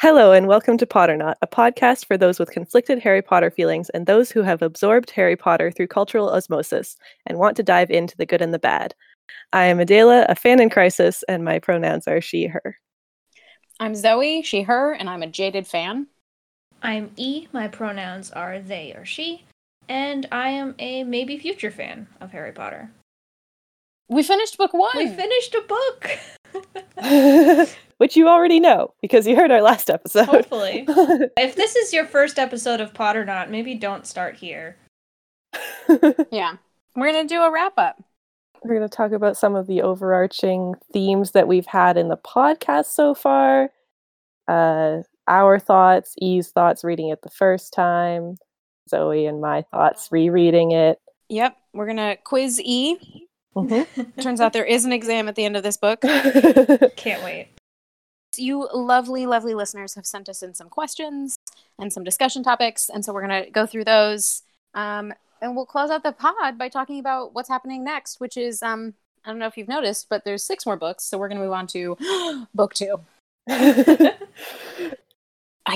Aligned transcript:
Hello, 0.00 0.32
and 0.32 0.46
welcome 0.46 0.78
to 0.78 0.86
Potter 0.86 1.12
Potternaut, 1.12 1.34
a 1.42 1.46
podcast 1.46 2.06
for 2.06 2.16
those 2.16 2.38
with 2.38 2.52
conflicted 2.52 3.00
Harry 3.00 3.20
Potter 3.20 3.50
feelings 3.50 3.90
and 3.90 4.06
those 4.06 4.30
who 4.30 4.40
have 4.40 4.62
absorbed 4.62 5.10
Harry 5.10 5.36
Potter 5.36 5.70
through 5.70 5.88
cultural 5.88 6.30
osmosis 6.30 6.96
and 7.26 7.36
want 7.36 7.54
to 7.58 7.62
dive 7.62 7.90
into 7.90 8.16
the 8.16 8.24
good 8.24 8.40
and 8.40 8.54
the 8.54 8.58
bad. 8.58 8.94
I 9.52 9.66
am 9.66 9.78
Adela, 9.78 10.24
a 10.26 10.34
fan 10.34 10.58
in 10.58 10.70
crisis, 10.70 11.22
and 11.28 11.44
my 11.44 11.58
pronouns 11.58 12.08
are 12.08 12.22
she, 12.22 12.46
her. 12.46 12.78
I'm 13.78 13.94
Zoe, 13.94 14.40
she, 14.40 14.62
her, 14.62 14.94
and 14.94 15.10
I'm 15.10 15.22
a 15.22 15.26
jaded 15.26 15.66
fan. 15.66 16.06
I'm 16.82 17.10
E, 17.18 17.48
my 17.52 17.68
pronouns 17.68 18.30
are 18.30 18.58
they 18.58 18.94
or 18.96 19.04
she, 19.04 19.44
and 19.86 20.26
I 20.32 20.48
am 20.48 20.76
a 20.78 21.04
maybe 21.04 21.36
future 21.36 21.70
fan 21.70 22.06
of 22.22 22.30
Harry 22.30 22.52
Potter. 22.52 22.90
We 24.08 24.22
finished 24.22 24.56
book 24.56 24.72
one. 24.72 24.96
We 24.96 25.08
finished 25.08 25.54
a 25.54 25.62
book! 25.68 26.10
Which 28.00 28.16
you 28.16 28.28
already 28.28 28.60
know 28.60 28.94
because 29.02 29.26
you 29.26 29.36
heard 29.36 29.50
our 29.50 29.60
last 29.60 29.90
episode. 29.90 30.24
Hopefully. 30.24 30.86
if 30.88 31.54
this 31.54 31.76
is 31.76 31.92
your 31.92 32.06
first 32.06 32.38
episode 32.38 32.80
of 32.80 32.94
Pot 32.94 33.14
or 33.14 33.26
Not, 33.26 33.50
maybe 33.50 33.74
don't 33.74 34.06
start 34.06 34.36
here. 34.36 34.78
yeah. 36.30 36.54
We're 36.96 37.12
going 37.12 37.28
to 37.28 37.34
do 37.34 37.42
a 37.42 37.52
wrap 37.52 37.74
up. 37.76 38.02
We're 38.64 38.74
going 38.74 38.88
to 38.88 38.96
talk 38.96 39.12
about 39.12 39.36
some 39.36 39.54
of 39.54 39.66
the 39.66 39.82
overarching 39.82 40.76
themes 40.90 41.32
that 41.32 41.46
we've 41.46 41.66
had 41.66 41.98
in 41.98 42.08
the 42.08 42.16
podcast 42.16 42.86
so 42.86 43.14
far. 43.14 43.68
Uh, 44.48 45.02
our 45.28 45.58
thoughts, 45.58 46.14
E's 46.22 46.48
thoughts 46.48 46.82
reading 46.82 47.10
it 47.10 47.20
the 47.20 47.28
first 47.28 47.74
time, 47.74 48.36
Zoe 48.88 49.26
and 49.26 49.42
my 49.42 49.60
thoughts 49.70 50.08
rereading 50.10 50.70
it. 50.70 50.98
Yep. 51.28 51.54
We're 51.74 51.84
going 51.84 51.98
to 51.98 52.16
quiz 52.24 52.62
E. 52.64 52.96
Mhm. 53.54 54.16
Turns 54.22 54.40
out 54.40 54.54
there 54.54 54.64
is 54.64 54.86
an 54.86 54.92
exam 54.92 55.28
at 55.28 55.34
the 55.34 55.44
end 55.44 55.58
of 55.58 55.62
this 55.62 55.76
book. 55.76 56.00
Can't 56.00 57.22
wait. 57.22 57.48
You 58.36 58.68
lovely, 58.72 59.26
lovely 59.26 59.54
listeners 59.54 59.94
have 59.94 60.06
sent 60.06 60.28
us 60.28 60.42
in 60.42 60.54
some 60.54 60.68
questions 60.68 61.36
and 61.78 61.92
some 61.92 62.04
discussion 62.04 62.42
topics. 62.42 62.88
And 62.88 63.04
so 63.04 63.12
we're 63.12 63.26
going 63.26 63.44
to 63.44 63.50
go 63.50 63.66
through 63.66 63.84
those. 63.84 64.42
Um, 64.74 65.12
and 65.42 65.56
we'll 65.56 65.66
close 65.66 65.90
out 65.90 66.02
the 66.02 66.12
pod 66.12 66.58
by 66.58 66.68
talking 66.68 67.00
about 67.00 67.34
what's 67.34 67.48
happening 67.48 67.82
next, 67.82 68.20
which 68.20 68.36
is 68.36 68.62
um, 68.62 68.94
I 69.24 69.30
don't 69.30 69.38
know 69.38 69.46
if 69.46 69.56
you've 69.56 69.68
noticed, 69.68 70.08
but 70.08 70.24
there's 70.24 70.42
six 70.42 70.66
more 70.66 70.76
books. 70.76 71.04
So 71.04 71.18
we're 71.18 71.28
going 71.28 71.38
to 71.38 71.44
move 71.44 71.52
on 71.52 71.66
to 71.68 71.96
book 72.54 72.74
two. 72.74 73.00
I 73.48 74.16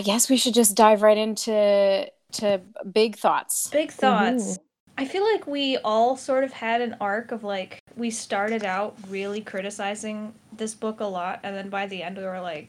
guess 0.03 0.29
we 0.29 0.37
should 0.37 0.55
just 0.55 0.77
dive 0.77 1.03
right 1.03 1.17
into 1.17 2.11
to 2.33 2.61
big 2.93 3.17
thoughts. 3.17 3.69
Big 3.69 3.91
thoughts. 3.93 4.59
I 4.97 5.05
feel 5.07 5.25
like 5.25 5.47
we 5.47 5.77
all 5.79 6.17
sort 6.17 6.45
of 6.45 6.53
had 6.53 6.81
an 6.81 6.97
arc 7.01 7.33
of 7.33 7.43
like, 7.43 7.81
we 7.97 8.11
started 8.11 8.65
out 8.65 8.97
really 9.09 9.41
criticizing 9.41 10.33
this 10.57 10.75
book 10.75 11.01
a 11.01 11.05
lot, 11.05 11.41
and 11.43 11.55
then 11.57 11.69
by 11.69 11.87
the 11.87 12.03
end, 12.03 12.17
we 12.17 12.23
were 12.25 12.41
like, 12.41 12.69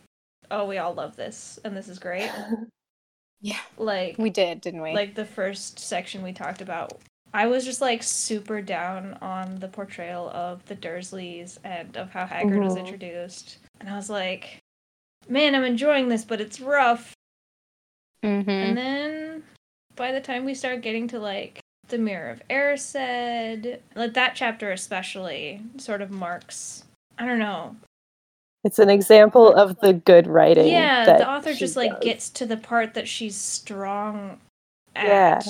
oh, 0.50 0.66
we 0.66 0.78
all 0.80 0.94
love 0.94 1.16
this, 1.16 1.60
and 1.64 1.76
this 1.78 1.88
is 1.88 2.00
great. 2.00 2.32
Yeah. 3.42 3.60
Like, 3.78 4.18
We 4.18 4.32
did, 4.32 4.62
didn't 4.62 4.82
we? 4.82 4.94
like 4.94 5.14
the 5.14 5.26
first 5.26 5.78
section 5.78 6.24
we 6.24 6.32
talked 6.34 6.62
about 6.62 7.00
i 7.34 7.46
was 7.46 7.66
just 7.66 7.82
like 7.82 8.02
super 8.02 8.62
down 8.62 9.14
on 9.22 9.60
the 9.60 9.68
portrayal 9.68 10.30
of 10.30 10.66
the 10.66 10.76
dursleys 10.76 11.58
and 11.64 11.96
of 11.98 12.10
how 12.12 12.26
hagrid 12.26 12.64
was 12.64 12.76
Mhm. 12.76 12.80
introduced 12.80 13.58
and 13.82 13.90
i 13.90 13.96
was 13.96 14.10
like 14.10 14.58
man 15.28 15.54
i'm 15.54 15.66
enjoying 15.66 16.08
this 16.08 16.24
but 16.24 16.40
it's 16.42 16.60
rough 16.62 17.14
Mhm. 18.24 18.48
and 18.48 18.78
then 18.78 19.44
by 19.96 20.12
the 20.14 20.22
time 20.22 20.46
we 20.46 20.56
start 20.56 20.82
getting 20.82 21.08
to 21.10 21.20
like 21.20 21.60
the 21.90 21.98
mirror 21.98 22.30
of 22.30 22.42
Erised, 22.50 23.80
like 23.96 24.14
that 24.14 24.34
chapter 24.36 24.72
especially 24.72 25.62
sort 25.78 26.02
of 26.02 26.12
marks 26.12 26.84
i 27.18 27.26
don't 27.26 27.40
know 27.40 27.76
it's 28.64 28.80
an 28.80 28.90
example 28.90 29.54
of 29.54 29.80
the 29.82 29.94
good 29.94 30.26
writing. 30.28 30.68
yeah 30.68 31.06
that 31.06 31.20
the 31.20 31.30
author 31.30 31.54
she 31.54 31.60
just 31.60 31.76
like 31.76 31.92
does. 31.92 32.04
gets 32.04 32.30
to 32.32 32.46
the 32.46 32.58
part 32.58 32.94
that 32.96 33.08
she's 33.08 33.36
strong 33.36 34.40
at 34.96 35.06
Yeah. 35.08 35.42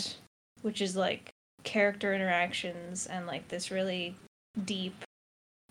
which 0.61 0.81
is 0.81 0.95
like 0.95 1.31
character 1.63 2.13
interactions 2.13 3.07
and 3.07 3.25
like 3.25 3.47
this 3.47 3.71
really 3.71 4.15
deep 4.65 4.93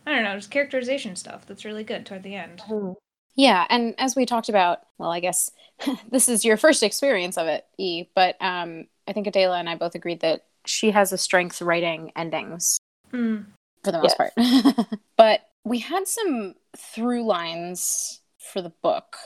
i 0.06 0.14
don't 0.14 0.24
know 0.24 0.34
just 0.36 0.50
characterization 0.50 1.14
stuff 1.16 1.46
that's 1.46 1.64
really 1.64 1.84
good 1.84 2.04
toward 2.06 2.22
the 2.22 2.34
end 2.34 2.62
Mhm. 2.68 2.96
Yeah, 3.36 3.66
and 3.68 3.96
as 3.98 4.14
we 4.14 4.26
talked 4.26 4.48
about, 4.48 4.82
well, 4.96 5.10
I 5.10 5.18
guess 5.18 5.50
this 6.08 6.28
is 6.28 6.44
your 6.44 6.56
first 6.56 6.84
experience 6.84 7.36
of 7.36 7.48
it, 7.48 7.66
E, 7.78 8.04
but 8.14 8.36
um, 8.40 8.86
I 9.08 9.12
think 9.12 9.26
Adela 9.26 9.58
and 9.58 9.68
I 9.68 9.74
both 9.74 9.96
agreed 9.96 10.20
that 10.20 10.44
she 10.66 10.90
has 10.90 11.12
a 11.12 11.18
strength 11.18 11.60
writing 11.62 12.12
endings 12.16 12.78
Hmm. 13.10 13.42
for 13.82 13.92
the 13.92 14.00
most 14.02 14.16
part. 14.16 14.32
but 15.16 15.48
we 15.64 15.78
had 15.78 16.06
some 16.08 16.54
through 16.76 17.24
lines 17.24 18.20
for 18.38 18.60
the 18.62 18.72
book 18.82 19.16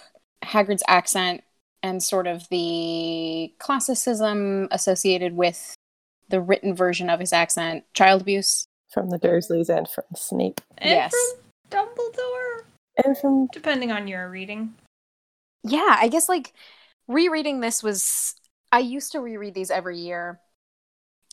Hagrid's 0.44 0.82
accent 0.88 1.42
and 1.82 2.02
sort 2.02 2.26
of 2.26 2.48
the 2.50 3.52
classicism 3.58 4.68
associated 4.70 5.36
with 5.36 5.74
the 6.28 6.40
written 6.40 6.74
version 6.74 7.08
of 7.08 7.20
his 7.20 7.32
accent, 7.32 7.84
child 7.94 8.20
abuse. 8.22 8.64
from 8.92 9.10
the 9.10 9.18
Dursleys 9.18 9.68
and 9.68 9.88
from 9.88 10.04
Snape 10.16 10.60
and 10.78 10.90
Yes. 10.90 11.12
from 11.70 11.86
dumbledore 11.86 12.62
and 13.04 13.16
from 13.18 13.46
depending 13.52 13.92
on 13.92 14.08
your 14.08 14.28
reading 14.30 14.74
yeah, 15.64 15.96
I 16.00 16.08
guess 16.08 16.28
like 16.28 16.52
rereading 17.08 17.60
this 17.60 17.82
was 17.82 18.34
I 18.72 18.78
used 18.78 19.12
to 19.12 19.20
reread 19.20 19.54
these 19.54 19.70
every 19.70 19.98
year. 19.98 20.40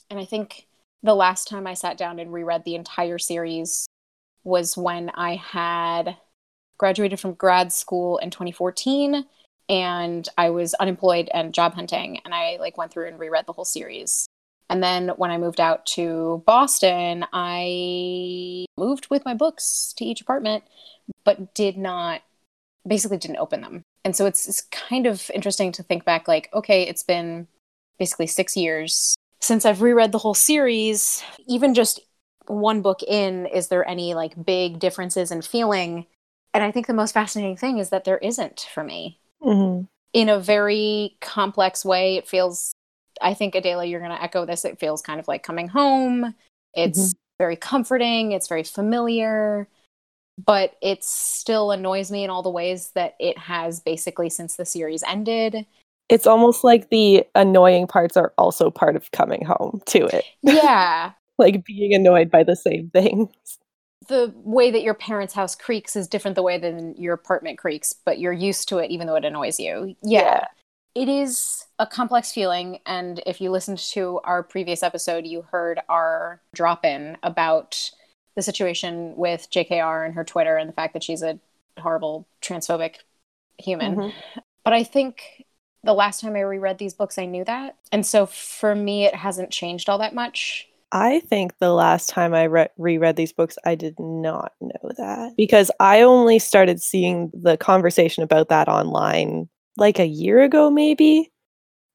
And 0.10 0.20
I 0.20 0.26
think 0.26 0.68
the 1.04 1.16
last 1.16 1.48
time 1.48 1.68
I 1.68 1.74
sat 1.74 1.98
down 1.98 2.20
and 2.20 2.34
reread 2.34 2.64
the 2.64 2.76
entire 2.76 3.18
series 3.18 3.88
was 4.44 4.78
when 4.78 5.10
I 5.12 5.36
had 5.36 6.18
graduated 6.78 7.20
from 7.20 7.34
grad 7.34 7.72
school 7.72 8.18
in 8.18 8.30
2014 8.30 9.26
and 9.70 10.30
I 10.38 10.50
was 10.50 10.74
unemployed 10.76 11.30
and 11.34 11.54
job 11.54 11.74
hunting 11.74 12.20
and 12.24 12.34
I 12.34 12.58
like 12.60 12.78
went 12.78 12.92
through 12.92 13.08
and 13.08 13.20
reread 13.20 13.46
the 13.46 13.54
whole 13.54 13.66
series. 13.66 14.28
And 14.70 14.82
then 14.82 15.10
when 15.10 15.32
I 15.32 15.38
moved 15.38 15.60
out 15.60 15.86
to 15.88 16.44
Boston, 16.46 17.26
I 17.34 18.66
moved 18.78 19.08
with 19.10 19.26
my 19.26 19.34
books 19.34 19.94
to 19.98 20.06
each 20.06 20.22
apartment 20.22 20.64
but 21.24 21.54
did 21.54 21.78
not 21.78 22.22
basically 22.88 23.18
didn't 23.18 23.38
open 23.38 23.62
them. 23.62 23.84
And 24.04 24.16
so 24.16 24.26
it's, 24.26 24.48
it's 24.48 24.62
kind 24.62 25.08
of 25.08 25.30
interesting 25.34 25.72
to 25.74 25.84
think 25.84 26.06
back 26.06 26.28
like, 26.28 26.50
okay, 26.54 26.84
it's 26.84 27.04
been 27.04 27.48
basically 27.98 28.28
six 28.28 28.56
years 28.56 29.16
since 29.40 29.66
I've 29.66 29.82
reread 29.82 30.12
the 30.12 30.18
whole 30.18 30.34
series. 30.34 31.24
Even 31.48 31.74
just 31.74 32.00
one 32.48 32.82
book 32.82 33.02
in, 33.04 33.46
is 33.48 33.68
there 33.68 33.88
any 33.88 34.14
like 34.14 34.46
big 34.46 34.80
differences 34.80 35.32
in 35.32 35.42
feeling? 35.42 36.06
And 36.54 36.64
I 36.64 36.72
think 36.72 36.88
the 36.88 36.94
most 36.94 37.14
fascinating 37.14 37.58
thing 37.58 37.80
is 37.80 37.90
that 37.90 38.04
there 38.06 38.18
isn't 38.20 38.68
for 38.74 38.84
me. 38.84 39.20
Mhm. 39.42 39.88
In 40.14 40.30
a 40.30 40.40
very 40.40 41.18
complex 41.20 41.84
way, 41.84 42.16
it 42.16 42.28
feels, 42.28 42.74
I 43.22 43.34
think, 43.34 43.56
Adela, 43.56 43.86
you're 43.86 44.00
going 44.00 44.16
to 44.16 44.24
echo 44.24 44.46
this. 44.46 44.64
It 44.64 44.80
feels 44.80 45.02
kind 45.02 45.20
of 45.20 45.28
like 45.28 45.44
coming 45.44 45.68
home. 45.68 46.36
It's 46.74 47.14
very 47.38 47.58
comforting, 47.58 48.32
it's 48.32 48.48
very 48.48 48.64
familiar 48.64 49.68
but 50.44 50.76
it 50.82 51.04
still 51.04 51.72
annoys 51.72 52.12
me 52.12 52.24
in 52.24 52.30
all 52.30 52.44
the 52.44 52.50
ways 52.50 52.92
that 52.96 53.16
it 53.20 53.38
has 53.38 53.80
basically 53.80 54.30
since 54.30 54.56
the 54.56 54.66
series 54.66 55.04
ended. 55.04 55.66
It's 56.10 56.28
almost 56.28 56.64
like 56.64 56.90
the 56.90 57.24
annoying 57.36 57.88
parts 57.88 58.16
are 58.16 58.34
also 58.38 58.70
part 58.70 58.96
of 58.96 59.12
coming 59.12 59.44
home 59.46 59.82
to 59.88 60.06
it 60.06 60.26
Yeah. 60.42 61.12
like 61.38 61.66
being 61.66 61.94
annoyed 61.94 62.30
by 62.32 62.44
the 62.44 62.56
same 62.56 62.90
things 62.92 63.30
the 64.08 64.34
way 64.44 64.72
that 64.72 64.84
your 64.84 64.94
parents' 64.94 65.34
house 65.34 65.56
creaks 65.56 65.96
is 65.96 66.08
different 66.08 66.36
the 66.36 66.44
way 66.44 66.58
than 66.58 66.96
your 66.96 67.14
apartment 67.14 67.58
creaks, 67.58 67.94
but 67.94 68.20
you're 68.20 68.34
used 68.34 68.70
to 68.70 68.78
it 68.78 68.92
even 68.92 69.08
though 69.08 69.16
it 69.16 69.26
annoys 69.26 69.60
you. 69.60 69.96
Yeah. 70.04 70.46
It 70.94 71.10
is 71.10 71.66
a 71.80 71.88
complex 71.88 72.32
feeling. 72.32 72.80
And 72.86 73.22
if 73.26 73.42
you 73.42 73.50
listened 73.52 73.80
to 73.80 74.20
our 74.24 74.44
previous 74.44 74.84
episode, 74.84 75.26
you 75.26 75.42
heard 75.42 75.80
our 75.90 76.40
drop 76.54 76.86
in 76.86 77.18
about 77.24 77.92
the 78.36 78.42
situation 78.42 79.16
with 79.16 79.50
JKR 79.50 80.06
and 80.06 80.14
her 80.14 80.24
Twitter 80.24 80.56
and 80.56 80.70
the 80.70 80.74
fact 80.74 80.94
that 80.94 81.04
she's 81.04 81.24
a 81.24 81.40
horrible 81.80 82.28
transphobic 82.42 82.98
human. 83.58 83.96
Mhm. 83.96 84.14
But 84.64 84.74
I 84.74 84.84
think 84.84 85.45
the 85.86 85.94
last 85.94 86.22
time 86.22 86.36
I 86.36 86.42
reread 86.42 86.78
these 86.78 86.94
books, 86.94 87.18
I 87.18 87.26
knew 87.26 87.44
that. 87.46 87.78
And 87.92 88.06
so 88.06 88.26
for 88.26 88.76
me, 88.76 89.06
it 89.06 89.16
hasn't 89.16 89.52
changed 89.52 89.90
all 89.90 89.98
that 90.00 90.16
much. 90.16 90.68
I 90.92 91.20
think 91.22 91.54
the 91.60 91.74
last 91.74 92.10
time 92.10 92.34
I 92.34 92.44
re- 92.44 92.70
reread 92.78 93.16
these 93.16 93.34
books, 93.34 93.58
I 93.66 93.76
did 93.76 94.00
not 94.00 94.54
know 94.62 94.92
that 94.98 95.34
because 95.36 95.72
I 95.80 96.02
only 96.02 96.40
started 96.40 96.82
seeing 96.82 97.32
the 97.34 97.58
conversation 97.58 98.24
about 98.24 98.50
that 98.50 98.68
online 98.68 99.50
like 99.78 100.00
a 100.00 100.06
year 100.06 100.42
ago, 100.42 100.70
maybe. 100.70 101.32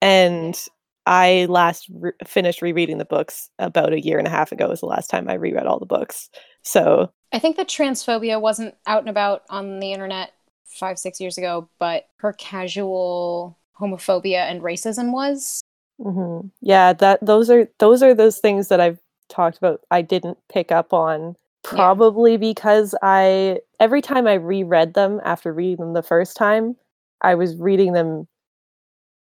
And 0.03 0.59
I 1.07 1.47
last 1.49 1.89
re- 1.91 2.13
finished 2.27 2.63
rereading 2.63 2.99
the 2.99 3.05
books 3.05 3.49
about 3.59 3.93
a 3.93 4.01
year 4.01 4.19
and 4.19 4.27
a 4.27 4.31
half 4.31 4.53
ago, 4.53 4.69
was 4.69 4.81
the 4.81 4.87
last 4.87 5.09
time 5.09 5.29
I 5.29 5.35
reread 5.35 5.67
all 5.67 5.79
the 5.79 5.87
books. 5.87 6.29
So, 6.63 7.11
I 7.33 7.39
think 7.39 7.57
that 7.57 7.69
transphobia 7.69 8.41
wasn't 8.41 8.75
out 8.87 9.01
and 9.01 9.09
about 9.09 9.45
on 9.49 9.81
the 9.81 9.93
internet 9.93 10.33
five, 10.67 10.99
six 10.99 11.21
years 11.21 11.39
ago, 11.39 11.69
but 11.79 12.07
her 12.19 12.33
casual 12.33 13.57
homophobia 13.81 14.51
and 14.51 14.63
racism 14.63 15.13
was. 15.13 15.63
mhm. 16.01 16.51
yeah, 16.61 16.93
that 16.95 17.25
those 17.25 17.51
are 17.51 17.69
those 17.79 18.03
are 18.03 18.15
those 18.15 18.39
things 18.39 18.69
that 18.69 18.81
I've 18.81 18.99
talked 19.29 19.59
about. 19.59 19.81
I 19.91 20.03
didn't 20.03 20.39
pick 20.53 20.73
up 20.73 20.93
on 20.93 21.37
probably 21.63 22.37
because 22.37 22.95
I 23.03 23.61
every 23.79 24.03
time 24.03 24.27
I 24.27 24.35
reread 24.35 24.95
them 24.95 25.21
after 25.25 25.53
reading 25.53 25.77
them 25.77 25.93
the 25.95 26.03
first 26.03 26.37
time, 26.37 26.77
I 27.23 27.35
was 27.35 27.57
reading 27.57 27.93
them 27.93 28.27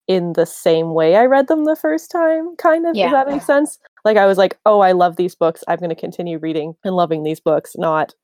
in 0.07 0.35
the 0.35 0.47
same 0.47 0.93
way 0.93 1.17
I 1.17 1.25
read 1.25 1.49
them 1.49 1.65
the 1.65 1.77
first 1.77 2.11
time, 2.11 2.57
kind 2.57 2.87
of. 2.87 2.95
Yeah. 2.95 3.07
Does 3.07 3.13
that 3.13 3.29
make 3.29 3.43
sense? 3.43 3.79
Like 4.05 4.17
I 4.17 4.27
was 4.27 4.37
like, 4.37 4.59
oh, 4.67 4.81
I 4.81 4.93
love 4.93 5.17
these 5.17 5.35
books. 5.35 5.65
I'm 5.67 5.79
going 5.79 5.89
to 5.89 5.95
continue 5.95 6.39
reading 6.39 6.75
and 6.85 6.95
loving 6.95 7.23
these 7.23 7.41
books, 7.41 7.75
not 7.77 8.15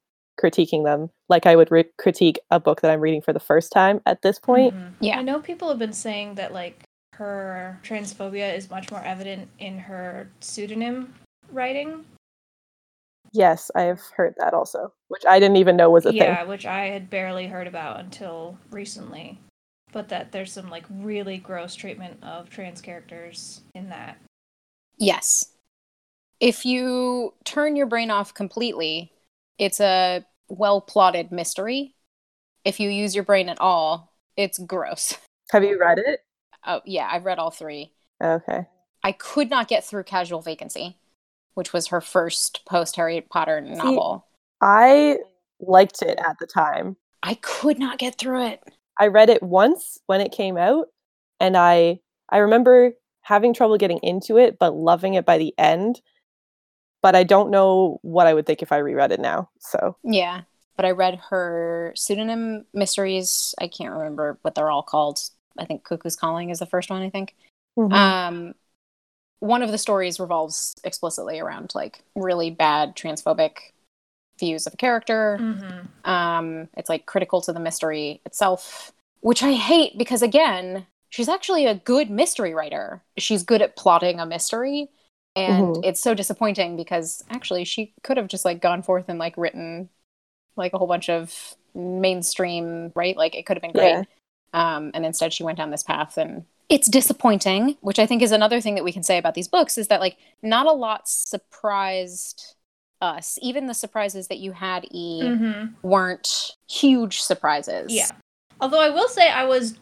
critiquing 0.40 0.84
them 0.84 1.10
like 1.28 1.46
I 1.46 1.56
would 1.56 1.70
re- 1.70 1.90
critique 1.98 2.38
a 2.50 2.58
book 2.58 2.80
that 2.80 2.90
I'm 2.90 3.00
reading 3.00 3.20
for 3.20 3.32
the 3.32 3.40
first 3.40 3.72
time 3.72 4.00
at 4.06 4.22
this 4.22 4.38
point. 4.38 4.74
Mhm. 4.74 4.92
Yeah. 5.00 5.18
I 5.18 5.22
know 5.22 5.40
people 5.40 5.68
have 5.68 5.78
been 5.78 5.92
saying 5.92 6.36
that 6.36 6.52
like 6.52 6.82
her 7.14 7.78
transphobia 7.82 8.54
is 8.56 8.70
much 8.70 8.90
more 8.90 9.02
evident 9.02 9.48
in 9.58 9.78
her 9.78 10.30
pseudonym 10.40 11.14
writing. 11.50 12.04
Yes, 13.32 13.70
I 13.74 13.82
have 13.82 14.00
heard 14.16 14.34
that 14.38 14.54
also, 14.54 14.92
which 15.08 15.24
I 15.28 15.38
didn't 15.38 15.58
even 15.58 15.76
know 15.76 15.90
was 15.90 16.06
a 16.06 16.12
yeah, 16.14 16.38
thing. 16.38 16.48
which 16.48 16.66
I 16.66 16.86
had 16.86 17.10
barely 17.10 17.46
heard 17.46 17.66
about 17.66 18.00
until 18.00 18.58
recently. 18.70 19.38
But 19.92 20.08
that 20.08 20.32
there's 20.32 20.52
some 20.52 20.70
like 20.70 20.84
really 20.88 21.36
gross 21.36 21.74
treatment 21.74 22.22
of 22.22 22.48
trans 22.48 22.80
characters 22.80 23.60
in 23.74 23.88
that. 23.90 24.18
Yes. 24.96 25.52
If 26.40 26.64
you 26.64 27.34
turn 27.44 27.76
your 27.76 27.86
brain 27.86 28.10
off 28.10 28.32
completely, 28.32 29.12
it's 29.60 29.78
a 29.78 30.24
well 30.48 30.80
plotted 30.80 31.30
mystery. 31.30 31.94
If 32.64 32.80
you 32.80 32.88
use 32.88 33.14
your 33.14 33.24
brain 33.24 33.48
at 33.48 33.60
all, 33.60 34.12
it's 34.36 34.58
gross. 34.58 35.16
Have 35.50 35.64
you 35.64 35.78
read 35.78 35.98
it? 35.98 36.20
Oh, 36.66 36.80
yeah, 36.84 37.08
I've 37.10 37.24
read 37.24 37.38
all 37.38 37.50
three. 37.50 37.92
Okay. 38.22 38.66
I 39.02 39.12
could 39.12 39.50
not 39.50 39.68
get 39.68 39.84
through 39.84 40.04
Casual 40.04 40.40
Vacancy, 40.40 40.98
which 41.54 41.72
was 41.72 41.88
her 41.88 42.00
first 42.00 42.62
post 42.66 42.96
Harry 42.96 43.20
Potter 43.20 43.60
novel. 43.60 44.26
I 44.60 45.18
liked 45.60 46.02
it 46.02 46.18
at 46.18 46.36
the 46.38 46.46
time. 46.46 46.96
I 47.22 47.34
could 47.34 47.78
not 47.78 47.98
get 47.98 48.18
through 48.18 48.46
it. 48.46 48.62
I 48.98 49.06
read 49.06 49.30
it 49.30 49.42
once 49.42 49.98
when 50.06 50.20
it 50.20 50.32
came 50.32 50.56
out 50.56 50.88
and 51.38 51.56
I 51.56 52.00
I 52.28 52.38
remember 52.38 52.92
having 53.22 53.54
trouble 53.54 53.78
getting 53.78 53.98
into 54.02 54.36
it 54.36 54.58
but 54.58 54.74
loving 54.74 55.14
it 55.14 55.24
by 55.24 55.38
the 55.38 55.54
end. 55.58 56.00
But 57.02 57.14
I 57.14 57.24
don't 57.24 57.50
know 57.50 57.98
what 58.02 58.26
I 58.26 58.34
would 58.34 58.46
think 58.46 58.62
if 58.62 58.72
I 58.72 58.78
reread 58.78 59.12
it 59.12 59.20
now. 59.20 59.48
So, 59.58 59.96
Yeah. 60.02 60.42
But 60.76 60.84
I 60.86 60.90
read 60.92 61.20
her 61.30 61.92
pseudonym 61.96 62.64
mysteries. 62.72 63.54
I 63.60 63.68
can't 63.68 63.92
remember 63.92 64.38
what 64.42 64.54
they're 64.54 64.70
all 64.70 64.82
called. 64.82 65.20
I 65.58 65.64
think 65.64 65.84
Cuckoo's 65.84 66.16
Calling 66.16 66.50
is 66.50 66.58
the 66.58 66.66
first 66.66 66.90
one, 66.90 67.02
I 67.02 67.10
think. 67.10 67.34
mhm. 67.78 67.92
Um, 67.92 68.54
one 69.40 69.62
of 69.62 69.70
the 69.70 69.78
stories 69.78 70.20
revolves 70.20 70.76
explicitly 70.84 71.40
around 71.40 71.72
like 71.74 72.02
really 72.14 72.50
bad 72.50 72.94
transphobic 72.94 73.72
views 74.38 74.66
of 74.66 74.74
a 74.74 74.76
character. 74.76 75.38
Mm-hmm. 75.40 76.10
Um, 76.10 76.68
it's 76.76 76.88
like 76.88 77.06
critical 77.06 77.40
to 77.42 77.52
the 77.52 77.60
mystery 77.60 78.20
itself, 78.26 78.92
which 79.20 79.42
I 79.42 79.52
hate 79.52 79.96
because 79.98 80.22
again, 80.22 80.86
she's 81.08 81.28
actually 81.28 81.66
a 81.66 81.74
good 81.74 82.10
mystery 82.10 82.54
writer. 82.54 83.02
She's 83.16 83.42
good 83.42 83.62
at 83.62 83.76
plotting 83.76 84.20
a 84.20 84.26
mystery. 84.26 84.90
And 85.36 85.76
Mhm. 85.76 85.84
it's 85.84 86.00
so 86.00 86.14
disappointing 86.14 86.76
because 86.76 87.22
actually 87.30 87.64
she 87.64 87.94
could 88.02 88.16
have 88.16 88.28
just 88.28 88.44
like 88.44 88.60
gone 88.60 88.82
forth 88.82 89.08
and 89.08 89.18
like 89.18 89.36
written 89.36 89.88
like 90.56 90.72
a 90.72 90.78
whole 90.78 90.88
bunch 90.88 91.08
of 91.08 91.56
mainstream, 91.74 92.92
right? 92.94 93.16
Like 93.16 93.34
it 93.34 93.46
could 93.46 93.56
have 93.56 93.62
been 93.62 93.72
great. 93.72 93.90
Yeah. 93.92 94.04
Um, 94.52 94.90
and 94.94 95.06
instead 95.06 95.32
she 95.32 95.44
went 95.44 95.56
down 95.58 95.70
this 95.70 95.84
path 95.84 96.18
and 96.18 96.44
it's 96.68 96.88
disappointing, 96.88 97.76
which 97.80 97.98
I 97.98 98.06
think 98.06 98.22
is 98.22 98.32
another 98.32 98.60
thing 98.60 98.74
that 98.74 98.84
we 98.84 98.92
can 98.92 99.02
say 99.04 99.18
about 99.18 99.34
these 99.34 99.48
books 99.48 99.78
is 99.78 99.88
that 99.88 100.00
like 100.00 100.16
not 100.42 100.66
a 100.66 100.72
lot 100.72 101.08
surprised 101.08 102.56
us. 103.00 103.38
Even 103.40 103.66
the 103.66 103.74
surprises 103.74 104.28
that 104.28 104.38
you 104.38 104.52
had, 104.52 104.86
E, 104.90 105.22
Mm-hmm. 105.22 105.74
weren't 105.88 106.56
huge 106.68 107.22
surprises. 107.22 107.92
Yeah. 107.92 108.10
Although 108.60 108.80
I 108.80 108.90
will 108.90 109.08
say 109.08 109.28
I 109.30 109.44
was 109.44 109.78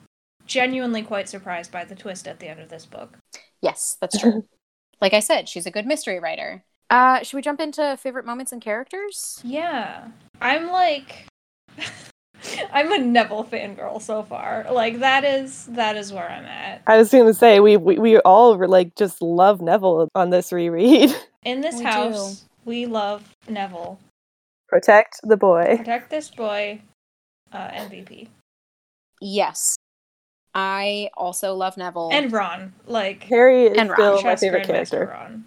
genuinely 0.47 1.03
quite 1.03 1.29
surprised 1.29 1.73
by 1.73 1.85
the 1.85 1.95
twist 1.95 2.29
at 2.29 2.39
the 2.39 2.49
end 2.49 2.61
of 2.61 2.69
this 2.69 2.87
book. 2.87 3.19
Yes, 3.61 3.97
that's 4.01 4.19
true. 4.19 4.45
like 5.01 5.15
I 5.15 5.21
said, 5.21 5.49
she's 5.49 5.67
a 5.67 5.71
good 5.71 5.87
mystery 5.87 6.19
writer. 6.19 6.65
Uh, 6.91 7.23
should 7.23 7.37
we 7.37 7.43
jump 7.43 7.61
into 7.61 7.97
favorite 7.99 8.25
moments 8.25 8.53
and 8.53 8.63
characters? 8.63 9.41
Yeah. 9.45 10.09
I'm 10.41 10.69
like 10.69 11.27
I'm 12.73 12.93
a 12.93 12.99
Neville 12.99 13.45
fangirl 13.45 14.01
so 14.01 14.23
far. 14.23 14.67
Like 14.71 15.01
that 15.01 15.25
is 15.25 15.67
that 15.67 15.97
is 15.97 16.13
where 16.13 16.29
I'm 16.29 16.45
at. 16.45 16.83
I 16.87 16.97
was 16.97 17.11
going 17.11 17.27
to 17.27 17.35
say 17.35 17.61
we, 17.61 17.77
we 17.77 17.99
we 17.99 18.19
all 18.21 18.57
were 18.57 18.69
like 18.69 18.95
just 18.95 19.21
love 19.21 19.61
Neville 19.61 20.09
on 20.15 20.31
this 20.31 20.53
reread. 20.53 21.15
In 21.45 21.61
this 21.61 21.79
We 21.79 21.85
house, 21.85 22.45
we 22.65 22.87
love 22.87 23.23
Neville. 23.49 23.99
Protect 24.69 25.21
the 25.23 25.37
boy. 25.37 25.77
Protect 25.79 26.11
this 26.11 26.31
boy. 26.31 26.81
Uh, 27.53 27.69
MVP. 27.69 28.29
Yes. 29.21 29.77
I 30.55 31.11
also 31.17 31.55
love 31.55 31.77
Neville. 31.77 32.11
And 32.13 32.33
Ron. 32.33 32.73
Like 32.87 33.23
Harry 33.25 33.67
is 33.67 33.77
And 33.79 33.91
Ron. 33.91 33.97
still 33.97 34.15
my 34.17 34.23
Chester 34.23 34.47
favorite 34.47 34.67
character. 34.67 35.07
Ron. 35.13 35.45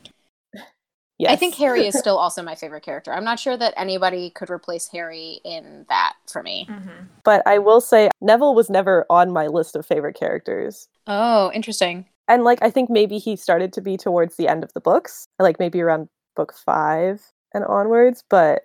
Yes. 1.18 1.32
I 1.34 1.36
think 1.36 1.54
Harry 1.56 1.86
is 1.86 1.96
still 2.00 2.18
also 2.18 2.42
my 2.42 2.56
favorite 2.56 2.82
character. 2.84 3.14
I'm 3.14 3.24
not 3.24 3.40
sure 3.40 3.56
that 3.56 3.74
anybody 3.78 4.32
could 4.32 4.50
replace 4.50 4.88
Harry 4.90 5.40
in 5.46 5.86
that 5.90 6.14
for 6.32 6.42
me. 6.42 6.66
Mhm. 6.70 7.08
but 7.24 7.44
I 7.46 7.60
will 7.60 7.82
say 7.82 8.10
Neville 8.22 8.56
was 8.56 8.70
never 8.70 9.06
on 9.10 9.32
my 9.32 9.48
list 9.48 9.76
of 9.76 9.86
favorite 9.86 10.16
characters. 10.16 10.88
Oh, 11.08 11.52
interesting. 11.54 12.06
And 12.28 12.44
like 12.44 12.60
I 12.64 12.70
think 12.72 12.90
maybe 12.90 13.18
he 13.18 13.36
started 13.36 13.72
to 13.74 13.82
be 13.82 13.98
towards 13.98 14.36
the 14.38 14.48
end 14.48 14.64
of 14.64 14.74
the 14.74 14.80
books, 14.82 15.28
like 15.38 15.60
maybe 15.60 15.82
around 15.82 16.08
book 16.36 16.54
5 16.54 17.22
and 17.54 17.66
onwards, 17.66 18.24
but 18.30 18.64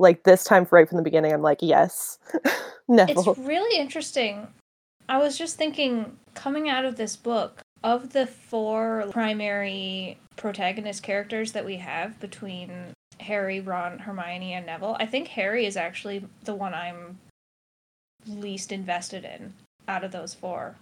like 0.00 0.24
this 0.24 0.42
time 0.44 0.66
right 0.70 0.88
from 0.88 0.96
the 0.96 1.02
beginning 1.04 1.32
I'm 1.32 1.42
like, 1.42 1.58
yes. 1.60 2.18
Neville. 2.88 3.30
It's 3.32 3.38
really 3.40 3.78
interesting. 3.78 4.48
I 5.08 5.18
was 5.18 5.38
just 5.38 5.56
thinking, 5.56 6.18
coming 6.34 6.68
out 6.68 6.84
of 6.84 6.96
this 6.96 7.16
book, 7.16 7.62
of 7.82 8.12
the 8.12 8.26
four 8.26 9.06
primary 9.10 10.18
protagonist 10.36 11.02
characters 11.02 11.52
that 11.52 11.64
we 11.64 11.76
have 11.76 12.18
between 12.20 12.70
Harry, 13.20 13.60
Ron, 13.60 14.00
Hermione, 14.00 14.52
and 14.52 14.66
Neville, 14.66 14.96
I 15.00 15.06
think 15.06 15.28
Harry 15.28 15.64
is 15.66 15.76
actually 15.76 16.24
the 16.44 16.54
one 16.54 16.74
I'm 16.74 17.18
least 18.26 18.72
invested 18.72 19.24
in 19.24 19.54
out 19.86 20.04
of 20.04 20.12
those 20.12 20.34
four. 20.34 20.76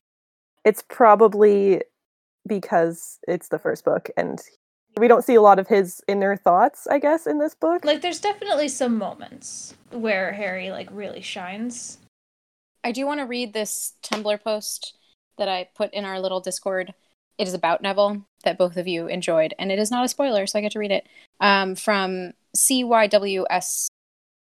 it's 0.64 0.82
probably 0.88 1.80
because 2.46 3.18
it's 3.28 3.48
the 3.48 3.58
first 3.58 3.84
book 3.84 4.10
and 4.16 4.42
we 4.98 5.06
don't 5.08 5.24
see 5.24 5.34
a 5.34 5.42
lot 5.42 5.58
of 5.58 5.68
his 5.68 6.02
inner 6.08 6.36
thoughts, 6.36 6.86
I 6.88 6.98
guess, 6.98 7.26
in 7.26 7.38
this 7.38 7.54
book. 7.54 7.84
Like, 7.84 8.00
there's 8.00 8.20
definitely 8.20 8.68
some 8.68 8.96
moments 8.96 9.74
where 9.90 10.32
Harry, 10.32 10.70
like, 10.70 10.88
really 10.90 11.20
shines. 11.20 11.98
I 12.86 12.92
do 12.92 13.04
want 13.04 13.18
to 13.18 13.26
read 13.26 13.52
this 13.52 13.94
Tumblr 14.04 14.44
post 14.44 14.94
that 15.38 15.48
I 15.48 15.68
put 15.74 15.92
in 15.92 16.04
our 16.04 16.20
little 16.20 16.38
Discord. 16.38 16.94
It 17.36 17.48
is 17.48 17.52
about 17.52 17.82
Neville 17.82 18.24
that 18.44 18.58
both 18.58 18.76
of 18.76 18.86
you 18.86 19.08
enjoyed, 19.08 19.54
and 19.58 19.72
it 19.72 19.80
is 19.80 19.90
not 19.90 20.04
a 20.04 20.08
spoiler, 20.08 20.46
so 20.46 20.56
I 20.56 20.62
get 20.62 20.70
to 20.70 20.78
read 20.78 20.92
it. 20.92 21.08
Um, 21.40 21.74
from 21.74 22.34
CYWS 22.56 23.88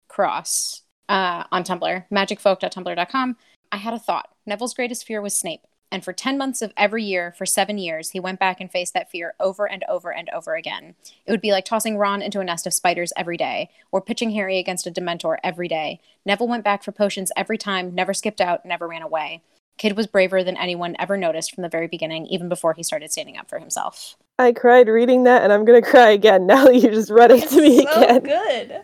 Cross 0.08 0.84
uh, 1.10 1.44
on 1.52 1.66
Tumblr, 1.66 2.06
magicfolk.tumblr.com. 2.10 3.36
I 3.74 3.78
had 3.78 3.94
a 3.94 4.00
thought. 4.00 4.30
Neville's 4.46 4.74
greatest 4.74 5.06
fear 5.06 5.22
was 5.22 5.38
Snape. 5.38 5.68
And 5.92 6.04
for 6.04 6.14
10 6.14 6.38
months 6.38 6.62
of 6.62 6.72
every 6.78 7.04
year, 7.04 7.34
for 7.38 7.46
seven 7.46 7.78
years, 7.78 8.12
he 8.12 8.20
went 8.20 8.40
back 8.40 8.62
and 8.62 8.72
faced 8.72 8.94
that 8.94 9.10
fear 9.10 9.34
over 9.40 9.68
and 9.68 9.84
over 9.90 10.14
and 10.14 10.30
over 10.30 10.56
again. 10.56 10.94
It 11.26 11.32
would 11.32 11.42
be 11.42 11.52
like 11.52 11.66
tossing 11.66 11.98
Ron 11.98 12.22
into 12.22 12.40
a 12.40 12.44
nest 12.44 12.68
of 12.68 12.74
spiders 12.74 13.12
every 13.18 13.38
day, 13.38 13.70
or 13.92 14.00
pitching 14.02 14.32
Harry 14.32 14.60
against 14.60 14.86
a 14.86 14.92
Dementor 14.92 15.38
every 15.44 15.68
day. 15.68 16.00
Neville 16.26 16.48
went 16.48 16.64
back 16.64 16.84
for 16.84 16.92
potions 16.92 17.32
every 17.36 17.58
time, 17.58 17.96
never 17.96 18.14
skipped 18.14 18.40
out, 18.42 18.66
never 18.66 18.88
ran 18.88 19.02
away. 19.02 19.42
Kid 19.80 19.96
was 19.98 20.08
braver 20.08 20.44
than 20.44 20.58
anyone 20.58 20.96
ever 21.00 21.18
noticed 21.18 21.56
from 21.56 21.62
the 21.64 21.70
very 21.70 21.88
beginning, 21.88 22.28
even 22.28 22.50
before 22.50 22.74
he 22.74 22.84
started 22.84 23.12
standing 23.12 23.38
up 23.38 23.50
for 23.50 23.58
himself. 23.60 24.16
I 24.38 24.52
cried 24.52 24.90
reading 24.90 25.24
that 25.24 25.42
and 25.42 25.52
I'm 25.52 25.66
going 25.66 25.82
to 25.84 25.90
cry 25.90 26.10
again 26.10 26.46
now 26.46 26.66
that 26.66 26.76
you 26.76 26.90
just 26.90 27.10
read 27.10 27.32
it 27.32 27.44
It's 27.44 27.56
to 27.56 27.62
me 27.62 27.84
so 27.86 28.04
again. 28.04 28.24
good. 28.24 28.82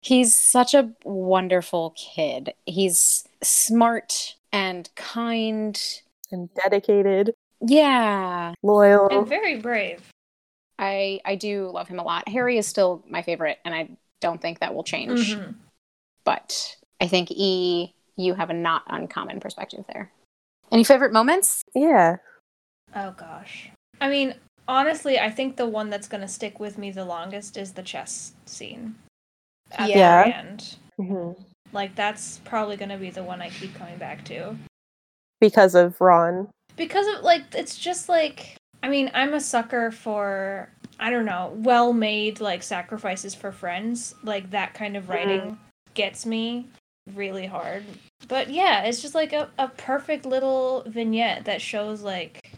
He's 0.00 0.34
such 0.34 0.74
a 0.74 0.90
wonderful 1.04 1.94
kid. 1.96 2.54
He's 2.66 3.24
smart 3.42 4.34
and 4.52 4.88
kind. 4.96 5.80
And 6.32 6.48
dedicated, 6.54 7.34
Yeah, 7.60 8.54
loyal. 8.62 9.08
And 9.10 9.28
very 9.28 9.56
brave. 9.60 10.02
I 10.78 11.20
I 11.24 11.36
do 11.36 11.70
love 11.72 11.88
him 11.88 11.98
a 11.98 12.02
lot. 12.04 12.28
Harry 12.28 12.58
is 12.58 12.66
still 12.66 13.04
my 13.08 13.22
favorite, 13.22 13.58
and 13.64 13.74
I 13.74 13.90
don't 14.20 14.40
think 14.40 14.58
that 14.60 14.74
will 14.74 14.82
change. 14.84 15.36
Mhm. 15.36 15.54
But 16.24 16.76
I 17.00 17.06
think 17.06 17.30
E, 17.30 17.94
you 18.16 18.34
have 18.34 18.50
a 18.50 18.54
not 18.54 18.82
uncommon 18.88 19.40
perspective 19.40 19.84
there. 19.92 20.10
Any 20.72 20.84
favorite 20.84 21.12
moments? 21.12 21.62
yeah. 21.74 22.16
Oh 22.94 23.10
gosh. 23.12 23.70
I 24.00 24.08
mean, 24.08 24.34
honestly, 24.66 25.18
I 25.18 25.30
think 25.30 25.56
the 25.56 25.66
one 25.66 25.90
that's 25.90 26.08
gonna 26.08 26.28
stick 26.28 26.58
with 26.58 26.78
me 26.78 26.90
the 26.90 27.04
longest 27.04 27.56
is 27.56 27.72
the 27.72 27.82
chess 27.82 28.32
scene. 28.46 28.96
At 29.72 29.88
Yeah. 29.88 30.24
the 30.24 30.30
very 30.30 30.32
end. 30.32 30.76
hmm 30.96 31.32
Like 31.72 31.94
that's 31.94 32.38
probably 32.44 32.76
gonna 32.76 32.98
be 32.98 33.10
the 33.10 33.22
one 33.24 33.42
I 33.42 33.50
keep 33.50 33.74
coming 33.74 33.98
back 33.98 34.24
to. 34.26 34.56
Because 35.44 35.74
of 35.74 36.00
Ron. 36.00 36.48
Because 36.76 37.06
of 37.08 37.22
like 37.22 37.42
it's 37.54 37.76
just 37.76 38.08
like 38.08 38.56
I 38.82 38.88
mean, 38.88 39.10
I'm 39.14 39.34
a 39.34 39.40
sucker 39.40 39.90
for 39.90 40.70
I 40.98 41.10
don't 41.10 41.26
know, 41.26 41.52
well 41.56 41.92
made 41.92 42.40
like 42.40 42.62
sacrifices 42.62 43.34
for 43.34 43.52
friends. 43.52 44.14
Like 44.22 44.50
that 44.50 44.74
kind 44.74 44.96
of 44.96 45.04
mm. 45.04 45.08
writing 45.10 45.58
gets 45.92 46.24
me. 46.24 46.68
really 47.14 47.46
hard. 47.46 47.84
But 48.28 48.48
yeah, 48.50 48.84
it's 48.84 49.02
just 49.02 49.14
like 49.14 49.34
a, 49.34 49.50
a 49.58 49.68
perfect 49.68 50.24
little 50.24 50.84
vignette 50.86 51.44
that 51.44 51.60
shows 51.60 52.00
like 52.02 52.52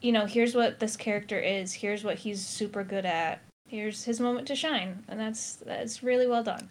you 0.00 0.10
know, 0.10 0.26
here's 0.26 0.54
what 0.54 0.80
this 0.80 0.96
character 0.96 1.38
is, 1.38 1.72
here's 1.72 2.02
what 2.02 2.18
he's 2.18 2.44
super 2.44 2.82
good 2.82 3.06
at. 3.06 3.40
Here's 3.68 4.04
his 4.04 4.20
moment 4.20 4.48
to 4.48 4.56
shine. 4.56 5.04
And 5.08 5.18
that's 5.18 5.54
that's 5.54 6.02
really 6.02 6.26
well 6.26 6.42
done. 6.42 6.68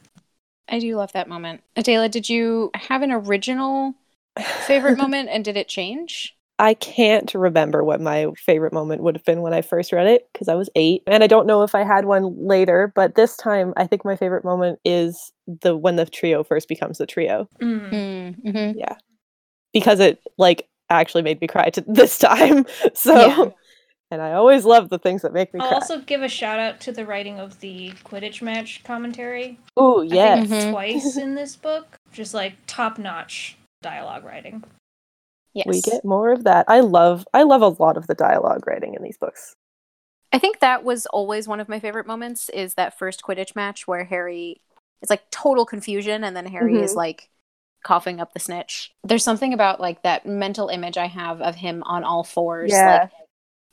I 0.70 0.80
do 0.80 0.96
love 0.96 1.12
that 1.14 1.28
moment. 1.28 1.62
Adela, 1.76 2.08
did 2.10 2.30
you 2.30 2.72
have 2.76 3.02
an 3.02 3.12
original 3.12 3.96
favorite 4.40 4.98
moment 4.98 5.30
and 5.30 5.44
did 5.44 5.58
it 5.58 5.68
change? 5.68 6.36
I 6.60 6.76
can't 6.76 7.34
remember 7.34 7.84
what 7.84 8.00
my 8.02 8.28
favorite 8.38 8.72
moment 8.72 9.02
would 9.02 9.16
have 9.16 9.26
been 9.26 9.42
when 9.42 9.52
I 9.54 9.62
first 9.64 9.92
read 9.92 10.06
it 10.06 10.28
because 10.32 10.48
I 10.48 10.54
was 10.54 10.70
eight, 10.76 11.02
and 11.08 11.24
I 11.24 11.28
don't 11.28 11.48
know 11.48 11.64
if 11.64 11.74
I 11.74 11.84
had 11.84 12.06
one 12.06 12.36
later. 12.48 12.92
But 12.96 13.16
this 13.16 13.36
time, 13.36 13.74
I 13.78 13.88
think 13.88 14.06
my 14.06 14.16
favorite 14.16 14.44
moment 14.46 14.80
is 14.86 15.32
the 15.48 15.76
when 15.76 15.96
the 15.96 16.06
trio 16.06 16.44
first 16.44 16.68
becomes 16.68 17.00
the 17.00 17.08
trio. 17.08 17.50
Mm. 17.62 18.44
Mm-hmm. 18.46 18.78
Yeah, 18.78 18.96
because 19.74 20.00
it 20.00 20.20
like 20.38 20.68
actually 20.92 21.24
made 21.24 21.42
me 21.42 21.48
cry 21.48 21.72
to 21.72 21.82
this 21.88 22.20
time. 22.20 22.68
So, 22.94 23.16
Yeah. 23.16 23.46
and 24.12 24.22
I 24.22 24.34
always 24.34 24.64
love 24.64 24.90
the 24.90 25.00
things 25.00 25.24
that 25.24 25.34
make 25.34 25.52
me 25.56 25.62
I'll 25.62 25.68
cry. 25.70 25.76
also 25.78 26.00
give 26.02 26.22
a 26.22 26.28
shout 26.30 26.60
out 26.60 26.80
to 26.82 26.92
the 26.92 27.08
writing 27.08 27.40
of 27.40 27.60
the 27.62 27.92
Quidditch 28.06 28.44
match 28.44 28.84
commentary. 28.84 29.58
Ooh, 29.80 30.00
I 30.04 30.10
think 30.10 30.14
yes. 30.14 30.48
Mhm. 30.50 30.72
twice 30.72 31.18
in 31.18 31.34
this 31.34 31.56
book. 31.56 31.98
Just 32.12 32.36
like 32.36 32.54
top 32.68 33.00
notch 33.00 33.58
dialogue 33.82 34.24
writing. 34.24 34.64
Yes. 35.54 35.66
We 35.68 35.82
get 35.82 36.06
more 36.06 36.32
of 36.32 36.46
that. 36.46 36.66
I 36.70 36.80
love 36.80 37.26
I 37.34 37.44
love 37.44 37.62
a 37.62 37.82
lot 37.84 37.98
of 37.98 38.08
the 38.08 38.16
dialogue 38.16 38.66
writing 38.66 38.94
in 38.94 39.04
these 39.04 39.18
books. 39.18 39.54
I 40.32 40.40
think 40.40 40.60
that 40.60 40.84
was 40.86 41.06
always 41.08 41.48
one 41.48 41.60
of 41.60 41.68
my 41.68 41.80
favorite 41.80 42.08
moments 42.08 42.48
is 42.50 42.76
that 42.76 42.98
first 42.98 43.22
Quidditch 43.22 43.56
match 43.56 43.86
where 43.88 44.06
Harry 44.06 44.62
it's 45.02 45.10
like 45.10 45.30
total 45.32 45.66
confusion 45.66 46.24
and 46.24 46.36
then 46.36 46.46
Harry 46.46 46.80
is 46.80 46.94
Mhm. 46.94 46.98
like 46.98 47.30
coughing 47.84 48.22
up 48.22 48.34
the 48.34 48.40
snitch. 48.40 48.94
There's 49.04 49.24
something 49.24 49.54
about 49.54 49.82
like 49.82 50.04
that 50.04 50.26
mental 50.26 50.70
image 50.70 50.98
I 50.98 51.08
have 51.08 51.42
of 51.42 51.56
him 51.56 51.84
on 51.84 52.04
all 52.04 52.24
fours 52.24 52.72
Yeah. 52.72 53.02
like 53.02 53.12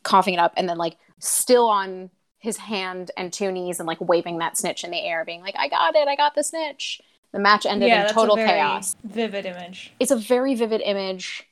coughing 0.03 0.35
it 0.35 0.41
up 0.41 0.55
and 0.57 0.69
then 0.69 0.79
like 0.79 0.97
still 1.21 1.69
on 1.69 2.11
his 2.39 2.57
hand 2.57 3.11
and 3.17 3.33
two 3.33 3.53
knees 3.53 3.79
and 3.79 3.87
like 3.87 4.01
waving 4.01 4.39
that 4.39 4.57
snitch 4.57 4.83
in 4.85 4.91
the 4.91 5.01
air 5.05 5.25
being 5.25 5.43
like 5.43 5.55
I 5.57 5.69
got 5.69 5.95
it, 5.95 6.09
I 6.09 6.17
got 6.17 6.35
the 6.35 6.43
snitch. 6.43 7.01
The 7.33 7.39
match 7.39 7.67
ended 7.67 7.91
in 7.91 8.01
that's 8.01 8.13
total 8.13 8.35
a 8.35 8.37
very 8.39 8.49
chaos. 8.49 8.97
Vivid 9.05 9.47
image. 9.47 9.93
It's 10.01 10.11
a 10.11 10.17
very 10.17 10.55
vivid 10.55 10.81
image. 10.81 11.47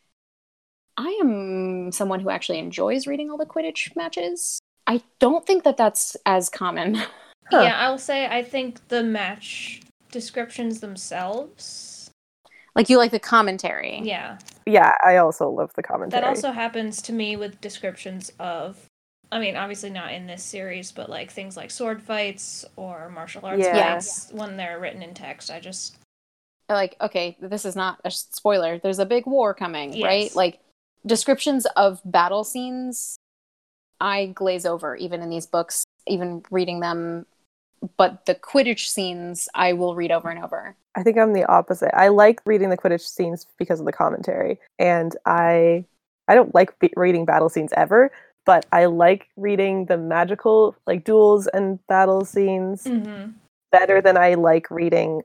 I 0.97 1.19
am 1.21 1.93
someone 1.93 2.21
who 2.21 2.31
actually 2.31 2.59
enjoys 2.59 3.07
reading 3.07 3.31
all 3.31 3.37
the 3.37 3.45
Quidditch 3.45 3.95
matches. 3.95 4.59
I 4.87 5.03
don't 5.19 5.47
think 5.47 5.65
that 5.65 5.77
that's 5.77 6.17
as 6.27 6.49
common. 6.49 6.99
Huh. 7.49 7.61
Yeah, 7.61 7.79
I'll 7.79 7.97
say 7.97 8.27
I 8.27 8.43
think 8.43 8.89
the 8.89 9.05
match 9.05 9.81
descriptions 10.11 10.81
themselves. 10.81 12.11
like 12.75 12.91
you 12.91 12.99
like 12.99 13.13
the 13.13 13.21
commentary. 13.21 14.01
Yeah. 14.03 14.39
Yeah, 14.67 14.95
I 15.07 15.19
also 15.19 15.49
love 15.49 15.71
the 15.77 15.83
commentary. 15.85 16.21
That 16.21 16.27
also 16.27 16.51
happens 16.51 17.01
to 17.03 17.13
me 17.13 17.37
with 17.37 17.61
descriptions 17.61 18.33
of 18.41 18.87
I 19.33 19.41
mean, 19.41 19.57
obviously 19.57 19.91
not 19.91 20.13
in 20.13 20.27
this 20.27 20.43
series, 20.43 20.93
but 20.93 21.11
like 21.11 21.31
things 21.31 21.57
like 21.57 21.71
sword 21.71 22.03
fights 22.03 22.65
or 22.77 23.09
martial 23.11 23.45
arts 23.45 23.61
Yeah. 23.63 23.95
fights 23.95 24.29
when 24.33 24.57
they're 24.57 24.79
written 24.79 25.03
in 25.03 25.15
text. 25.15 25.51
I 25.51 25.61
just 25.61 25.97
Like, 26.69 26.97
okay, 27.01 27.37
this 27.41 27.65
is 27.65 27.77
not 27.77 28.01
a 28.05 28.11
spoiler. 28.11 28.79
There's 28.79 28.99
a 28.99 29.07
big 29.07 29.27
war 29.27 29.55
coming, 29.55 30.03
right? 30.03 30.35
Like 30.35 30.59
descriptions 31.05 31.67
of 31.77 32.01
battle 32.05 32.45
scenes 32.45 33.17
I 34.01 34.27
glaze 34.27 34.67
over 34.67 34.97
even 34.97 35.23
in 35.23 35.31
these 35.31 35.47
books, 35.47 35.85
even 36.07 36.45
reading 36.51 36.81
them. 36.81 37.27
But 37.97 38.27
the 38.27 38.35
Quidditch 38.35 38.89
scenes 38.89 39.49
I 39.55 39.73
will 39.75 39.95
read 39.95 40.11
over 40.11 40.29
and 40.29 40.43
over. 40.43 40.75
I 40.97 41.03
think 41.03 41.19
I'm 41.19 41.35
the 41.35 41.45
opposite. 41.45 41.95
I 41.97 42.09
like 42.09 42.41
reading 42.47 42.71
the 42.71 42.77
Quidditch 42.77 43.07
scenes 43.07 43.47
because 43.59 43.81
of 43.81 43.87
the 43.87 43.93
commentary, 43.93 44.59
and 44.79 45.17
I 45.27 45.85
I 46.27 46.35
don't 46.35 46.55
like 46.55 46.77
be- 46.79 46.93
reading 46.97 47.25
battle 47.27 47.49
scenes 47.49 47.73
ever, 47.77 48.11
but 48.47 48.65
I 48.73 48.87
like 48.87 49.29
reading 49.37 49.87
the 49.87 49.99
magical 49.99 50.75
like 50.87 51.05
duels 51.05 51.47
and 51.49 51.85
battle 51.89 52.25
scenes 52.25 52.85
Mhm. 52.85 53.35
better 53.71 54.01
than 54.01 54.17
I 54.17 54.35
like 54.35 54.71
reading 54.71 55.21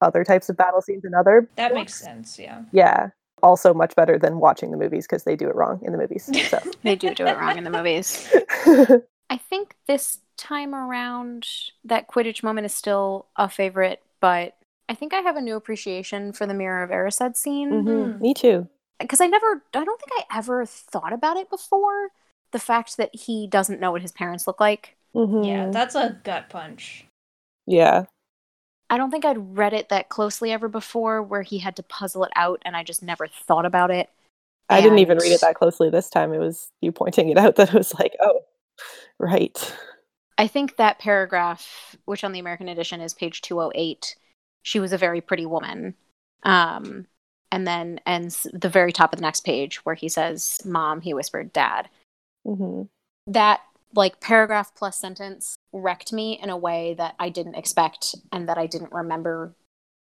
other 0.00 0.22
types 0.22 0.48
of 0.48 0.56
battle 0.56 0.82
scenes 0.82 1.04
in 1.04 1.14
other. 1.14 1.48
that 1.56 1.70
books. 1.70 1.74
makes 1.80 1.94
sense, 2.00 2.38
yeah. 2.38 2.62
Yeah, 2.70 3.08
also 3.42 3.72
much 3.74 3.96
better 3.96 4.18
than 4.18 4.38
watching 4.38 4.70
the 4.70 4.76
movies 4.76 5.06
because 5.06 5.24
they 5.24 5.34
do 5.36 5.48
it 5.48 5.56
wrong 5.56 5.80
in 5.82 5.92
the 5.92 5.98
movies. 5.98 6.30
So 6.50 6.58
They 6.84 6.94
do 6.94 7.12
do 7.14 7.26
it 7.26 7.36
wrong 7.38 7.56
in 7.58 7.64
the 7.64 7.70
movies. 7.70 8.30
I 9.30 9.38
think 9.38 9.74
this 9.88 10.18
time 10.36 10.74
around, 10.74 11.48
that 11.84 12.06
Quidditch 12.08 12.42
moment 12.42 12.66
is 12.66 12.74
still 12.74 13.26
a 13.36 13.48
favorite, 13.48 14.02
but 14.20 14.54
I 14.88 14.94
think 14.94 15.14
I 15.14 15.20
have 15.20 15.36
a 15.36 15.40
new 15.40 15.56
appreciation 15.56 16.32
for 16.32 16.46
the 16.46 16.54
Mirror 16.54 16.82
of 16.84 16.90
Erised 16.90 17.36
scene 17.36 17.70
Mhm, 17.84 18.20
Me 18.20 18.34
too. 18.34 18.68
because 19.00 19.20
I 19.22 19.26
never, 19.26 19.62
I 19.74 19.82
don't 19.84 20.00
think 20.00 20.12
I 20.30 20.38
ever 20.38 20.64
thought 20.66 21.12
about 21.14 21.38
it 21.38 21.48
before. 21.50 22.10
The 22.56 22.60
fact 22.60 22.96
that 22.96 23.14
he 23.14 23.46
doesn't 23.46 23.80
know 23.80 23.92
what 23.92 24.00
his 24.00 24.12
parents 24.12 24.46
look 24.46 24.60
like. 24.60 24.96
Mhm. 25.14 25.46
Yeah, 25.46 25.68
that's 25.70 25.94
a 25.94 26.18
gut 26.24 26.48
punch. 26.48 27.04
yeah. 27.66 28.06
I 28.88 28.96
don't 28.96 29.10
think 29.10 29.26
I'd 29.26 29.58
read 29.58 29.74
it 29.74 29.90
that 29.90 30.08
closely 30.08 30.52
ever 30.52 30.66
before 30.68 31.22
where 31.22 31.42
he 31.42 31.58
had 31.58 31.76
to 31.76 31.82
puzzle 31.82 32.24
it 32.24 32.32
out 32.34 32.62
and 32.64 32.74
I 32.74 32.82
just 32.82 33.02
never 33.02 33.26
thought 33.26 33.66
about 33.66 33.90
it. 33.90 34.08
I 34.70 34.80
didn't 34.80 35.00
even 35.00 35.18
read 35.18 35.32
it 35.32 35.42
that 35.42 35.56
closely 35.56 35.90
this 35.90 36.08
time. 36.08 36.32
It 36.32 36.38
was 36.38 36.68
you 36.80 36.92
pointing 36.92 37.28
it 37.28 37.36
out 37.36 37.56
that 37.56 37.68
it 37.68 37.74
was 37.74 37.92
like, 37.92 38.16
oh, 38.20 38.40
right. 39.18 39.74
I 40.38 40.46
think 40.46 40.76
that 40.76 40.98
paragraph, 40.98 41.94
which 42.06 42.24
on 42.24 42.32
the 42.32 42.40
American 42.40 42.68
edition 42.68 43.02
is 43.02 43.12
page 43.12 43.42
208, 43.42 44.16
she 44.62 44.80
was 44.80 44.94
a 44.94 44.98
very 44.98 45.20
pretty 45.20 45.44
woman. 45.44 45.94
Um, 46.42 47.06
and 47.52 47.66
then 47.66 48.00
ends 48.06 48.46
the 48.52 48.70
very 48.70 48.92
top 48.92 49.12
of 49.12 49.18
the 49.18 49.24
next 49.26 49.44
page 49.44 49.84
where 49.84 49.94
he 49.94 50.08
says, 50.08 50.60
Mom, 50.64 51.02
he 51.02 51.12
whispered, 51.12 51.52
Dad. 51.52 51.88
Hmm 52.46 52.82
That 53.26 53.60
like 53.94 54.20
paragraph 54.20 54.74
plus 54.74 54.98
sentence 54.98 55.56
wrecked 55.72 56.12
me 56.12 56.38
in 56.40 56.50
a 56.50 56.56
way 56.56 56.94
that 56.94 57.14
I 57.18 57.28
didn't 57.28 57.54
expect 57.54 58.14
and 58.32 58.48
that 58.48 58.58
I 58.58 58.66
didn't 58.66 58.92
remember 58.92 59.54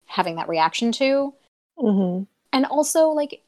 having 0.07 0.37
that 0.37 0.49
reaction 0.49 0.93
to. 0.93 1.35
hmm 1.79 2.23
And 2.53 2.67
also, 2.67 3.09
like, 3.09 3.43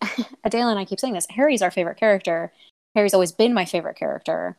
Adela 0.44 0.70
and 0.70 0.78
I 0.78 0.84
keep 0.84 1.00
saying 1.00 1.14
this 1.14 1.26
Harry's 1.30 1.62
our 1.62 1.70
favorite 1.70 1.98
character. 1.98 2.52
Harry's 2.94 3.14
always 3.14 3.32
been 3.32 3.54
my 3.54 3.64
favorite 3.64 3.96
character. 3.96 4.56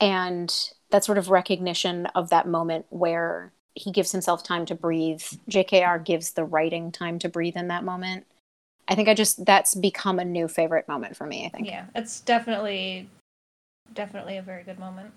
And 0.00 0.54
that 0.90 1.04
sort 1.04 1.18
of 1.18 1.30
recognition 1.30 2.06
of 2.14 2.30
that 2.30 2.46
moment 2.46 2.86
where 2.90 3.52
he 3.74 3.90
gives 3.90 4.12
himself 4.12 4.42
time 4.44 4.66
to 4.66 4.74
breathe, 4.74 5.22
JKR 5.48 6.04
gives 6.04 6.32
the 6.32 6.44
writing 6.44 6.92
time 6.92 7.18
to 7.20 7.28
breathe 7.28 7.56
in 7.56 7.68
that 7.68 7.84
moment. 7.84 8.26
I 8.88 8.94
think 8.94 9.08
I 9.08 9.14
just, 9.14 9.44
that's 9.44 9.74
become 9.74 10.18
a 10.18 10.24
new 10.24 10.48
favorite 10.48 10.88
moment 10.88 11.16
for 11.16 11.26
me, 11.26 11.44
I 11.44 11.50
think. 11.50 11.66
Yeah, 11.66 11.84
it's 11.94 12.20
definitely 12.20 13.08
definitely 13.94 14.36
a 14.36 14.42
very 14.42 14.64
good 14.64 14.78
moment. 14.78 15.12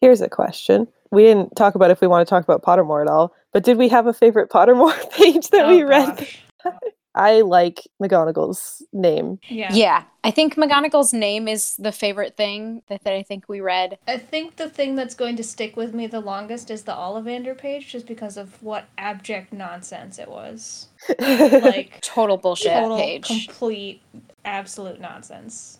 Here's 0.00 0.20
a 0.20 0.28
question. 0.28 0.86
We 1.10 1.22
didn't 1.22 1.56
talk 1.56 1.74
about 1.74 1.90
if 1.90 2.00
we 2.00 2.06
want 2.06 2.26
to 2.26 2.30
talk 2.30 2.44
about 2.44 2.62
Pottermore 2.62 3.02
at 3.02 3.08
all, 3.08 3.34
but 3.52 3.64
did 3.64 3.78
we 3.78 3.88
have 3.88 4.06
a 4.06 4.12
favorite 4.12 4.50
Pottermore 4.50 5.10
page 5.12 5.48
that 5.50 5.66
oh, 5.66 5.68
we 5.68 5.82
Oh, 5.82 5.86
read? 5.86 6.28
gosh. 7.18 7.28
I 7.28 7.40
like 7.42 7.86
McGonagall's 8.02 8.82
name. 8.92 9.38
Yeah. 9.48 9.72
Yeah. 9.72 10.02
I 10.24 10.30
think 10.30 10.56
McGonagall's 10.56 11.12
name 11.12 11.48
is 11.48 11.76
the 11.76 11.92
favorite 11.92 12.36
thing 12.36 12.82
that, 12.88 13.04
that 13.04 13.12
I 13.14 13.22
think 13.22 13.48
we 13.48 13.60
read. 13.60 13.98
I 14.06 14.18
think 14.18 14.56
the 14.56 14.68
thing 14.68 14.94
that's 14.94 15.14
going 15.14 15.36
to 15.36 15.44
stick 15.44 15.76
with 15.76 15.94
me 15.94 16.06
the 16.06 16.20
longest 16.20 16.70
is 16.70 16.82
the 16.82 16.92
Ollivander 16.92 17.56
page, 17.56 17.88
just 17.88 18.06
because 18.06 18.36
of 18.36 18.62
what 18.62 18.86
abject 18.98 19.52
nonsense 19.52 20.18
it 20.18 20.28
was. 20.28 20.88
Like 21.18 22.00
Total 22.00 22.36
bullshit 22.36 22.72
total, 22.72 22.98
page. 22.98 23.26
complete, 23.26 24.02
absolute 24.44 25.00
nonsense. 25.00 25.78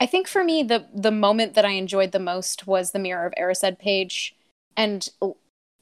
I 0.00 0.06
think 0.06 0.26
for 0.28 0.42
me, 0.42 0.62
the 0.62 0.86
the 0.94 1.10
moment 1.10 1.54
that 1.54 1.64
I 1.64 1.70
enjoyed 1.72 2.12
the 2.12 2.18
most 2.18 2.66
was 2.66 2.92
the 2.92 2.98
Mirror 2.98 3.26
of 3.26 3.32
Erised 3.38 3.78
page, 3.78 4.34
and 4.76 5.08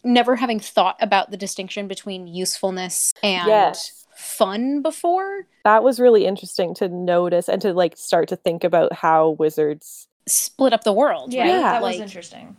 never 0.05 0.37
having 0.37 0.61
thought 0.61 0.97
about 1.01 1.31
the 1.31 1.37
distinction 1.37 1.87
between 1.89 2.27
usefulness 2.27 3.13
and 3.23 3.47
Yes. 3.47 4.07
Fun 4.19 4.83
before. 4.83 5.47
that 5.65 5.83
was 5.85 6.01
really 6.01 6.27
interesting 6.27 6.75
to 6.75 6.89
notice 6.89 7.49
and 7.49 7.63
to 7.63 7.73
like 7.73 7.97
start 7.97 8.29
to 8.29 8.37
think 8.37 8.65
about 8.65 8.93
how 8.93 9.31
wizards 9.39 10.09
Split 10.27 10.73
up 10.75 10.85
the 10.85 10.93
world, 10.93 11.33
Yeah, 11.33 11.43
right? 11.45 11.61
that 11.63 11.83
like, 11.83 11.93
was 11.95 12.01
interesting. 12.03 12.57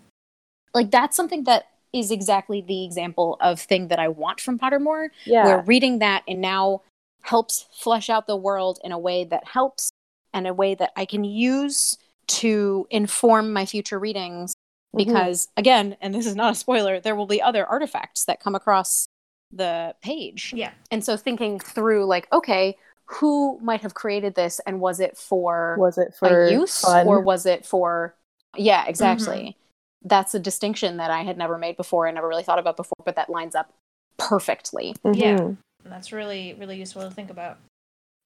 like 0.74 0.90
that's 0.90 1.16
something 1.18 1.44
that 1.44 1.66
is 1.92 2.12
exactly 2.12 2.62
the 2.62 2.86
example 2.86 3.36
of 3.42 3.60
thing 3.60 3.90
that 3.90 4.00
I 4.00 4.08
want 4.08 4.40
from 4.40 4.58
Pottermore. 4.58 5.10
yeah 5.26 5.44
Where 5.46 5.62
reading 5.62 6.00
that 6.00 6.24
and 6.28 6.40
now 6.40 6.82
helps 7.24 7.66
flesh 7.74 8.10
out 8.10 8.26
the 8.26 8.38
world 8.38 8.80
in 8.84 8.92
a 8.92 8.98
way 9.00 9.26
that 9.26 9.46
helps 9.46 9.92
and 10.34 10.48
a 10.48 10.54
way 10.54 10.76
that 10.76 10.92
I 10.96 11.06
can 11.06 11.24
use 11.26 11.98
to 12.28 12.88
inform 12.90 13.52
my 13.52 13.66
future 13.66 14.00
readings 14.00 14.54
Mhm. 14.96 14.98
because 15.06 15.48
again 15.58 15.98
and 16.02 16.16
this 16.16 16.26
is 16.26 16.36
not 16.36 16.54
a 16.54 16.56
spoiler 16.56 17.00
there 17.02 17.16
will 17.16 17.28
be 17.28 17.42
other 17.42 17.66
artifacts 17.66 18.24
that 18.26 18.40
come 18.40 18.56
across 18.56 19.08
the 19.52 19.96
page 20.02 20.54
Yeah. 20.56 20.72
and 20.92 21.04
so 21.04 21.18
thinking 21.18 21.60
through 21.60 22.06
like 22.06 22.28
okay 22.32 22.78
who 23.06 23.60
might 23.62 23.82
have 23.82 23.96
created 23.96 24.36
this 24.36 24.60
and 24.68 24.80
was 24.80 25.00
it 25.00 25.18
for 25.18 25.76
was 25.80 25.98
it 25.98 26.14
for 26.14 26.46
a 26.46 26.52
use 26.52 26.82
fun? 26.82 27.08
or 27.08 27.20
was 27.22 27.46
it 27.46 27.66
for 27.66 28.14
yeah 28.56 28.86
exactly 28.88 29.58
that's 30.04 30.36
a 30.36 30.40
distinction 30.40 30.98
that 30.98 31.10
i 31.10 31.24
had 31.24 31.38
never 31.38 31.58
made 31.58 31.76
before 31.78 32.08
i 32.08 32.12
never 32.12 32.28
really 32.28 32.44
thought 32.44 32.60
about 32.60 32.78
before 32.78 32.94
but 33.06 33.16
that 33.16 33.30
lines 33.30 33.56
up 33.56 33.74
perfectly. 34.20 34.96
Yeah. 35.06 35.38
Mhm. 35.40 35.58
That's 35.86 36.12
really, 36.12 36.54
really 36.60 36.78
useful 36.78 37.02
to 37.04 37.10
think 37.10 37.30
about. 37.30 37.58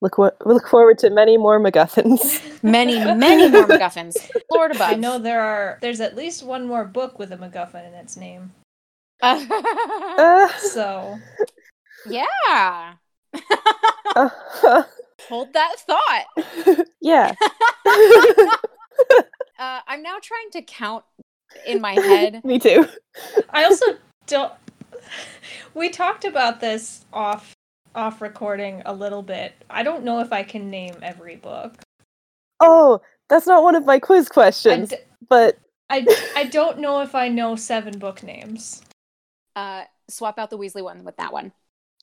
Look 0.02 0.18
what 0.18 0.36
we 0.46 0.54
look 0.54 0.68
forward 0.68 0.98
to 1.00 1.10
many 1.12 1.38
more 1.38 1.60
MacGuffins. 1.60 2.42
Many, 2.64 2.96
many 3.16 3.48
more 3.50 3.66
MacGuffins. 3.68 4.18
Lord 4.52 4.72
above. 4.72 4.90
I 4.92 4.96
know 4.96 5.20
there 5.20 5.40
are. 5.42 5.78
There's 5.82 6.02
at 6.02 6.16
least 6.16 6.44
one 6.44 6.68
more 6.68 6.84
book 6.84 7.20
with 7.20 7.32
a 7.32 7.38
MacGuffin 7.38 7.88
in 7.88 7.94
its 7.94 8.18
name. 8.18 8.52
Uh, 9.24 10.48
So 10.58 11.18
yeah. 12.08 12.96
Hold 15.30 15.54
that 15.54 15.76
thought. 15.80 16.26
yeah. 17.02 17.34
Uh, 19.58 19.80
I'm 19.88 20.04
now 20.04 20.18
trying 20.22 20.50
to 20.52 20.62
count 20.62 21.06
in 21.66 21.80
my 21.80 21.94
head. 21.94 22.44
Me 22.44 22.60
too. 22.60 22.86
I 23.50 23.64
also 23.64 23.86
don't. 24.28 24.52
We 25.74 25.90
talked 25.90 26.26
about 26.26 26.60
this 26.60 27.06
off 27.14 27.54
off 27.96 28.22
recording 28.22 28.82
a 28.86 28.94
little 28.94 29.22
bit. 29.22 29.54
I 29.70 29.84
don't 29.84 30.04
know 30.04 30.20
if 30.20 30.34
I 30.34 30.44
can 30.44 30.70
name 30.70 30.96
every 31.02 31.38
book. 31.38 31.76
Oh, 32.60 33.02
that's 33.30 33.48
not 33.48 33.64
one 33.64 33.76
of 33.76 33.86
my 33.86 34.00
quiz 34.00 34.28
questions, 34.28 34.90
d- 34.90 34.98
but 35.30 35.58
I, 35.90 36.06
I 36.36 36.46
don't 36.46 36.80
know 36.80 37.02
if 37.02 37.16
I 37.16 37.30
know 37.30 37.56
seven 37.56 38.00
book 38.00 38.24
names. 38.24 38.82
Uh, 39.56 39.84
swap 40.10 40.38
out 40.40 40.50
the 40.50 40.58
Weasley 40.58 40.84
one 40.84 41.04
with 41.04 41.18
that 41.18 41.32
one. 41.34 41.52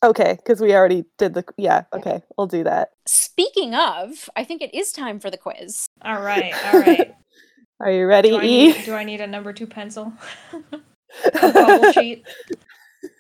okay, 0.05 0.35
because 0.37 0.61
we 0.61 0.75
already 0.75 1.05
did 1.19 1.35
the. 1.35 1.45
Yeah, 1.57 1.85
okay, 1.93 2.23
I'll 2.39 2.47
do 2.47 2.65
that. 2.65 2.91
Speaking 3.07 3.75
of, 3.75 4.29
I 4.37 4.45
think 4.45 4.63
it 4.63 4.75
is 4.75 4.93
time 4.93 5.21
for 5.21 5.31
the 5.31 5.37
quiz. 5.37 5.87
All 6.03 6.21
right, 6.21 6.55
all 6.73 6.81
right. 6.81 7.15
Are 7.81 7.91
you 7.91 8.07
ready, 8.07 8.29
Do 8.31 8.37
I 8.37 8.45
E? 8.45 8.67
need, 8.73 8.85
do 8.85 8.95
I 8.95 9.05
need 9.05 9.21
a 9.23 9.27
number 9.27 9.53
two 9.55 9.67
pencil? 9.67 10.13
a 11.43 11.53
bubble 11.53 11.93
sheet. 11.93 12.25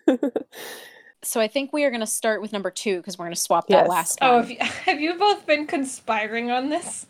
So 1.23 1.39
I 1.39 1.49
think 1.49 1.75
we 1.75 1.85
are 1.85 1.91
going 1.91 2.01
to 2.01 2.07
start 2.07 2.41
with 2.41 2.51
number 2.51 2.71
two 2.71 2.97
because 2.97 3.19
we're 3.19 3.27
going 3.27 3.35
to 3.35 3.41
swap 3.41 3.69
that 3.69 3.89
last 3.89 4.19
Oh, 4.23 4.37
one. 4.37 4.41
have 4.41 4.51
you, 4.51 4.57
have 4.87 5.01
you 5.03 5.19
both 5.19 5.45
been 5.47 5.67
conspiring 5.67 6.51
on 6.51 6.71
this? 6.71 7.05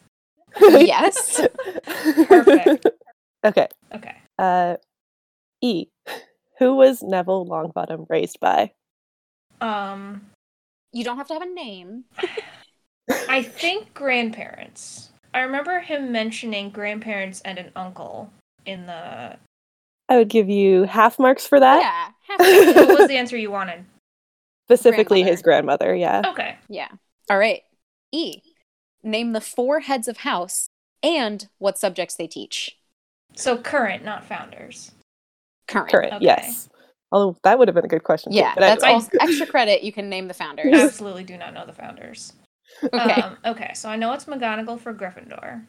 yes. 0.60 1.40
Perfect. 2.26 2.86
Okay. 3.44 3.68
Okay. 3.94 4.16
Uh, 4.36 4.76
E. 5.60 5.86
Who 6.60 6.76
was 6.76 7.02
Neville 7.02 7.46
Longbottom 7.46 8.06
raised 8.08 8.38
by? 8.38 8.72
Um, 9.60 10.26
You 10.92 11.02
don't 11.02 11.16
have 11.16 11.26
to 11.28 11.34
have 11.34 11.42
a 11.42 11.46
name. 11.46 12.04
I 13.28 13.42
think 13.42 13.92
grandparents. 13.94 15.10
I 15.32 15.40
remember 15.40 15.80
him 15.80 16.12
mentioning 16.12 16.70
grandparents 16.70 17.40
and 17.40 17.58
an 17.58 17.72
uncle 17.74 18.30
in 18.66 18.86
the. 18.86 19.36
I 20.08 20.16
would 20.16 20.28
give 20.28 20.48
you 20.48 20.84
half 20.84 21.18
marks 21.18 21.46
for 21.46 21.58
that. 21.58 21.80
Yeah. 21.80 22.36
Have 22.36 22.74
to. 22.74 22.80
What 22.86 22.98
was 23.00 23.08
the 23.08 23.16
answer 23.16 23.36
you 23.36 23.50
wanted? 23.50 23.84
Specifically, 24.66 25.22
his 25.22 25.42
grandmother. 25.42 25.94
Yeah. 25.94 26.22
Okay. 26.26 26.56
yeah. 26.68 26.88
All 27.28 27.38
right. 27.38 27.62
E. 28.12 28.42
Name 29.02 29.32
the 29.32 29.40
four 29.40 29.80
heads 29.80 30.08
of 30.08 30.18
house 30.18 30.68
and 31.02 31.48
what 31.58 31.78
subjects 31.78 32.16
they 32.16 32.26
teach. 32.26 32.76
So 33.34 33.56
current, 33.56 34.04
not 34.04 34.24
founders. 34.24 34.92
Current. 35.70 35.90
Current. 35.90 36.12
Okay. 36.14 36.24
Yes. 36.24 36.68
Although 37.12 37.36
that 37.42 37.58
would 37.58 37.66
have 37.68 37.74
been 37.74 37.84
a 37.84 37.88
good 37.88 38.04
question. 38.04 38.32
too, 38.32 38.38
Yeah, 38.38 38.54
but 38.54 38.60
that's 38.60 38.84
anyway. 38.84 39.02
all 39.02 39.08
extra 39.28 39.46
credit. 39.46 39.82
You 39.82 39.92
can 39.92 40.08
name 40.08 40.28
the 40.28 40.34
founders. 40.34 40.66
I 40.72 40.84
absolutely 40.84 41.24
do 41.24 41.36
not 41.36 41.54
know 41.54 41.66
the 41.66 41.72
founders. 41.72 42.32
Okay. 42.84 42.98
Um, 43.22 43.36
okay, 43.44 43.72
so 43.74 43.88
I 43.88 43.96
know 43.96 44.12
it's 44.12 44.26
McGonagall 44.26 44.78
for 44.78 44.94
Gryffindor. 44.94 45.64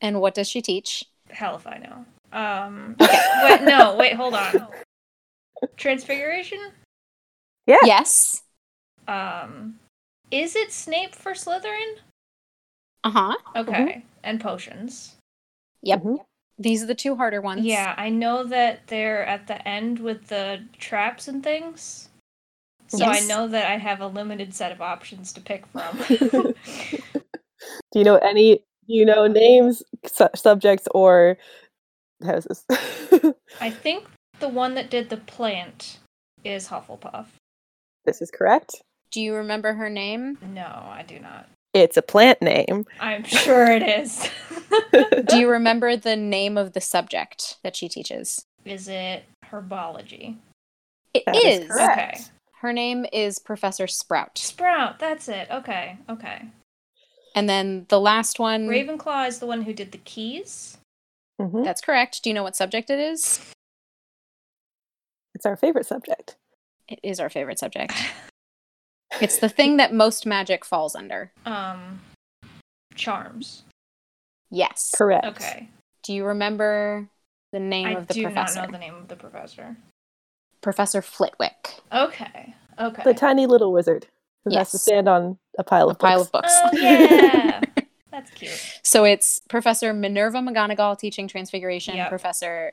and 0.00 0.20
what 0.20 0.34
does 0.34 0.48
she 0.48 0.62
teach? 0.62 1.04
Hell 1.30 1.56
if 1.56 1.66
I 1.66 1.78
know. 1.78 2.04
Um, 2.38 2.94
Okay. 3.00 3.18
wait, 3.42 3.62
no, 3.62 3.96
wait, 3.96 4.14
hold 4.14 4.34
on. 4.34 4.68
Transfiguration? 5.76 6.58
Yeah. 7.66 7.78
Yes. 7.84 8.42
Um, 9.08 9.78
is 10.30 10.54
it 10.54 10.70
Snape 10.72 11.14
for 11.14 11.32
Slytherin? 11.32 11.96
Uh 13.04 13.10
huh. 13.10 13.36
Okay, 13.56 14.04
and 14.22 14.40
potions. 14.40 15.16
Yep. 15.82 16.02
Mhm. 16.02 16.16
These 16.58 16.82
are 16.82 16.86
the 16.86 16.94
two 16.94 17.14
harder 17.14 17.40
ones. 17.40 17.64
Yeah, 17.64 17.94
I 17.96 18.08
know 18.08 18.44
that 18.44 18.86
they're 18.88 19.24
at 19.24 19.46
the 19.46 19.66
end 19.66 20.00
with 20.00 20.26
the 20.26 20.64
traps 20.78 21.28
and 21.28 21.42
things. 21.42 22.08
So 22.88 23.04
I 23.04 23.20
know 23.20 23.46
that 23.48 23.70
I 23.70 23.76
have 23.76 24.00
a 24.00 24.06
limited 24.06 24.54
set 24.54 24.72
of 24.72 24.80
options 24.80 25.32
to 25.34 25.40
pick 25.40 25.66
from. 25.66 25.98
do 26.08 26.54
you 27.94 28.04
know 28.04 28.16
any? 28.16 28.56
Do 28.56 28.94
you 28.94 29.04
know 29.04 29.26
names, 29.26 29.82
su- 30.06 30.28
subjects, 30.34 30.88
or 30.92 31.36
houses? 32.24 32.64
I 33.60 33.70
think 33.70 34.06
the 34.40 34.48
one 34.48 34.74
that 34.74 34.90
did 34.90 35.10
the 35.10 35.18
plant 35.18 35.98
is 36.44 36.68
Hufflepuff. 36.68 37.26
this 38.06 38.22
is 38.22 38.30
correct. 38.30 38.82
Do 39.10 39.20
you 39.20 39.34
remember 39.34 39.74
her 39.74 39.90
name? 39.90 40.38
No, 40.54 40.62
I 40.62 41.04
do 41.06 41.18
not. 41.18 41.48
It's 41.78 41.96
a 41.96 42.02
plant 42.02 42.42
name. 42.42 42.86
I'm 42.98 43.22
sure 43.22 43.70
it 43.70 43.82
is. 43.82 44.28
Do 45.26 45.38
you 45.38 45.48
remember 45.50 45.96
the 45.96 46.16
name 46.16 46.58
of 46.58 46.72
the 46.72 46.80
subject 46.80 47.58
that 47.62 47.76
she 47.76 47.88
teaches? 47.88 48.44
is 48.64 48.88
it 48.88 49.22
herbology? 49.46 50.36
It 51.14 51.22
That 51.26 51.36
is. 51.36 51.60
is 51.60 51.68
correct. 51.68 51.98
Okay. 52.20 52.24
Her 52.60 52.72
name 52.72 53.06
is 53.12 53.38
Professor 53.38 53.86
Sprout. 53.86 54.36
Sprout, 54.36 54.98
that's 54.98 55.28
it. 55.28 55.48
Okay, 55.50 55.96
okay. 56.10 56.42
And 57.36 57.48
then 57.48 57.86
the 57.88 58.00
last 58.00 58.40
one. 58.40 58.66
Ravenclaw 58.66 59.28
is 59.28 59.38
the 59.38 59.46
one 59.46 59.62
who 59.62 59.72
did 59.72 59.92
the 59.92 59.98
keys. 59.98 60.76
Mhm. 61.40 61.64
That's 61.64 61.80
correct. 61.80 62.22
Do 62.24 62.30
you 62.30 62.34
know 62.34 62.42
what 62.42 62.56
subject 62.56 62.90
it 62.90 62.98
is? 62.98 63.40
It's 65.34 65.46
our 65.46 65.56
favorite 65.56 65.86
subject. 65.86 66.34
It 66.88 66.98
is 67.04 67.20
our 67.20 67.30
favorite 67.30 67.60
subject. 67.60 67.92
It's 69.20 69.38
the 69.38 69.48
thing 69.48 69.78
that 69.78 69.92
most 69.92 70.26
magic 70.26 70.64
falls 70.64 70.94
under. 70.94 71.32
Um, 71.46 72.00
charms. 72.94 73.62
Yes. 74.50 74.94
Correct. 74.96 75.26
Okay. 75.26 75.68
Do 76.02 76.12
you 76.12 76.24
remember 76.24 77.08
the 77.52 77.60
name 77.60 77.86
I 77.86 77.90
of 77.92 78.06
the 78.06 78.14
professor? 78.14 78.20
I 78.20 78.30
do 78.30 78.34
professor? 78.34 78.60
not 78.60 78.66
know 78.68 78.72
the 78.72 78.78
name 78.78 78.94
of 78.94 79.08
the 79.08 79.16
professor. 79.16 79.76
Professor 80.60 81.02
Flitwick. 81.02 81.74
Okay. 81.92 82.54
Okay. 82.78 83.02
The 83.04 83.14
tiny 83.14 83.46
little 83.46 83.72
wizard 83.72 84.06
who 84.44 84.56
has 84.56 84.70
to 84.70 84.78
stand 84.78 85.08
on 85.08 85.38
a 85.58 85.64
pile 85.64 85.88
A 85.88 85.90
of 85.92 85.98
pile 85.98 86.18
books. 86.24 86.32
of 86.32 86.32
books. 86.32 86.52
Oh 86.54 86.70
yeah, 86.78 87.60
that's 88.10 88.30
cute. 88.30 88.80
So 88.82 89.04
it's 89.04 89.40
Professor 89.48 89.92
Minerva 89.92 90.38
McGonagall 90.38 90.98
teaching 90.98 91.28
Transfiguration. 91.28 91.96
Yep. 91.96 92.08
Professor, 92.08 92.72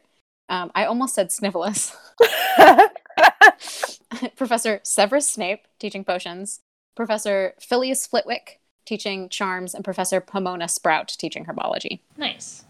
um, 0.49 0.71
I 0.75 0.85
almost 0.85 1.15
said 1.15 1.29
Snivellus. 1.29 1.95
Professor 4.35 4.79
Severus 4.83 5.27
Snape 5.27 5.67
teaching 5.79 6.03
potions. 6.03 6.59
Professor 6.95 7.53
Filius 7.59 8.07
Flitwick 8.07 8.59
teaching 8.85 9.29
charms, 9.29 9.73
and 9.73 9.83
Professor 9.83 10.21
Pomona 10.21 10.67
Sprout 10.67 11.07
teaching 11.07 11.45
herbology. 11.45 11.99
Nice. 12.17 12.63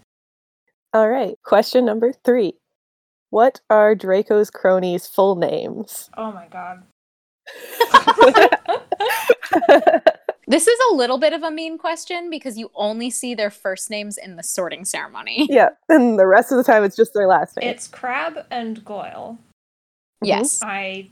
All 0.92 1.08
right. 1.08 1.38
Question 1.44 1.84
number 1.84 2.12
three. 2.24 2.54
What 3.30 3.60
are 3.68 3.94
Draco's 3.94 4.50
cronies' 4.50 5.06
full 5.06 5.36
names? 5.36 6.10
Oh 6.16 6.32
my 6.32 6.46
god. 6.48 6.82
This 10.48 10.68
is 10.68 10.78
a 10.92 10.94
little 10.94 11.18
bit 11.18 11.32
of 11.32 11.42
a 11.42 11.50
mean 11.50 11.76
question 11.76 12.30
because 12.30 12.56
you 12.56 12.70
only 12.76 13.10
see 13.10 13.34
their 13.34 13.50
first 13.50 13.90
names 13.90 14.16
in 14.16 14.36
the 14.36 14.44
sorting 14.44 14.84
ceremony. 14.84 15.48
yeah, 15.50 15.70
and 15.88 16.18
the 16.18 16.26
rest 16.26 16.52
of 16.52 16.58
the 16.58 16.64
time 16.64 16.84
it's 16.84 16.94
just 16.94 17.14
their 17.14 17.26
last 17.26 17.56
name. 17.56 17.68
It's 17.68 17.88
Crabbe 17.88 18.46
and 18.48 18.84
Goyle. 18.84 19.38
Yes. 20.22 20.60
Mm-hmm. 20.60 20.70
I 20.70 21.10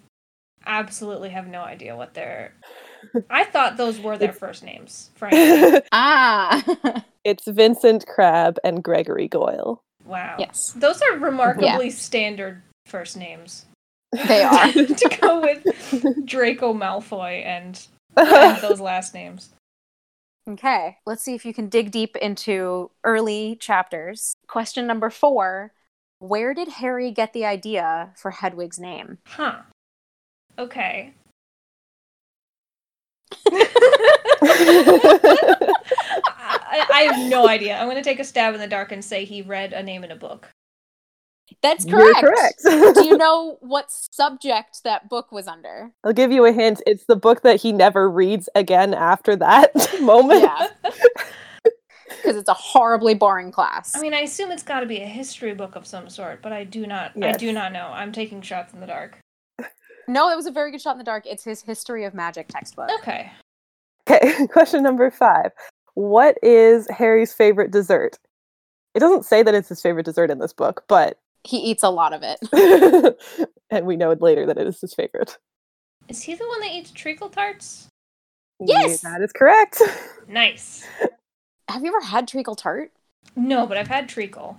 absolutely 0.67 1.31
have 1.31 1.47
no 1.47 1.61
idea 1.61 1.97
what 1.97 2.15
their. 2.15 2.55
I 3.31 3.45
thought 3.45 3.77
those 3.77 4.01
were 4.01 4.19
their 4.19 4.33
first 4.33 4.63
names. 4.63 5.11
Frankly. 5.15 5.81
Ah. 5.93 7.03
it's 7.25 7.47
Vincent 7.47 8.07
Crabbe 8.07 8.59
and 8.65 8.83
Gregory 8.83 9.29
Goyle. 9.29 9.83
Wow. 10.05 10.37
yes. 10.39 10.73
Those 10.77 11.01
are 11.01 11.19
remarkably 11.19 11.91
standard 11.91 12.63
first 12.87 13.17
names. 13.17 13.67
They 14.13 14.43
are. 14.43 14.71
to 14.73 15.19
go 15.21 15.41
with 15.41 16.27
Draco 16.27 16.75
Malfoy 16.75 17.45
and, 17.45 17.87
and 18.17 18.63
those 18.63 18.81
last 18.81 19.15
names. 19.15 19.51
Okay, 20.49 20.99
let's 21.07 21.23
see 21.23 21.35
if 21.35 21.47
you 21.47 21.55
can 21.55 21.69
dig 21.69 21.91
deep 21.91 22.17
into 22.17 22.91
early 23.03 23.57
chapters. 23.57 24.37
Question 24.47 24.87
number 24.87 25.09
four 25.09 25.73
Where 26.19 26.53
did 26.53 26.69
Harry 26.69 27.11
get 27.13 27.33
the 27.33 27.47
idea 27.47 28.13
for 28.17 28.31
Hedwig's 28.31 28.79
name? 28.79 29.19
Huh. 29.27 29.63
Okay. 30.59 31.13
I, 36.75 36.87
I 36.93 37.01
have 37.11 37.31
no 37.31 37.49
idea. 37.49 37.77
I'm 37.77 37.87
going 37.87 37.97
to 37.97 38.03
take 38.03 38.21
a 38.21 38.25
stab 38.25 38.55
in 38.55 38.61
the 38.61 38.67
dark 38.67 38.93
and 38.93 39.05
say 39.05 39.25
he 39.25 39.43
read 39.43 39.73
a 39.73 39.83
name 39.83 40.05
in 40.05 40.11
a 40.11 40.17
book. 40.17 40.49
That's 41.63 41.85
You're 41.85 42.15
correct. 42.15 42.63
correct. 42.63 42.95
Do 42.95 43.07
you 43.07 43.17
know 43.19 43.59
what 43.61 43.91
subject 43.91 44.83
that 44.85 45.09
book 45.09 45.33
was 45.33 45.47
under? 45.47 45.91
I'll 46.03 46.13
give 46.13 46.33
you 46.33 46.45
a 46.45 46.53
hint. 46.53 46.83
It's 46.87 47.05
the 47.07 47.17
book 47.17 47.43
that 47.43 47.61
he 47.61 47.73
never 47.73 48.11
reads 48.11 48.49
again 48.55 48.95
after 48.95 49.37
that 49.37 49.73
moment. 50.01 50.43
Yeah. 50.43 50.69
Because 52.09 52.37
it's 52.37 52.49
a 52.49 52.55
horribly 52.55 53.15
boring 53.15 53.51
class. 53.51 53.95
I 53.97 54.01
mean, 54.01 54.15
I 54.15 54.21
assume 54.21 54.51
it's 54.51 54.63
got 54.63 54.81
to 54.81 54.87
be 54.87 55.01
a 55.01 55.07
history 55.07 55.55
book 55.55 55.75
of 55.75 55.87
some 55.87 56.09
sort, 56.09 56.41
but 56.43 56.53
I 56.53 56.65
do 56.65 56.87
not. 56.87 57.13
I 57.23 57.33
do 57.33 57.53
not 57.53 57.73
know. 57.73 57.91
I'm 57.93 58.13
taking 58.13 58.41
shots 58.41 58.73
in 58.73 58.81
the 58.81 58.87
dark. 58.87 59.19
No, 60.09 60.31
it 60.31 60.37
was 60.37 60.47
a 60.47 60.51
very 60.51 60.71
good 60.71 60.81
shot 60.81 60.93
in 60.93 60.99
the 60.99 61.05
dark. 61.05 61.27
It's 61.27 61.45
his 61.45 61.63
History 61.63 62.05
of 62.05 62.15
Magic 62.15 62.49
textbook. 62.49 62.91
Okay. 63.01 63.31
Okay, 64.09 64.47
question 64.53 64.83
number 64.83 65.11
five. 65.11 65.53
What 65.95 66.37
is 66.43 66.89
Harry's 66.91 67.33
favorite 67.33 67.71
dessert? 67.71 68.19
It 68.95 69.01
doesn't 69.01 69.25
say 69.25 69.43
that 69.43 69.55
it's 69.55 69.69
his 69.69 69.81
favorite 69.81 70.05
dessert 70.05 70.31
in 70.31 70.39
this 70.39 70.53
book, 70.53 70.85
but 70.89 71.19
He 71.45 71.59
eats 71.59 71.83
a 71.83 71.91
lot 71.91 72.13
of 72.13 72.23
it. 72.23 73.17
and 73.71 73.87
we 73.87 73.97
know 73.97 74.13
later 74.13 74.47
that 74.47 74.59
it 74.59 74.67
is 74.67 74.81
his 74.81 74.95
favorite. 74.95 75.39
Is 76.09 76.23
he 76.23 76.35
the 76.35 76.47
one 76.47 76.61
that 76.61 76.73
eats 76.73 76.91
treacle 76.91 77.29
tarts? 77.29 77.89
Yes! 78.61 79.01
that 79.01 79.21
is 79.21 79.33
correct. 79.33 79.81
Nice. 80.29 80.87
Have 81.69 81.83
you 81.83 81.89
ever 81.89 82.01
had 82.01 82.27
treacle 82.27 82.55
tart? 82.55 82.93
No, 83.37 83.67
but 83.67 83.77
I've 83.77 83.89
had 83.89 84.09
treacle. 84.09 84.59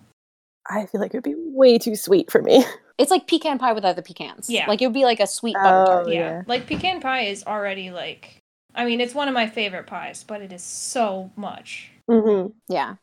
I 0.67 0.85
feel 0.87 0.99
like 1.01 1.13
it 1.13 1.17
would 1.17 1.23
be 1.23 1.35
way 1.37 1.77
too 1.77 1.95
sweet 1.95 2.31
for 2.31 2.41
me. 2.41 2.63
It's 2.97 3.11
like 3.11 3.27
pecan 3.27 3.57
pie 3.59 3.73
without 3.73 3.97
the 3.97 4.01
pecans. 4.01 4.49
Yeah. 4.49 4.67
Like 4.69 4.81
it 4.81 4.85
would 4.87 4.93
be 4.93 5.03
like 5.03 5.19
a 5.19 5.27
sweet 5.27 5.53
butter 5.55 5.81
Oh, 5.81 5.85
tart. 5.85 6.07
yeah. 6.07 6.13
yeah. 6.13 6.41
Like 6.47 6.65
pecan 6.65 7.01
pie 7.01 7.23
is 7.23 7.43
already 7.45 7.91
like 7.91 8.39
I 8.73 8.85
mean, 8.85 9.01
it's 9.01 9.13
one 9.13 9.27
of 9.27 9.33
my 9.33 9.47
favorite 9.47 9.85
pies, 9.85 10.23
but 10.23 10.41
it 10.41 10.53
is 10.53 10.63
so 10.63 11.29
much. 11.35 11.91
hmm 12.07 12.47
Yeah. 12.69 12.95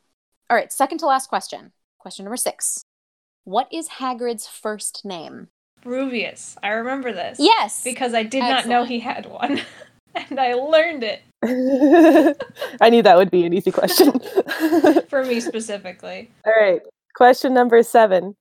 All 0.48 0.57
right, 0.57 0.72
second 0.72 0.96
to 1.01 1.07
last 1.07 1.29
question. 1.29 1.72
Question 1.98 2.25
number 2.25 2.38
six. 2.38 2.83
What 3.44 3.68
is 3.70 3.90
Hagrid's 4.01 4.46
first 4.46 5.05
name? 5.05 5.48
Rubeus. 5.85 6.57
I 6.62 6.68
remember 6.68 7.12
this. 7.12 7.37
Yes. 7.38 7.85
Because 7.85 8.14
I 8.14 8.22
did 8.22 8.40
not 8.40 8.66
know 8.66 8.85
he 8.85 9.01
had 9.01 9.27
one. 9.27 9.61
and 10.14 10.40
I 10.40 10.55
learned 10.55 11.05
it 11.05 11.20
I 12.81 12.88
knew 12.90 13.03
that 13.03 13.16
would 13.16 13.31
be 13.31 13.44
an 13.44 13.53
easy 13.53 13.72
question. 13.72 14.12
for 15.09 15.25
me 15.25 15.40
specifically. 15.40 16.31
All 16.46 16.53
right. 16.59 16.81
Question 17.14 17.55
number 17.55 17.83
seven 17.83 18.37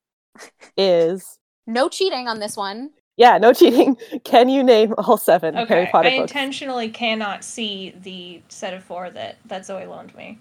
is 0.78 1.38
no 1.68 1.90
cheating 1.90 2.28
on 2.28 2.40
this 2.40 2.56
one. 2.58 2.92
yeah, 3.18 3.38
no 3.38 3.54
cheating. 3.54 3.98
Can 4.24 4.50
you 4.50 4.64
name 4.64 4.94
all 4.98 5.18
seven 5.18 5.58
Okay. 5.58 5.74
Harry 5.74 5.88
Potter 5.92 6.10
I 6.10 6.18
books? 6.20 6.32
intentionally 6.32 6.90
cannot 6.90 7.44
see 7.44 7.94
the 8.02 8.42
set 8.50 8.74
of 8.74 8.84
four 8.84 9.10
that, 9.12 9.38
that 9.46 9.66
Zoe 9.66 9.86
loaned 9.86 10.16
me. 10.16 10.40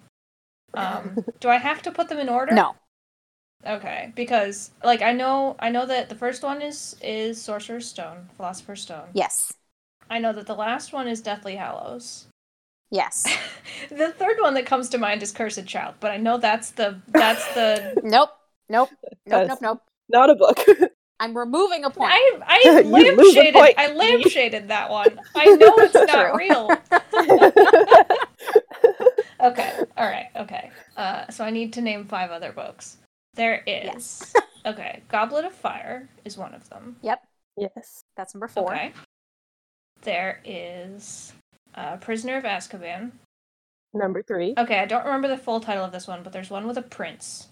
Um, 0.75 1.25
do 1.41 1.49
I 1.49 1.57
have 1.57 1.83
to 1.83 1.91
put 1.91 2.09
them 2.09 2.19
in 2.19 2.29
order? 2.29 2.53
No. 2.55 2.77
Okay, 3.67 4.13
because 4.15 4.71
like 4.83 5.03
I 5.03 5.13
know 5.13 5.57
I 5.59 5.69
know 5.69 5.85
that 5.85 6.09
the 6.09 6.15
first 6.15 6.43
one 6.43 6.63
is 6.63 6.97
is 7.03 7.43
Sorcerer's 7.43 7.87
Stone, 7.87 8.31
Philosopher's 8.37 8.81
Stone. 8.81 9.09
Yes. 9.13 9.53
I 10.09 10.19
know 10.19 10.33
that 10.33 10.47
the 10.47 10.55
last 10.55 10.93
one 10.95 11.07
is 11.07 11.21
Deathly 11.21 11.57
Hallows. 11.57 12.27
Yes. 12.91 13.25
the 13.91 14.13
third 14.13 14.37
one 14.41 14.55
that 14.55 14.67
comes 14.67 14.89
to 14.91 14.99
mind 14.99 15.23
is 15.23 15.33
Cursed 15.33 15.67
Child, 15.67 15.95
but 16.01 16.11
I 16.11 16.17
know 16.17 16.39
that's 16.39 16.71
the 16.73 17.01
that's 17.09 17.47
the 17.55 18.01
nope. 18.05 18.31
Nope. 18.69 18.91
Nope. 19.27 19.49
Nope. 19.49 19.59
Nope. 19.63 19.83
Not 20.09 20.31
a 20.31 20.35
book. 20.35 20.59
I'm 21.21 21.37
removing 21.37 21.85
a 21.85 21.91
point. 21.91 22.11
I 22.13 22.39
I 22.47 22.81
You 22.81 22.85
lampshaded 22.85 23.53
point. 23.53 23.75
I 23.77 23.91
lampshaded 23.91 24.69
that 24.69 24.91
one. 24.91 25.21
I 25.35 25.45
know 25.45 25.75
it's 25.79 25.95
not 25.95 26.09
True. 26.09 26.37
real. 26.37 26.71
Okay, 29.43 29.73
all 29.97 30.07
right, 30.07 30.27
okay. 30.37 30.71
Uh, 30.97 31.29
so 31.31 31.45
I 31.45 31.51
need 31.51 31.73
to 31.75 31.81
name 31.81 32.05
five 32.05 32.31
other 32.31 32.53
books. 32.53 32.99
There 33.35 33.63
is 33.67 33.85
Yes. 33.85 34.35
okay. 34.67 35.03
Goblet 35.09 35.47
of 35.47 35.53
Fire 35.53 36.09
is 36.25 36.37
one 36.37 36.53
of 36.55 36.69
them. 36.69 36.97
Yep. 37.03 37.23
yes. 37.57 38.03
That's 38.17 38.35
number 38.35 38.49
four. 38.49 38.73
Okay. 38.73 38.93
There 40.03 40.41
is 40.45 41.33
uh, 41.81 41.97
Prisoner 41.97 42.37
of 42.37 42.45
Azkaban. 42.45 43.13
Number 43.95 44.23
three. 44.23 44.55
Okay, 44.57 44.79
I 44.79 44.85
don't 44.87 45.05
remember 45.05 45.29
the 45.29 45.37
full 45.39 45.61
title 45.61 45.85
of 45.85 45.93
this 45.93 46.07
one, 46.07 46.23
but 46.23 46.33
there's 46.33 46.51
one 46.51 46.67
with 46.67 46.77
a 46.79 46.83
prince. 46.83 47.49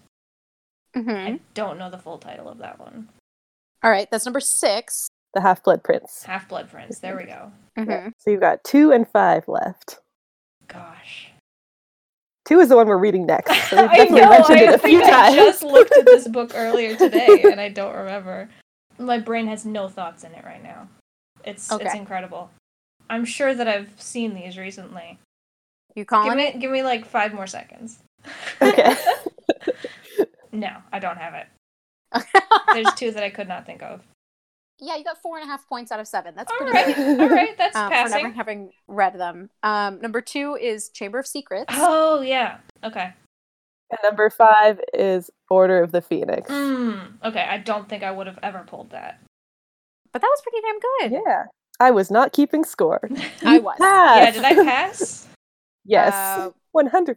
hmm 0.95 1.09
I 1.09 1.39
don't 1.53 1.77
know 1.77 1.89
the 1.89 1.97
full 1.97 2.17
title 2.17 2.47
of 2.47 2.59
that 2.59 2.79
one. 2.79 3.09
All 3.83 3.91
right. 3.91 4.07
That's 4.11 4.25
number 4.25 4.39
six. 4.39 5.07
The 5.33 5.41
Half 5.41 5.63
Blood 5.63 5.83
Prince. 5.83 6.23
Half 6.23 6.49
Blood 6.49 6.69
Prince. 6.69 6.99
There 6.99 7.15
we 7.17 7.25
go. 7.25 7.51
hmm 7.77 7.89
Yeah. 7.89 8.09
So 8.17 8.31
you've 8.31 8.41
got 8.41 8.63
two 8.63 8.91
and 8.91 9.07
five 9.07 9.47
left. 9.47 9.99
Gosh. 10.67 11.29
Two 12.45 12.59
is 12.59 12.69
the 12.69 12.75
one 12.75 12.87
we're 12.87 12.97
reading 12.97 13.25
next. 13.25 13.69
So 13.69 13.81
we've 13.81 13.89
I 13.93 14.03
know. 14.05 14.29
mentioned 14.29 14.59
I 14.59 14.63
it 14.63 14.73
a 14.75 14.77
think 14.77 15.01
few 15.01 15.03
I 15.03 15.09
times. 15.09 15.35
just 15.35 15.63
looked 15.63 15.95
at 15.95 16.05
this 16.05 16.27
book 16.27 16.51
earlier 16.55 16.95
today, 16.95 17.43
and 17.51 17.59
I 17.61 17.69
don't 17.69 17.95
remember. 17.95 18.49
My 18.97 19.19
brain 19.19 19.45
has 19.47 19.65
no 19.65 19.87
thoughts 19.87 20.23
in 20.23 20.33
it 20.33 20.43
right 20.43 20.63
now. 20.63 20.87
It's 21.43 21.71
it's 21.71 21.93
incredible. 21.93 22.49
I'm 23.09 23.25
sure 23.25 23.53
that 23.55 23.67
I've 23.67 23.89
seen 24.01 24.33
these 24.35 24.57
recently. 24.57 25.17
You 25.95 26.05
Give 26.05 26.35
me 26.35 26.43
it? 26.47 26.59
give 26.59 26.71
me 26.71 26.83
like 26.83 27.05
five 27.05 27.33
more 27.33 27.47
seconds. 27.47 27.99
Okay. 28.61 28.95
no, 30.51 30.69
I 30.91 30.99
don't 30.99 31.17
have 31.17 31.33
it. 31.33 31.47
There's 32.73 32.93
two 32.95 33.11
that 33.11 33.23
I 33.23 33.29
could 33.29 33.47
not 33.47 33.65
think 33.65 33.81
of. 33.83 34.01
yeah, 34.79 34.95
you 34.95 35.03
got 35.03 35.21
four 35.21 35.37
and 35.37 35.47
a 35.47 35.51
half 35.51 35.67
points 35.67 35.91
out 35.91 35.99
of 35.99 36.07
seven. 36.07 36.33
That's 36.35 36.51
All 36.51 36.57
pretty 36.57 36.71
right, 36.73 36.95
good. 36.95 37.19
all 37.21 37.29
right, 37.29 37.57
that's 37.57 37.75
Um, 37.75 37.89
for 37.91 38.09
never 38.09 38.29
having 38.29 38.71
read 38.87 39.17
them. 39.19 39.49
Um, 39.63 39.99
number 40.01 40.21
two 40.21 40.55
is 40.59 40.89
Chamber 40.89 41.19
of 41.19 41.27
Secrets. 41.27 41.73
Oh 41.75 42.21
yeah. 42.21 42.57
Okay. 42.83 43.11
and 43.91 43.99
number 44.03 44.29
five 44.29 44.79
is 44.93 45.29
Order 45.49 45.83
of 45.83 45.91
the 45.91 46.01
Phoenix. 46.01 46.49
Mm, 46.49 47.13
okay. 47.23 47.41
I 47.49 47.57
don't 47.57 47.89
think 47.89 48.03
I 48.03 48.11
would 48.11 48.27
have 48.27 48.39
ever 48.43 48.63
pulled 48.65 48.91
that. 48.91 49.19
But 50.13 50.21
that 50.21 50.27
was 50.27 50.41
pretty 50.41 50.61
damn 50.65 50.79
good. 50.79 51.21
Yeah. 51.25 51.43
I 51.79 51.91
was 51.91 52.11
not 52.11 52.33
keeping 52.33 52.63
score. 52.63 53.09
I 53.45 53.59
was. 53.59 53.77
yeah. 53.79 54.31
Did 54.31 54.43
I 54.43 54.53
pass? 54.55 55.25
Yes. 55.85 56.13
Uh, 56.13 56.51
100%. 56.75 57.15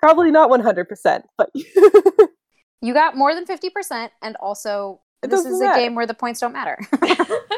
Probably 0.00 0.32
not 0.32 0.50
100%, 0.50 1.22
but 1.38 1.50
You 2.82 2.92
got 2.92 3.16
more 3.16 3.34
than 3.36 3.46
50%, 3.46 4.08
and 4.20 4.34
also, 4.36 5.00
It 5.22 5.30
this 5.30 5.44
doesn't 5.44 5.52
is 5.54 5.60
a 5.60 5.74
game 5.78 5.94
where 5.94 6.06
the 6.06 6.14
points 6.14 6.40
don't 6.40 6.52
matter. 6.52 6.76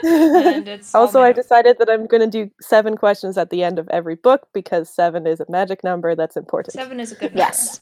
and 0.02 0.68
it's 0.68 0.94
also, 0.94 1.22
I 1.22 1.32
decided 1.32 1.78
that 1.78 1.88
I'm 1.88 2.06
going 2.06 2.20
to 2.20 2.44
do 2.44 2.50
seven 2.60 2.98
questions 2.98 3.38
at 3.38 3.48
the 3.48 3.62
end 3.64 3.78
of 3.78 3.88
every 3.88 4.16
book 4.16 4.48
because 4.52 4.94
seven 4.94 5.26
is 5.26 5.40
a 5.40 5.46
magic 5.48 5.82
number 5.82 6.14
that's 6.14 6.36
important. 6.36 6.74
seven 6.74 7.00
is 7.00 7.12
a 7.12 7.14
good 7.14 7.30
number. 7.34 7.38
yes. 7.38 7.80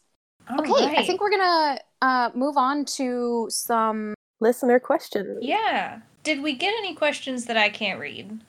All 0.49 0.61
Okay, 0.61 0.97
I 0.97 1.05
think 1.05 1.21
we're 1.21 1.31
gonna 1.31 1.79
uh, 2.03 2.31
move 2.35 2.57
on 2.57 2.85
to 2.97 3.47
some. 3.49 4.15
Listener 4.41 4.79
questions. 4.79 5.39
Yeah. 5.41 6.01
Did 6.23 6.43
we 6.43 6.55
get 6.55 6.75
any 6.79 6.95
questions 6.95 7.47
that 7.47 7.57
I 7.57 7.69
can't 7.69 7.99
read? 8.01 8.41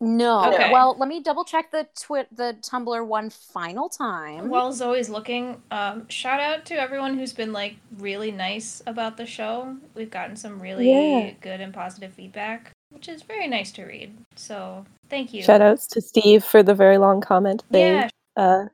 No. 0.00 0.52
Okay. 0.52 0.70
Well, 0.70 0.94
let 0.98 1.08
me 1.08 1.20
double 1.20 1.44
check 1.44 1.70
the 1.70 1.88
twit 1.98 2.28
the 2.30 2.56
Tumblr 2.60 3.06
one 3.06 3.30
final 3.30 3.88
time. 3.88 4.50
While 4.50 4.72
Zoe's 4.72 5.08
looking, 5.08 5.62
um, 5.70 6.06
shout 6.08 6.38
out 6.38 6.66
to 6.66 6.74
everyone 6.74 7.16
who's 7.16 7.32
been 7.32 7.52
like 7.52 7.76
really 7.98 8.30
nice 8.30 8.82
about 8.86 9.16
the 9.16 9.24
show. 9.24 9.74
We've 9.94 10.10
gotten 10.10 10.36
some 10.36 10.60
really 10.60 10.90
Yeah. 10.90 11.30
good 11.40 11.62
and 11.62 11.72
positive 11.72 12.12
feedback, 12.12 12.72
which 12.90 13.08
is 13.08 13.22
very 13.22 13.48
nice 13.48 13.72
to 13.72 13.84
read. 13.86 14.14
So 14.36 14.84
thank 15.08 15.32
you. 15.32 15.42
Shout 15.42 15.62
outs 15.62 15.86
to 15.88 16.02
Steve 16.02 16.44
for 16.44 16.62
the 16.62 16.74
very 16.74 16.98
long 16.98 17.22
comment 17.22 17.64
they 17.70 17.92
Yeah. 17.94 18.08
uh, 18.36 18.66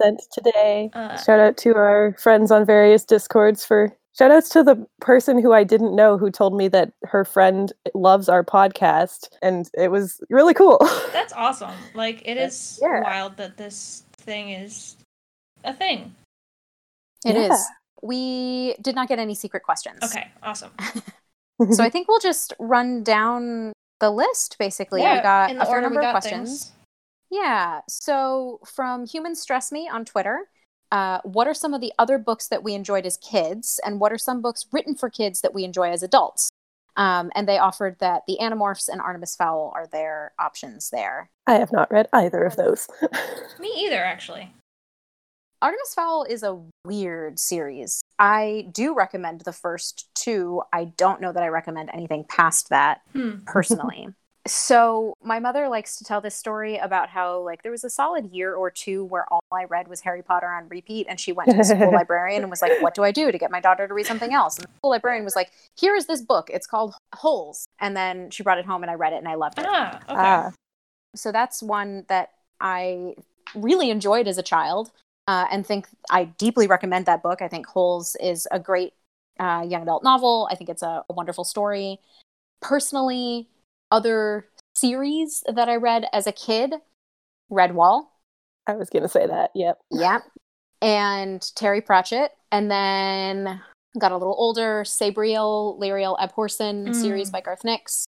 sent 0.00 0.22
today. 0.32 0.88
Uh, 0.94 1.18
Shout 1.18 1.40
out 1.40 1.58
to 1.58 1.74
our 1.76 2.16
friends 2.18 2.50
on 2.50 2.64
various 2.64 3.04
discords 3.04 3.66
for 3.66 3.94
shout 4.16 4.30
outs 4.30 4.48
to 4.50 4.62
the 4.62 4.86
person 5.00 5.40
who 5.40 5.52
I 5.52 5.64
didn't 5.64 5.94
know 5.96 6.18
who 6.18 6.30
told 6.30 6.56
me 6.56 6.68
that 6.68 6.92
her 7.04 7.24
friend 7.24 7.72
loves 7.94 8.28
our 8.28 8.44
podcast 8.44 9.28
and 9.42 9.70
it 9.74 9.90
was 9.90 10.20
really 10.30 10.54
cool. 10.54 10.78
that's 11.12 11.32
awesome. 11.32 11.74
Like 11.94 12.22
it 12.24 12.36
is 12.36 12.78
Yeah. 12.82 13.02
wild 13.02 13.36
that 13.36 13.56
this 13.56 14.04
thing 14.18 14.50
is 14.50 14.96
a 15.64 15.72
thing. 15.74 16.14
It 17.24 17.36
is. 17.36 17.50
Yeah. 17.50 17.64
We 18.02 18.74
did 18.80 18.94
not 18.94 19.08
get 19.08 19.18
any 19.18 19.34
secret 19.34 19.62
questions. 19.62 19.98
Okay, 20.02 20.28
awesome. 20.42 20.70
So 21.72 21.84
I 21.84 21.90
think 21.90 22.08
we'll 22.08 22.20
just 22.20 22.54
run 22.58 23.02
down 23.04 23.74
the 23.98 24.10
list. 24.10 24.56
Basically, 24.58 25.02
yeah, 25.02 25.16
we 25.16 25.22
got 25.22 25.54
a 25.54 25.66
fair 25.66 25.82
number 25.82 26.00
of 26.00 26.10
questions. 26.10 26.48
things. 26.48 26.72
Yeah. 27.30 27.82
So 27.86 28.60
from 28.64 29.04
Human 29.04 29.34
Stress 29.34 29.70
Me 29.70 29.86
on 29.86 30.06
Twitter, 30.06 30.48
uh, 30.90 31.20
what 31.22 31.46
are 31.46 31.54
some 31.54 31.74
of 31.74 31.80
the 31.80 31.92
other 31.98 32.18
books 32.18 32.48
that 32.48 32.62
we 32.62 32.74
enjoyed 32.74 33.06
as 33.06 33.16
kids, 33.16 33.80
and 33.84 34.00
what 34.00 34.12
are 34.12 34.18
some 34.18 34.40
books 34.40 34.66
written 34.72 34.94
for 34.94 35.08
kids 35.08 35.40
that 35.40 35.54
we 35.54 35.64
enjoy 35.64 35.90
as 35.90 36.02
adults? 36.02 36.50
Um, 36.96 37.30
and 37.34 37.48
they 37.48 37.58
offered 37.58 37.96
that 38.00 38.22
the 38.26 38.38
Animorphs 38.40 38.88
and 38.88 39.00
Artemis 39.00 39.36
Fowl 39.36 39.72
are 39.74 39.86
their 39.86 40.32
options 40.38 40.90
there. 40.90 41.30
I 41.46 41.54
have 41.54 41.72
not 41.72 41.90
read 41.90 42.08
either 42.12 42.44
of 42.44 42.56
those. 42.56 42.88
Me 43.60 43.72
either, 43.78 44.02
actually. 44.02 44.52
Artemis 45.62 45.94
Fowl 45.94 46.24
is 46.24 46.42
a 46.42 46.58
weird 46.84 47.38
series. 47.38 48.02
I 48.18 48.68
do 48.72 48.94
recommend 48.94 49.42
the 49.42 49.52
first 49.52 50.08
two. 50.14 50.62
I 50.72 50.86
don't 50.96 51.20
know 51.20 51.32
that 51.32 51.42
I 51.42 51.48
recommend 51.48 51.90
anything 51.92 52.24
past 52.24 52.70
that. 52.70 53.02
Hmm. 53.12 53.38
personally. 53.46 54.08
so 54.46 55.14
my 55.22 55.38
mother 55.38 55.68
likes 55.68 55.96
to 55.96 56.04
tell 56.04 56.20
this 56.20 56.34
story 56.34 56.78
about 56.78 57.10
how 57.10 57.40
like 57.40 57.62
there 57.62 57.72
was 57.72 57.84
a 57.84 57.90
solid 57.90 58.32
year 58.32 58.54
or 58.54 58.70
two 58.70 59.04
where 59.04 59.30
all 59.32 59.42
I 59.52 59.64
read 59.64 59.86
was 59.86 60.00
Harry 60.00 60.22
Potter 60.22 60.48
on 60.48 60.68
repeat, 60.68 61.06
and 61.08 61.20
she 61.20 61.32
went 61.32 61.50
to 61.50 61.56
the 61.56 61.64
school 61.64 61.92
librarian 61.94 62.42
and 62.42 62.50
was 62.50 62.62
like, 62.62 62.80
"What 62.80 62.94
do 62.94 63.04
I 63.04 63.12
do 63.12 63.30
to 63.30 63.38
get 63.38 63.50
my 63.50 63.60
daughter 63.60 63.86
to 63.86 63.92
read 63.92 64.06
something 64.06 64.32
else?" 64.32 64.56
And 64.56 64.64
the 64.64 64.70
school 64.78 64.90
librarian 64.90 65.24
was 65.24 65.36
like, 65.36 65.50
"Here 65.76 65.94
is 65.94 66.06
this 66.06 66.22
book. 66.22 66.48
It's 66.50 66.66
called 66.66 66.94
Holes." 67.14 67.66
And 67.80 67.96
then 67.96 68.30
she 68.30 68.42
brought 68.42 68.58
it 68.58 68.64
home 68.64 68.82
and 68.82 68.90
I 68.90 68.94
read 68.94 69.12
it 69.12 69.16
and 69.16 69.28
I 69.28 69.34
loved 69.34 69.58
it. 69.58 69.66
Ah, 69.68 69.96
okay. 70.04 70.14
Ah, 70.16 70.50
So 71.14 71.32
that's 71.32 71.62
one 71.62 72.04
that 72.08 72.30
I 72.60 73.14
really 73.54 73.90
enjoyed 73.90 74.26
as 74.26 74.38
a 74.38 74.42
child, 74.42 74.90
uh, 75.28 75.46
and 75.50 75.66
think 75.66 75.86
I 76.10 76.24
deeply 76.24 76.66
recommend 76.66 77.04
that 77.06 77.22
book. 77.22 77.42
I 77.42 77.48
think 77.48 77.66
Holes 77.66 78.16
is 78.20 78.48
a 78.50 78.58
great 78.58 78.94
uh, 79.38 79.66
young 79.68 79.82
adult 79.82 80.02
novel. 80.02 80.48
I 80.50 80.54
think 80.54 80.70
it's 80.70 80.82
a, 80.82 81.04
a 81.08 81.12
wonderful 81.12 81.44
story. 81.44 82.00
Personally, 82.62 83.48
other 83.90 84.48
series 84.74 85.42
that 85.52 85.68
I 85.68 85.76
read 85.76 86.06
as 86.12 86.26
a 86.26 86.32
kid, 86.32 86.74
Redwall. 87.50 88.06
I 88.66 88.74
was 88.74 88.90
gonna 88.90 89.08
say 89.08 89.26
that. 89.26 89.50
Yep. 89.54 89.78
Yep. 89.90 90.22
And 90.82 91.50
Terry 91.54 91.80
Pratchett. 91.80 92.32
And 92.52 92.70
then 92.70 93.60
got 93.98 94.12
a 94.12 94.16
little 94.16 94.36
older, 94.38 94.84
Sabriel, 94.84 95.78
Lirael 95.80 96.18
Abhorsen 96.18 96.88
Mm. 96.88 96.94
series 96.94 97.30
by 97.30 97.40
Garth 97.40 97.64
Nix, 97.64 98.04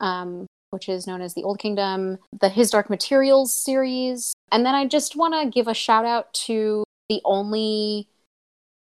um, 0.00 0.46
which 0.70 0.88
is 0.88 1.06
known 1.06 1.20
as 1.20 1.34
The 1.34 1.44
Old 1.44 1.58
Kingdom, 1.58 2.18
the 2.40 2.48
His 2.48 2.70
Dark 2.70 2.88
Materials 2.88 3.54
series. 3.54 4.32
And 4.50 4.64
then 4.64 4.74
I 4.74 4.86
just 4.86 5.16
want 5.16 5.34
to 5.34 5.50
give 5.50 5.68
a 5.68 5.74
shout 5.74 6.04
out 6.04 6.32
to 6.46 6.84
the 7.08 7.20
only 7.24 8.08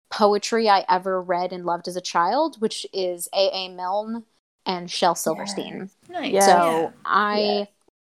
poetry 0.09 0.69
I 0.69 0.85
ever 0.87 1.21
read 1.21 1.51
and 1.51 1.65
loved 1.65 1.87
as 1.87 1.95
a 1.95 2.01
child, 2.01 2.61
which 2.61 2.85
is 2.93 3.27
A.A. 3.33 3.69
Milne 3.69 4.23
and 4.67 4.91
Shel 4.91 5.15
Silverstein. 5.15 5.89
Nice. 6.09 6.31
Yeah. 6.31 6.45
So 6.45 6.93
I 7.05 7.67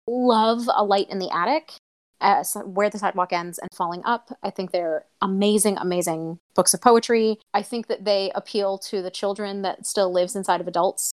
love 0.08 0.68
A 0.74 0.82
Light 0.82 1.08
in 1.10 1.18
the 1.20 1.30
Attic, 1.30 1.74
uh, 2.20 2.42
Where 2.64 2.90
the 2.90 2.98
Sidewalk 2.98 3.32
Ends 3.32 3.58
and 3.58 3.68
Falling 3.76 4.02
Up. 4.04 4.36
I 4.42 4.50
think 4.50 4.72
they're 4.72 5.04
amazing, 5.22 5.76
amazing 5.76 6.38
books 6.54 6.74
of 6.74 6.80
poetry. 6.80 7.38
I 7.54 7.62
think 7.62 7.86
that 7.86 8.04
they 8.04 8.32
appeal 8.34 8.78
to 8.78 9.02
the 9.02 9.10
children 9.10 9.62
that 9.62 9.86
still 9.86 10.12
lives 10.12 10.34
inside 10.34 10.60
of 10.60 10.66
adults. 10.66 11.12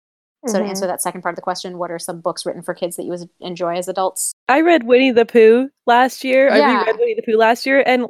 So 0.48 0.58
to 0.58 0.66
answer 0.66 0.88
that 0.88 1.04
second 1.04 1.22
part 1.22 1.34
of 1.34 1.36
the 1.36 1.44
question, 1.44 1.78
what 1.78 1.92
are 1.92 2.00
some 2.00 2.20
books 2.20 2.48
written 2.48 2.64
for 2.64 2.74
kids 2.74 2.96
that 2.96 3.04
you 3.04 3.12
would 3.12 3.30
enjoy 3.42 3.76
as 3.76 3.88
adults? 3.88 4.34
I 4.50 4.62
read 4.62 4.86
Winnie 4.86 5.12
the 5.12 5.24
Pooh 5.24 5.70
last 5.86 6.24
year. 6.24 6.48
Yeah. 6.48 6.54
I 6.54 6.58
Yeah. 6.58 6.80
reread 6.80 6.96
Winnie 6.98 7.14
the 7.14 7.22
Pooh 7.22 7.38
last 7.38 7.64
year, 7.64 7.84
and 7.86 8.08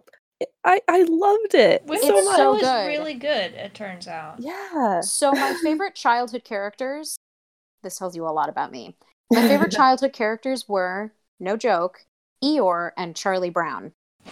I 0.64 0.82
I 0.88 1.04
loved 1.04 1.54
it 1.54 1.84
Winnie 1.86 2.08
so 2.08 2.18
It's 2.18 2.26
much. 2.28 2.36
Pooh 2.38 2.42
so 2.44 2.56
is 2.56 2.62
good. 2.62 2.88
really 2.88 3.14
good, 3.16 3.54
it 3.54 3.74
turns 3.74 4.08
out. 4.08 4.36
Yeah. 4.40 5.02
So 5.02 5.32
my 5.32 5.56
favorite 5.64 5.96
childhood 5.96 6.44
characters, 6.44 7.18
this 7.84 7.98
tells 7.98 8.16
you 8.16 8.26
a 8.26 8.30
lot 8.30 8.50
about 8.50 8.72
me. 8.72 8.96
My 9.32 9.48
favorite 9.48 9.72
childhood 9.82 10.14
characters 10.14 10.68
were, 10.68 11.14
no 11.40 11.58
joke, 11.58 12.06
Eeyore 12.44 12.92
and 12.98 13.16
Charlie 13.16 13.50
Brown. 13.50 13.94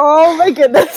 Oh 0.00 0.36
my 0.36 0.50
goodness. 0.52 0.96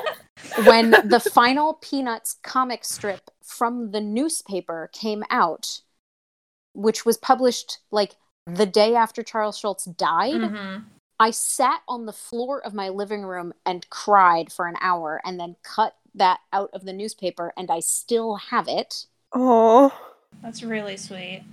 when 0.66 0.90
the 0.90 1.20
final 1.20 1.74
Peanuts 1.74 2.36
comic 2.42 2.84
strip 2.84 3.30
from 3.44 3.92
the 3.92 4.00
newspaper 4.00 4.90
came 4.92 5.22
out, 5.30 5.82
which 6.74 7.04
was 7.06 7.18
published 7.18 7.78
like 7.92 8.16
the 8.46 8.66
day 8.66 8.96
after 8.96 9.22
Charles 9.22 9.58
Schulz 9.58 9.84
died, 9.84 10.34
Mhm. 10.40 10.84
I 11.22 11.30
sat 11.30 11.82
on 11.86 12.06
the 12.06 12.12
floor 12.12 12.60
of 12.66 12.74
my 12.74 12.88
living 12.88 13.22
room 13.22 13.52
and 13.64 13.88
cried 13.90 14.50
for 14.50 14.66
an 14.66 14.74
hour 14.80 15.20
and 15.24 15.38
then 15.38 15.54
cut 15.62 15.94
that 16.16 16.40
out 16.52 16.70
of 16.72 16.84
the 16.84 16.92
newspaper, 16.92 17.52
and 17.56 17.70
I 17.70 17.78
still 17.78 18.34
have 18.34 18.66
it. 18.66 19.06
Oh. 19.32 19.96
That's 20.42 20.64
really 20.64 20.96
sweet. 20.96 21.44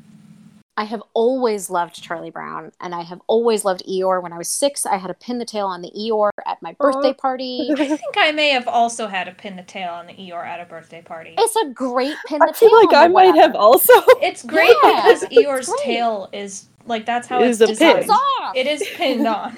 I 0.76 0.86
have 0.86 1.04
always 1.14 1.70
loved 1.70 2.02
Charlie 2.02 2.32
Brown, 2.32 2.72
and 2.82 2.96
I 2.96 3.02
have 3.04 3.22
always 3.28 3.64
loved 3.64 3.84
Eeyore. 3.88 4.24
When 4.24 4.34
I 4.34 4.40
was 4.40 4.48
six, 4.48 4.88
I 4.88 4.98
had 4.98 5.12
a 5.12 5.14
pin 5.14 5.38
the 5.38 5.46
tail 5.46 5.68
on 5.68 5.84
the 5.84 5.92
Eeyore 5.92 6.30
at 6.48 6.60
my 6.64 6.74
birthday 6.80 7.10
Aw. 7.10 7.14
party. 7.14 7.70
I 7.78 7.86
think 7.86 8.16
I 8.18 8.32
may 8.32 8.50
have 8.50 8.68
also 8.68 9.06
had 9.06 9.28
a 9.28 9.34
pin 9.34 9.56
the 9.56 9.62
tail 9.62 9.92
on 9.94 10.08
the 10.08 10.14
Eeyore 10.14 10.46
at 10.48 10.62
a 10.62 10.66
birthday 10.66 11.04
party. 11.04 11.36
It's 11.38 11.56
a 11.58 11.70
great 11.74 12.16
pin 12.26 12.40
the 12.40 12.48
I 12.48 12.54
feel 12.54 12.70
tail. 12.70 12.80
like 12.80 12.90
on 12.90 12.96
I 12.96 13.08
the 13.08 13.14
might 13.14 13.26
have 13.36 13.52
whatever. 13.52 13.58
also. 13.58 13.94
It's 14.22 14.42
great 14.44 14.74
Yeah, 14.84 15.04
because 15.04 15.26
Eeyore's 15.26 15.72
tail 15.84 16.28
is 16.34 16.66
like 16.90 17.06
that's 17.06 17.28
how 17.28 17.42
It 17.42 17.48
it's 17.48 17.58
is 17.58 17.62
a 17.62 17.68
pin. 17.68 17.76
designed. 17.78 18.00
It's 18.00 18.10
off. 18.10 18.56
It 18.56 18.68
is 18.68 18.84
pinned 18.96 19.28
on. 19.40 19.58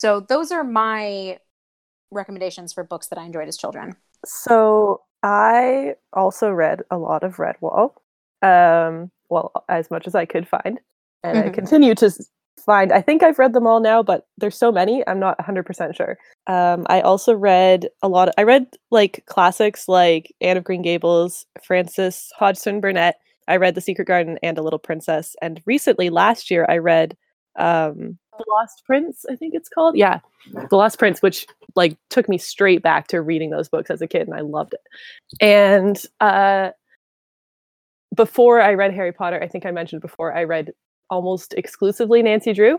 So 0.00 0.20
those 0.20 0.52
are 0.52 0.64
my 0.64 1.38
recommendations 2.10 2.72
for 2.72 2.84
books 2.84 3.08
that 3.08 3.18
I 3.18 3.24
enjoyed 3.24 3.48
as 3.48 3.56
children. 3.56 3.96
So 4.24 5.02
I 5.22 5.94
also 6.12 6.50
read 6.50 6.82
a 6.90 6.98
lot 6.98 7.22
of 7.24 7.36
Redwall. 7.36 7.92
Um, 8.42 9.10
well, 9.28 9.52
as 9.68 9.90
much 9.90 10.06
as 10.06 10.14
I 10.14 10.24
could 10.24 10.48
find, 10.48 10.80
and 11.24 11.38
I 11.38 11.48
Mhm. 11.48 11.54
continue 11.54 11.94
to 11.96 12.10
find. 12.64 12.92
I 12.92 13.00
think 13.02 13.22
I've 13.22 13.38
read 13.38 13.52
them 13.52 13.66
all 13.66 13.80
now, 13.80 14.02
but 14.02 14.26
there's 14.38 14.56
so 14.56 14.70
many. 14.72 15.06
I'm 15.06 15.18
not 15.18 15.36
100% 15.38 15.96
sure. 15.96 16.16
Um, 16.46 16.86
I 16.88 17.00
also 17.00 17.34
read 17.34 17.88
a 18.02 18.08
lot. 18.08 18.28
Of, 18.28 18.34
I 18.38 18.42
read 18.44 18.66
like 18.90 19.24
classics 19.26 19.88
like 19.88 20.32
Anne 20.40 20.56
of 20.56 20.64
Green 20.64 20.82
Gables, 20.82 21.44
Frances 21.62 22.30
Hodgson 22.36 22.80
Burnett. 22.80 23.16
I 23.48 23.56
read 23.56 23.74
The 23.74 23.80
Secret 23.80 24.06
Garden 24.06 24.38
and 24.42 24.56
A 24.58 24.62
Little 24.62 24.78
Princess, 24.78 25.34
and 25.42 25.60
recently, 25.66 26.10
last 26.10 26.50
year, 26.50 26.66
I 26.68 26.78
read 26.78 27.16
um, 27.58 28.18
The 28.38 28.44
Lost 28.48 28.84
Prince. 28.86 29.24
I 29.28 29.34
think 29.34 29.54
it's 29.54 29.68
called. 29.68 29.96
Yeah, 29.96 30.20
The 30.70 30.76
Lost 30.76 30.98
Prince, 30.98 31.22
which 31.22 31.46
like 31.74 31.96
took 32.10 32.28
me 32.28 32.38
straight 32.38 32.82
back 32.82 33.08
to 33.08 33.20
reading 33.20 33.50
those 33.50 33.68
books 33.68 33.90
as 33.90 34.00
a 34.02 34.06
kid, 34.06 34.28
and 34.28 34.36
I 34.36 34.40
loved 34.42 34.74
it. 34.74 34.80
And 35.40 36.00
uh, 36.20 36.70
before 38.14 38.60
I 38.60 38.74
read 38.74 38.92
Harry 38.94 39.12
Potter, 39.12 39.40
I 39.42 39.48
think 39.48 39.66
I 39.66 39.70
mentioned 39.70 40.02
before, 40.02 40.34
I 40.36 40.44
read 40.44 40.72
almost 41.10 41.54
exclusively 41.54 42.22
Nancy 42.22 42.52
Drew, 42.52 42.74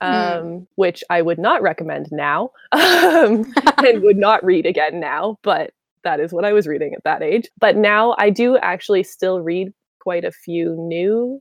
um, 0.00 0.12
Mm. 0.12 0.66
which 0.76 1.02
I 1.10 1.22
would 1.22 1.38
not 1.38 1.62
recommend 1.62 2.08
now 2.12 2.50
um, 2.72 3.52
and 3.78 4.02
would 4.02 4.16
not 4.16 4.44
read 4.44 4.66
again 4.66 5.00
now, 5.00 5.38
but 5.42 5.72
that 6.02 6.20
is 6.20 6.32
what 6.32 6.44
I 6.44 6.52
was 6.52 6.66
reading 6.66 6.94
at 6.94 7.04
that 7.04 7.22
age. 7.22 7.48
But 7.58 7.76
now 7.76 8.14
I 8.18 8.30
do 8.30 8.56
actually 8.58 9.02
still 9.04 9.40
read 9.40 9.72
quite 10.04 10.24
a 10.24 10.30
few 10.30 10.76
new 10.76 11.40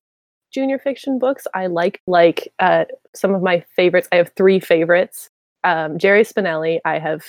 junior 0.53 0.79
fiction 0.79 1.19
books. 1.19 1.45
I 1.53 1.67
like 1.67 2.01
like 2.07 2.51
uh, 2.59 2.85
some 3.13 3.35
of 3.35 3.41
my 3.43 3.63
favorites. 3.75 4.07
I 4.11 4.15
have 4.15 4.31
three 4.35 4.59
favorites. 4.59 5.29
Um, 5.63 5.97
Jerry 5.97 6.23
Spinelli, 6.23 6.79
I 6.85 6.99
have 6.99 7.23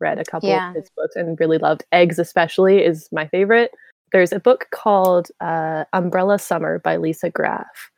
read 0.00 0.18
a 0.18 0.24
couple 0.24 0.48
Yeah. 0.48 0.70
of 0.70 0.76
his 0.76 0.90
books 0.96 1.16
and 1.16 1.38
really 1.40 1.58
loved. 1.58 1.84
Eggs, 1.92 2.18
especially, 2.18 2.84
is 2.84 3.08
my 3.12 3.26
favorite. 3.28 3.72
There's 4.12 4.32
a 4.32 4.40
book 4.40 4.66
called 4.70 5.28
uh, 5.40 5.84
Umbrella 5.92 6.38
Summer 6.38 6.78
by 6.78 6.96
Lisa 6.96 7.30
Graff, 7.30 7.90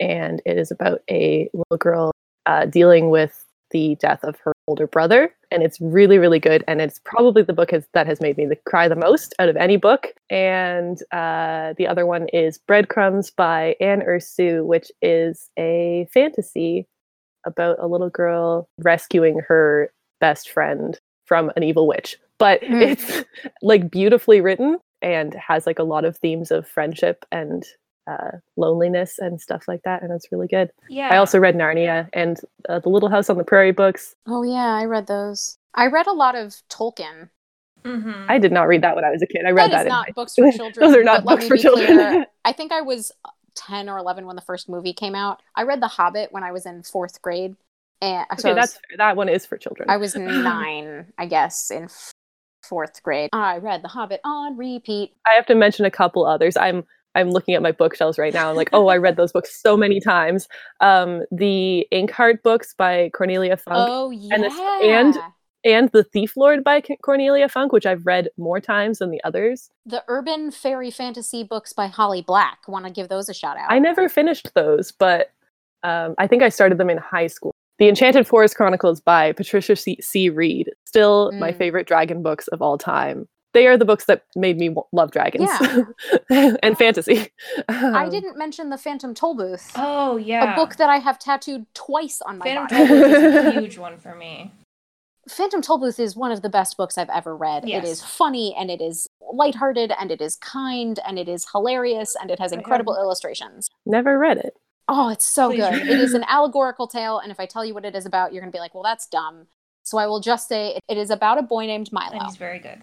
and 0.00 0.40
it 0.46 0.58
is 0.58 0.70
about 0.70 1.00
a 1.10 1.48
little 1.52 1.78
girl 1.78 2.10
uh, 2.46 2.66
dealing 2.66 3.10
with 3.10 3.44
the 3.72 3.96
death 3.96 4.20
of 4.22 4.38
her 4.44 4.52
older 4.68 4.86
brother, 4.86 5.34
and 5.50 5.62
it's 5.62 5.80
really, 5.80 6.18
really 6.18 6.38
good. 6.38 6.62
And 6.68 6.80
it's 6.80 7.00
probably 7.04 7.42
the 7.42 7.52
book 7.52 7.72
has, 7.72 7.84
that 7.94 8.06
has 8.06 8.20
made 8.20 8.36
me 8.36 8.46
the, 8.46 8.56
cry 8.66 8.86
the 8.88 8.94
most 8.96 9.34
out 9.38 9.48
of 9.48 9.56
any 9.56 9.76
book. 9.76 10.08
And 10.30 10.98
uh, 11.12 11.74
the 11.76 11.86
other 11.88 12.06
one 12.06 12.28
is 12.28 12.58
Breadcrumbs 12.58 13.30
by 13.30 13.74
Anne 13.80 14.02
Ursu, 14.02 14.64
which 14.64 14.90
is 15.02 15.50
a 15.58 16.06
fantasy 16.14 16.86
about 17.44 17.76
a 17.80 17.88
little 17.88 18.10
girl 18.10 18.68
rescuing 18.78 19.40
her 19.48 19.90
best 20.20 20.48
friend 20.48 20.98
from 21.26 21.50
an 21.56 21.64
evil 21.64 21.86
witch. 21.88 22.16
But 22.38 22.60
Mm. 22.62 22.82
it's 22.82 23.24
like 23.62 23.90
beautifully 23.90 24.40
written 24.40 24.78
and 25.00 25.34
has 25.34 25.66
like 25.66 25.80
a 25.80 25.84
lot 25.84 26.04
of 26.04 26.16
themes 26.18 26.50
of 26.52 26.68
friendship 26.68 27.24
and 27.32 27.64
uh, 28.10 28.38
loneliness 28.56 29.18
and 29.18 29.40
stuff 29.40 29.64
like 29.68 29.82
that. 29.84 30.02
And 30.02 30.12
it's 30.12 30.26
really 30.32 30.48
good. 30.48 30.70
Yeah. 30.88 31.08
I 31.12 31.16
also 31.18 31.38
read 31.38 31.54
Narnia 31.54 32.08
and 32.12 32.38
uh, 32.68 32.78
the 32.80 32.88
Little 32.88 33.08
House 33.08 33.30
on 33.30 33.38
the 33.38 33.44
Prairie 33.44 33.72
books. 33.72 34.14
Oh 34.26 34.42
yeah, 34.42 34.74
I 34.74 34.84
read 34.86 35.06
those. 35.06 35.58
I 35.74 35.86
read 35.86 36.06
a 36.06 36.12
lot 36.12 36.34
of 36.34 36.54
Tolkien. 36.68 37.30
Mhm. 37.84 38.26
I 38.28 38.38
did 38.38 38.52
not 38.52 38.68
read 38.68 38.82
that 38.82 38.94
when 38.94 39.04
I 39.04 39.10
was 39.10 39.22
a 39.22 39.26
kid. 39.26 39.42
I 39.46 39.50
read 39.50 39.70
that 39.70 39.72
that, 39.72 39.80
is 39.80 39.86
in 39.86 39.88
not 39.88 40.06
high- 40.06 40.12
books 40.12 40.34
for 40.34 40.50
children. 40.56 40.86
Those 40.86 40.96
are 40.96 41.02
not 41.04 41.24
books 41.24 41.46
for 41.48 41.56
children. 41.56 41.86
clear, 41.86 42.26
I 42.44 42.52
think 42.52 42.70
I 42.72 42.80
was 42.82 43.10
10 43.56 43.88
or 43.88 43.98
11 43.98 44.24
when 44.26 44.36
the 44.36 44.42
first 44.42 44.68
movie 44.68 44.92
came 44.92 45.14
out. 45.14 45.40
I 45.56 45.62
read 45.64 45.80
The 45.82 45.88
Hobbit 45.88 46.32
when 46.32 46.42
I 46.44 46.52
was 46.52 46.64
in 46.66 46.82
fourth 46.82 47.20
grade. 47.22 47.56
And 48.00 48.26
so 48.38 48.48
okay, 48.48 48.50
I 48.50 48.52
was, 48.54 48.72
that's 48.72 48.72
fair. 48.88 48.96
That 48.98 49.16
one 49.16 49.28
is 49.28 49.46
for 49.46 49.56
children. 49.56 49.88
I 49.90 49.96
was 49.96 50.14
nine, 50.16 51.12
I 51.18 51.26
guess, 51.26 51.70
in 51.70 51.88
fourth 52.62 53.02
grade. 53.02 53.30
I 53.32 53.58
read 53.58 53.82
The 53.82 53.88
Hobbit 53.88 54.20
on 54.24 54.56
repeat. 54.56 55.14
I 55.26 55.34
have 55.34 55.46
to 55.46 55.54
mention 55.54 55.84
a 55.84 55.90
couple 55.90 56.24
others. 56.26 56.56
I'm 56.56 56.84
I'm 57.14 57.30
looking 57.30 57.54
at 57.54 57.62
my 57.62 57.72
bookshelves 57.72 58.18
right 58.18 58.32
now. 58.32 58.48
I'm 58.50 58.56
like, 58.56 58.70
oh, 58.72 58.88
I 58.88 58.96
read 58.96 59.16
those 59.16 59.32
books 59.32 59.54
so 59.60 59.76
many 59.76 60.00
times. 60.00 60.48
Um, 60.80 61.22
the 61.30 61.86
Inkheart 61.92 62.42
books 62.42 62.74
by 62.76 63.10
Cornelia 63.14 63.56
Funke 63.56 63.86
Oh 63.88 64.10
yeah. 64.10 64.34
and 64.34 64.44
this- 64.44 64.58
and- 64.82 65.18
and 65.64 65.90
The 65.92 66.02
Thief 66.02 66.36
Lord 66.36 66.64
by 66.64 66.82
Cornelia 67.04 67.46
Funke, 67.48 67.70
which 67.70 67.86
I've 67.86 68.04
read 68.04 68.28
more 68.36 68.58
times 68.60 68.98
than 68.98 69.10
the 69.12 69.22
others. 69.22 69.70
the 69.86 70.02
urban 70.08 70.50
fairy 70.50 70.90
fantasy 70.90 71.44
books 71.44 71.72
by 71.72 71.86
Holly 71.86 72.20
Black. 72.20 72.58
Want 72.66 72.84
to 72.86 72.90
give 72.90 73.08
those 73.08 73.28
a 73.28 73.34
shout 73.34 73.56
out? 73.56 73.70
I 73.70 73.78
never 73.78 74.08
finished 74.08 74.52
those, 74.54 74.90
but 74.90 75.30
um, 75.84 76.14
I 76.18 76.26
think 76.26 76.42
I 76.42 76.48
started 76.48 76.78
them 76.78 76.90
in 76.90 76.98
high 76.98 77.28
school. 77.28 77.52
The 77.78 77.88
Enchanted 77.88 78.26
Forest 78.26 78.56
Chronicles 78.56 79.00
by 79.00 79.32
Patricia 79.32 79.76
C. 79.76 79.98
C. 80.00 80.30
Wrede, 80.30 80.70
still 80.84 81.30
my 81.32 81.52
Mm. 81.52 81.58
favorite 81.58 81.86
dragon 81.86 82.22
books 82.22 82.48
of 82.48 82.60
all 82.60 82.76
time. 82.78 83.28
They 83.54 83.66
are 83.66 83.76
the 83.76 83.84
books 83.84 84.06
that 84.06 84.24
made 84.34 84.56
me 84.58 84.74
love 84.92 85.10
dragons 85.10 85.50
and 86.30 86.78
fantasy. 86.78 87.28
I 87.68 88.04
Um, 88.04 88.10
didn't 88.10 88.38
mention 88.38 88.70
the 88.70 88.78
Phantom 88.78 89.14
Tollbooth, 89.14 89.72
Oh 89.76 90.16
yeah. 90.16 90.52
a 90.52 90.56
book 90.56 90.76
that 90.76 90.88
I 90.88 90.98
have 90.98 91.18
tattooed 91.18 91.66
twice 91.74 92.22
on 92.22 92.38
my 92.38 92.44
Phantom 92.46 92.66
body. 92.66 92.88
Tollbooth 92.90 93.36
is 93.48 93.56
a 93.56 93.60
huge 93.60 93.78
one 93.78 93.98
for 93.98 94.14
me. 94.14 94.52
Phantom 95.28 95.60
Tollbooth 95.62 96.00
is 96.00 96.16
one 96.16 96.32
of 96.32 96.42
the 96.42 96.48
best 96.48 96.76
books 96.76 96.98
I've 96.98 97.10
ever 97.10 97.36
read. 97.36 97.64
It 97.64 97.68
Yes. 97.70 97.86
is 97.86 98.02
funny 98.02 98.54
and 98.58 98.70
it 98.70 98.80
is 98.80 99.06
lighthearted 99.32 99.92
and 100.00 100.10
it 100.10 100.20
is 100.20 100.36
kind 100.36 100.98
and 101.06 101.18
it 101.18 101.28
is 101.28 101.46
hilarious 101.52 102.16
and 102.20 102.30
it 102.30 102.40
has 102.40 102.52
incredible 102.52 102.96
illustrations. 102.96 103.68
Never 103.86 104.18
read 104.18 104.38
it. 104.38 104.56
Oh, 104.88 105.10
it's 105.10 105.24
so 105.24 105.50
Please 105.50 105.58
good. 105.60 105.74
It 105.74 106.00
is 106.00 106.12
an 106.14 106.24
allegorical 106.26 106.88
tale, 106.88 107.20
and 107.20 107.30
if 107.30 107.38
I 107.38 107.46
tell 107.46 107.64
you 107.64 107.72
what 107.72 107.84
it 107.84 107.94
is 107.94 108.04
about, 108.04 108.32
you're 108.32 108.42
going 108.42 108.50
to 108.50 108.54
be 108.56 108.60
like, 108.60 108.74
well, 108.74 108.82
that's 108.82 109.06
dumb. 109.06 109.46
So 109.84 109.96
I 109.96 110.06
will 110.06 110.18
just 110.20 110.48
say 110.48 110.78
it 110.88 110.98
is 110.98 111.08
about 111.10 111.38
a 111.38 111.42
boy 111.42 111.66
named 111.66 111.92
Milo. 111.92 112.10
And 112.10 112.18
Milo. 112.18 112.28
he's 112.28 112.36
very 112.36 112.58
good. 112.58 112.82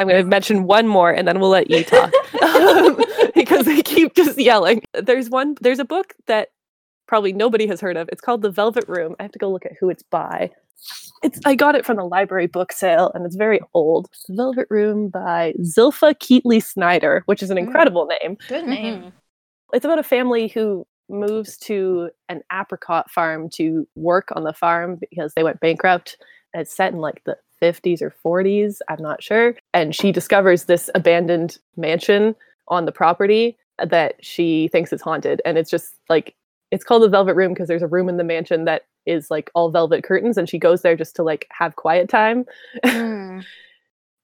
I'm 0.00 0.08
going 0.08 0.22
to 0.22 0.28
mention 0.28 0.64
one 0.64 0.86
more 0.88 1.10
and 1.10 1.28
then 1.28 1.38
we'll 1.40 1.50
let 1.50 1.70
you 1.70 1.84
talk 1.84 2.10
because 3.34 3.66
they 3.66 3.82
keep 3.82 4.14
just 4.14 4.38
yelling. 4.38 4.82
There's 4.94 5.28
one, 5.28 5.56
there's 5.60 5.78
a 5.78 5.84
book 5.84 6.14
that 6.26 6.48
probably 7.06 7.32
nobody 7.34 7.66
has 7.66 7.80
heard 7.82 7.96
of. 7.98 8.08
It's 8.10 8.22
called 8.22 8.40
The 8.40 8.50
Velvet 8.50 8.84
Room. 8.88 9.14
I 9.20 9.24
have 9.24 9.32
to 9.32 9.38
go 9.38 9.50
look 9.50 9.66
at 9.66 9.72
who 9.78 9.90
it's 9.90 10.02
by. 10.02 10.50
It's 11.22 11.38
I 11.44 11.54
got 11.54 11.74
it 11.74 11.84
from 11.84 11.98
the 11.98 12.04
library 12.04 12.46
book 12.46 12.72
sale 12.72 13.12
and 13.14 13.26
it's 13.26 13.36
very 13.36 13.60
old. 13.74 14.08
The 14.28 14.36
Velvet 14.36 14.66
Room 14.70 15.08
by 15.10 15.52
Zilpha 15.60 16.14
Keatley 16.14 16.62
Snyder, 16.62 17.22
which 17.26 17.42
is 17.42 17.50
an 17.50 17.58
Mm. 17.58 17.64
incredible 17.64 18.06
name. 18.06 18.38
Good 18.48 18.66
name. 18.66 19.02
Mhm. 19.02 19.12
It's 19.74 19.84
about 19.84 19.98
a 19.98 20.02
family 20.02 20.48
who 20.48 20.86
moves 21.10 21.58
to 21.58 22.08
an 22.30 22.40
apricot 22.50 23.10
farm 23.10 23.50
to 23.50 23.86
work 23.96 24.28
on 24.34 24.44
the 24.44 24.54
farm 24.54 24.96
because 24.96 25.34
they 25.34 25.42
went 25.42 25.60
bankrupt. 25.60 26.16
And 26.54 26.62
it's 26.62 26.74
set 26.74 26.92
in 26.92 27.00
like 27.00 27.22
the 27.24 27.36
50s 27.60 28.00
or 28.02 28.14
40s, 28.24 28.78
I'm 28.88 29.02
not 29.02 29.22
sure. 29.22 29.54
And 29.74 29.94
she 29.94 30.12
discovers 30.12 30.64
this 30.64 30.90
abandoned 30.94 31.58
mansion 31.76 32.34
on 32.68 32.84
the 32.86 32.92
property 32.92 33.56
that 33.84 34.14
she 34.24 34.68
thinks 34.68 34.92
is 34.92 35.02
haunted. 35.02 35.40
And 35.44 35.56
it's 35.58 35.70
just 35.70 35.94
like, 36.08 36.34
it's 36.70 36.84
called 36.84 37.02
the 37.02 37.08
Velvet 37.08 37.34
Room 37.34 37.52
because 37.52 37.68
there's 37.68 37.82
a 37.82 37.86
room 37.88 38.08
in 38.08 38.16
the 38.16 38.24
mansion 38.24 38.64
that 38.64 38.84
is 39.06 39.30
like 39.30 39.50
all 39.54 39.70
velvet 39.70 40.04
curtains. 40.04 40.36
And 40.38 40.48
she 40.48 40.58
goes 40.58 40.82
there 40.82 40.94
just 40.96 41.16
to 41.16 41.22
like 41.22 41.46
have 41.50 41.76
quiet 41.76 42.08
time. 42.08 42.44
Mm. 42.84 43.44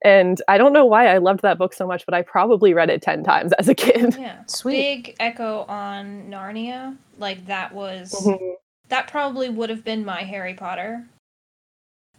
And 0.05 0.41
I 0.47 0.59
don't 0.59 0.75
know 0.75 0.85
why 0.85 1.07
I 1.09 1.19
loved 1.19 1.41
that 1.43 1.57
book 1.59 1.73
so 1.73 1.87
much, 1.87 2.05
but 2.05 2.15
I 2.15 2.21
probably 2.23 2.75
read 2.75 2.91
it 2.91 3.01
10 3.03 3.25
times 3.25 3.53
as 3.55 3.67
a 3.69 3.75
kid. 3.75 4.15
Yeah. 4.17 4.43
Sweet. 4.47 5.05
Big 5.05 5.17
echo 5.19 5.65
on 5.69 6.29
Narnia. 6.31 6.97
Like 7.19 7.47
that 7.47 7.73
was 7.73 8.13
Mhm. 8.13 8.55
that 8.91 9.09
probably 9.09 9.49
would 9.49 9.71
have 9.71 9.85
been 9.85 10.05
my 10.05 10.23
Harry 10.23 10.53
Potter. 10.55 11.03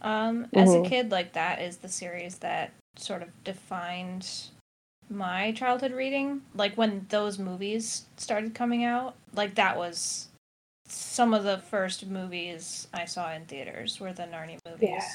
Um, 0.00 0.46
as 0.54 0.74
a 0.74 0.78
Mhm. 0.78 0.86
kid, 0.88 1.10
like 1.10 1.32
that 1.32 1.60
is 1.60 1.78
the 1.78 1.88
series 1.88 2.38
that 2.38 2.72
sort 2.96 3.22
of 3.22 3.44
defined 3.44 4.28
my 5.10 5.52
childhood 5.52 5.92
reading. 5.92 6.42
Like 6.54 6.76
when 6.76 7.06
those 7.08 7.38
movies 7.38 8.06
started 8.16 8.54
coming 8.54 8.84
out, 8.84 9.16
like 9.34 9.54
that 9.56 9.76
was 9.76 10.28
some 10.86 11.34
of 11.34 11.44
the 11.44 11.58
first 11.58 12.06
movies 12.06 12.88
I 12.94 13.04
saw 13.04 13.32
in 13.32 13.44
theaters 13.46 14.00
were 14.00 14.12
the 14.12 14.24
Narnia 14.24 14.58
movies. 14.66 14.88
Yeah. 14.88 15.08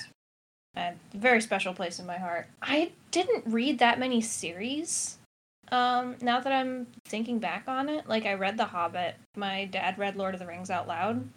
And 0.75 0.99
very 1.13 1.39
special 1.41 1.73
place 1.73 1.99
in 1.99 2.05
my 2.05 2.17
heart. 2.17 2.47
I 2.61 2.91
didn't 3.11 3.45
read 3.45 3.79
that 3.79 3.99
many 3.99 4.21
series. 4.21 5.17
Um, 5.71 6.17
now 6.21 6.39
that 6.39 6.51
I'm 6.51 6.87
thinking 7.05 7.39
back 7.39 7.67
on 7.67 7.89
it, 7.89 8.07
like 8.07 8.25
I 8.25 8.33
read 8.33 8.57
The 8.57 8.65
Hobbit. 8.65 9.15
My 9.35 9.65
dad 9.65 9.97
read 9.97 10.15
Lord 10.15 10.33
of 10.33 10.39
the 10.39 10.47
Rings 10.47 10.69
out 10.69 10.87
loud 10.87 11.29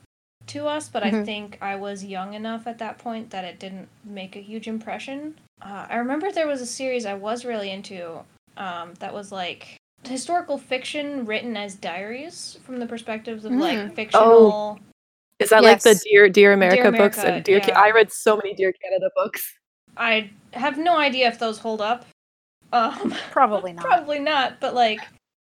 to 0.49 0.67
us, 0.67 0.89
but 0.89 1.03
I 1.03 1.11
Mhm. 1.11 1.25
think 1.25 1.59
I 1.61 1.77
was 1.77 2.05
young 2.05 2.35
enough 2.35 2.67
at 2.67 2.79
that 2.79 2.99
point 2.99 3.31
that 3.31 3.45
it 3.45 3.59
didn't 3.59 3.89
make 4.05 4.37
a 4.37 4.41
huge 4.41 4.69
impression. 4.69 5.39
Uh, 5.61 5.87
I 5.89 5.97
remember 5.97 6.31
there 6.31 6.47
was 6.47 6.61
a 6.61 6.67
series 6.67 7.07
I 7.07 7.15
was 7.15 7.45
really 7.45 7.71
into 7.71 8.25
um, 8.59 8.95
that 9.01 9.13
was 9.13 9.31
like 9.31 9.77
historical 10.09 10.57
fiction 10.57 11.27
written 11.27 11.57
as 11.59 11.75
diaries 11.75 12.59
from 12.63 12.79
the 12.79 12.87
perspectives 12.87 13.45
of 13.45 13.53
like 13.53 13.77
Mm. 13.77 13.95
fictional. 13.95 14.79
Is 15.39 15.51
that 15.51 15.63
like 15.63 15.83
the 15.83 15.95
Dear 15.95 16.31
Dear 16.31 16.55
America, 16.55 16.91
Dear 16.91 16.93
books 16.93 17.19
and 17.19 17.45
Dear 17.45 17.61
Ca- 17.61 17.73
I 17.75 17.91
read 17.91 18.11
so 18.11 18.37
many 18.37 18.55
Dear 18.55 18.73
Canada 18.73 19.11
books. 19.15 19.55
I 19.97 20.31
have 20.55 20.79
no 20.79 20.97
idea 20.97 21.29
if 21.29 21.39
those 21.39 21.59
hold 21.59 21.83
up. 21.83 22.07
Um, 22.73 23.15
Probably 23.31 23.73
not. 23.75 23.85
Probably 23.85 24.19
not, 24.21 24.59
but 24.61 24.75
like 24.75 25.01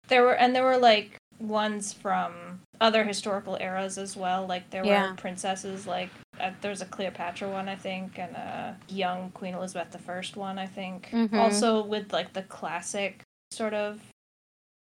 there 0.08 0.22
were 0.24 0.34
and 0.34 0.54
there 0.54 0.64
were 0.64 0.76
like 0.76 1.16
ones 1.38 1.92
from 1.94 2.49
other 2.80 3.04
historical 3.04 3.56
eras 3.60 3.98
as 3.98 4.16
well. 4.16 4.46
Like 4.46 4.70
there 4.70 4.84
Yeah. 4.84 5.10
were 5.10 5.16
princesses 5.16 5.86
like 5.86 6.10
uh, 6.40 6.50
there 6.62 6.70
was 6.70 6.80
a 6.80 6.86
Cleopatra 6.86 7.48
one 7.50 7.68
I 7.68 7.76
think 7.76 8.18
and 8.18 8.34
a 8.34 8.76
young 8.88 9.30
Queen 9.32 9.54
Elizabeth 9.54 9.90
the 9.90 9.98
First 9.98 10.36
one 10.36 10.58
I 10.58 10.66
think. 10.66 11.08
Mhm. 11.12 11.34
Also 11.38 11.82
with 11.84 12.12
like 12.12 12.32
the 12.32 12.42
classic 12.42 13.20
sort 13.52 13.74
of 13.74 14.00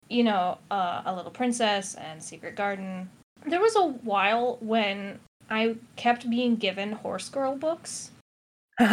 you 0.07 0.23
know, 0.25 0.57
uh, 0.69 1.01
a 1.05 1.15
little 1.15 1.31
princess 1.31 1.95
and 1.95 2.21
Secret 2.21 2.53
Garden. 2.55 3.09
There 3.45 3.61
was 3.61 3.77
a 3.77 3.83
while 3.85 4.57
when 4.59 5.19
I 5.49 5.75
kept 5.95 6.29
being 6.29 6.57
given 6.57 6.91
horse 6.91 7.29
girl 7.29 7.55
books 7.55 8.11
um, 8.79 8.87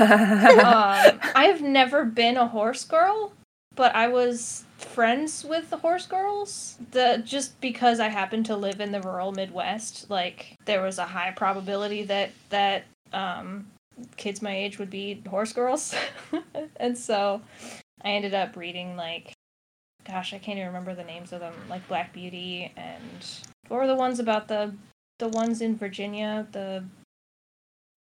I've 1.34 1.60
never 1.62 2.04
been 2.04 2.36
a 2.36 2.46
horse 2.46 2.84
girl, 2.84 3.32
but 3.78 3.94
I 3.94 4.08
was 4.08 4.64
friends 4.76 5.44
with 5.44 5.70
the 5.70 5.76
horse 5.76 6.04
girls. 6.04 6.78
The 6.90 7.22
just 7.24 7.60
because 7.60 8.00
I 8.00 8.08
happened 8.08 8.46
to 8.46 8.56
live 8.56 8.80
in 8.80 8.90
the 8.90 9.00
rural 9.00 9.30
Midwest, 9.30 10.10
like 10.10 10.56
there 10.64 10.82
was 10.82 10.98
a 10.98 11.06
high 11.06 11.30
probability 11.30 12.02
that 12.02 12.30
that 12.50 12.86
um, 13.12 13.68
kids 14.16 14.42
my 14.42 14.54
age 14.54 14.80
would 14.80 14.90
be 14.90 15.22
horse 15.30 15.52
girls, 15.52 15.94
and 16.76 16.98
so 16.98 17.40
I 18.02 18.10
ended 18.10 18.34
up 18.34 18.56
reading 18.56 18.96
like, 18.96 19.32
gosh, 20.04 20.34
I 20.34 20.38
can't 20.38 20.58
even 20.58 20.66
remember 20.66 20.96
the 20.96 21.04
names 21.04 21.32
of 21.32 21.38
them, 21.38 21.54
like 21.70 21.86
Black 21.86 22.12
Beauty 22.12 22.72
and 22.76 23.24
what 23.68 23.78
were 23.78 23.86
the 23.86 23.94
ones 23.94 24.18
about 24.18 24.48
the 24.48 24.74
the 25.20 25.28
ones 25.28 25.60
in 25.60 25.76
Virginia, 25.76 26.48
the 26.50 26.82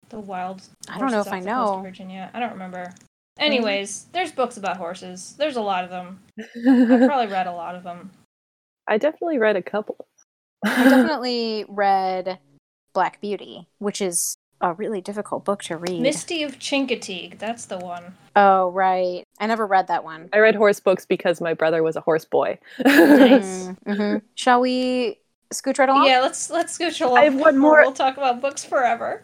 the 0.09 0.19
wild 0.19 0.61
I 0.87 0.99
don't 0.99 1.09
know 1.09 1.21
if 1.21 1.27
I 1.29 1.39
off 1.39 1.43
the 1.43 1.49
coast 1.49 1.71
of 1.71 1.77
know. 1.77 1.81
Virginia. 1.81 2.29
I 2.31 2.39
don't 2.39 2.51
remember. 2.51 2.93
Anyways, 3.39 4.05
there's 4.13 4.31
books 4.31 4.57
about 4.57 4.77
horses. 4.77 5.35
There's 5.37 5.55
a 5.55 5.61
lot 5.61 5.83
of 5.83 5.89
them. 5.89 6.19
I've 6.39 6.53
probably 7.07 7.27
read 7.31 7.47
a 7.47 7.51
lot 7.51 7.75
of 7.75 7.83
them. 7.83 8.11
I 8.87 8.97
definitely 8.97 9.37
read 9.39 9.55
a 9.55 9.61
couple. 9.61 10.05
I 10.65 10.83
definitely 10.83 11.65
read 11.67 12.39
Black 12.93 13.19
Beauty, 13.21 13.67
which 13.79 14.01
is 14.01 14.35
a 14.61 14.73
really 14.73 15.01
difficult 15.01 15.43
book 15.43 15.63
to 15.63 15.77
read. 15.77 15.99
Misty 16.01 16.43
of 16.43 16.57
Chincoteague, 16.59 17.37
that's 17.39 17.65
the 17.65 17.77
one. 17.79 18.15
oh, 18.35 18.69
right. 18.69 19.23
I 19.39 19.47
never 19.47 19.65
read 19.65 19.87
that 19.87 20.03
one. 20.03 20.29
I 20.31 20.37
read 20.39 20.55
horse 20.55 20.79
books 20.79 21.05
because 21.05 21.41
my 21.41 21.53
brother 21.53 21.83
was 21.83 21.95
a 21.95 22.01
horse 22.01 22.25
boy. 22.25 22.59
Nice. 22.85 23.67
Mm-hmm. 23.85 24.17
Shall 24.35 24.61
we 24.61 25.19
scooch 25.53 25.79
right 25.79 25.89
along? 25.89 26.05
Yeah, 26.05 26.21
let's 26.21 26.49
let's 26.49 26.77
go 26.77 26.89
along. 27.01 27.17
I 27.17 27.23
have 27.25 27.35
one 27.35 27.57
more- 27.57 27.81
We'll 27.81 27.91
talk 27.91 28.15
about 28.17 28.39
books 28.41 28.63
forever. 28.63 29.23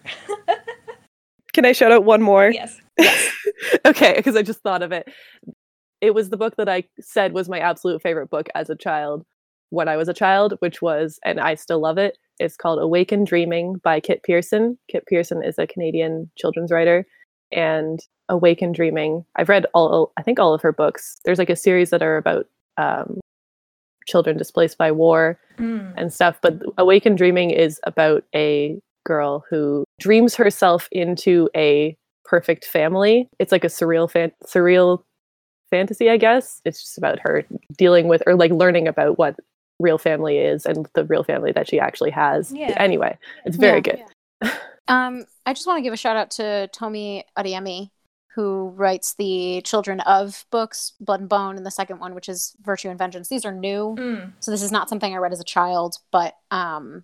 Can 1.53 1.65
I 1.65 1.71
shout 1.71 1.91
out 1.91 2.03
one 2.05 2.21
more? 2.21 2.51
yes. 2.51 2.77
okay, 3.85 4.13
because 4.15 4.35
I 4.35 4.41
just 4.41 4.59
thought 4.61 4.81
of 4.83 4.91
it. 4.91 5.07
It 6.01 6.13
was 6.13 6.29
the 6.29 6.37
book 6.37 6.55
that 6.57 6.69
I 6.69 6.83
said 6.99 7.33
was 7.33 7.49
my 7.49 7.59
absolute 7.59 8.01
favorite 8.01 8.29
book 8.29 8.47
as 8.55 8.69
a 8.69 8.75
child 8.75 9.25
when 9.69 9.87
I 9.87 9.97
was 9.97 10.07
a 10.07 10.13
child, 10.13 10.53
which 10.59 10.81
was, 10.81 11.19
and 11.25 11.39
I 11.39 11.55
still 11.55 11.79
love 11.79 11.97
it. 11.97 12.17
It's 12.39 12.55
called 12.55 12.79
Awake 12.79 13.11
and 13.11 13.27
Dreaming 13.27 13.75
by 13.83 13.99
Kit 13.99 14.23
Pearson. 14.23 14.77
Kit 14.89 15.05
Pearson 15.07 15.43
is 15.43 15.57
a 15.59 15.67
Canadian 15.67 16.29
children's 16.37 16.71
writer. 16.71 17.05
And 17.51 17.99
Awake 18.29 18.61
and 18.61 18.73
Dreaming, 18.73 19.25
I've 19.35 19.49
read 19.49 19.65
all, 19.73 20.11
I 20.17 20.21
think 20.23 20.39
all 20.39 20.53
of 20.53 20.61
her 20.61 20.71
books. 20.71 21.17
There's 21.25 21.39
like 21.39 21.49
a 21.49 21.55
series 21.55 21.89
that 21.89 22.01
are 22.03 22.17
about 22.17 22.45
um, 22.77 23.19
children 24.07 24.37
displaced 24.37 24.77
by 24.77 24.91
war 24.91 25.39
Mm. 25.59 25.93
and 25.97 26.13
stuff. 26.13 26.39
But 26.41 26.61
Awake 26.77 27.05
and 27.05 27.17
Dreaming 27.17 27.49
is 27.51 27.81
about 27.85 28.23
a 28.33 28.79
girl 29.05 29.43
who 29.49 29.83
dreams 29.99 30.35
herself 30.35 30.87
into 30.91 31.49
a 31.55 31.95
perfect 32.25 32.65
family. 32.65 33.29
It's 33.39 33.51
like 33.51 33.63
a 33.63 33.67
surreal 33.67 34.09
fan- 34.09 34.31
surreal 34.45 35.03
fantasy, 35.69 36.09
I 36.09 36.17
guess. 36.17 36.61
It's 36.65 36.81
just 36.81 36.97
about 36.97 37.19
her 37.19 37.45
dealing 37.77 38.07
with 38.07 38.23
or 38.25 38.35
like 38.35 38.51
learning 38.51 38.87
about 38.87 39.17
what 39.19 39.35
real 39.79 39.97
family 39.97 40.37
is 40.39 40.65
and 40.65 40.87
the 40.95 41.05
real 41.05 41.23
family 41.23 41.51
that 41.53 41.69
she 41.69 41.79
actually 41.79 42.11
has. 42.11 42.51
Yeah. 42.51 42.73
Anyway, 42.77 43.17
it's 43.45 43.57
very 43.57 43.81
Yeah. 43.85 43.95
good. 44.41 44.51
Um, 44.87 45.25
I 45.45 45.53
just 45.53 45.67
want 45.67 45.77
to 45.77 45.83
give 45.83 45.93
a 45.93 45.97
shout 45.97 46.17
out 46.17 46.31
to 46.31 46.67
Tomi 46.73 47.23
Adeyemi, 47.37 47.91
who 48.33 48.69
writes 48.69 49.13
the 49.13 49.61
Children 49.63 49.99
of 49.99 50.45
books, 50.49 50.93
Blood 50.99 51.19
and 51.19 51.29
Bone, 51.29 51.57
and 51.57 51.63
the 51.63 51.69
second 51.69 51.99
one, 51.99 52.15
which 52.15 52.27
is 52.27 52.55
Virtue 52.63 52.89
and 52.89 52.97
Vengeance. 52.97 53.29
These 53.29 53.45
are 53.45 53.51
new, 53.51 53.95
Mm. 53.99 54.33
so 54.39 54.49
this 54.49 54.63
is 54.63 54.71
not 54.71 54.89
something 54.89 55.13
I 55.13 55.17
read 55.17 55.31
as 55.31 55.39
a 55.39 55.43
child, 55.43 55.97
but 56.11 56.33
um, 56.49 57.03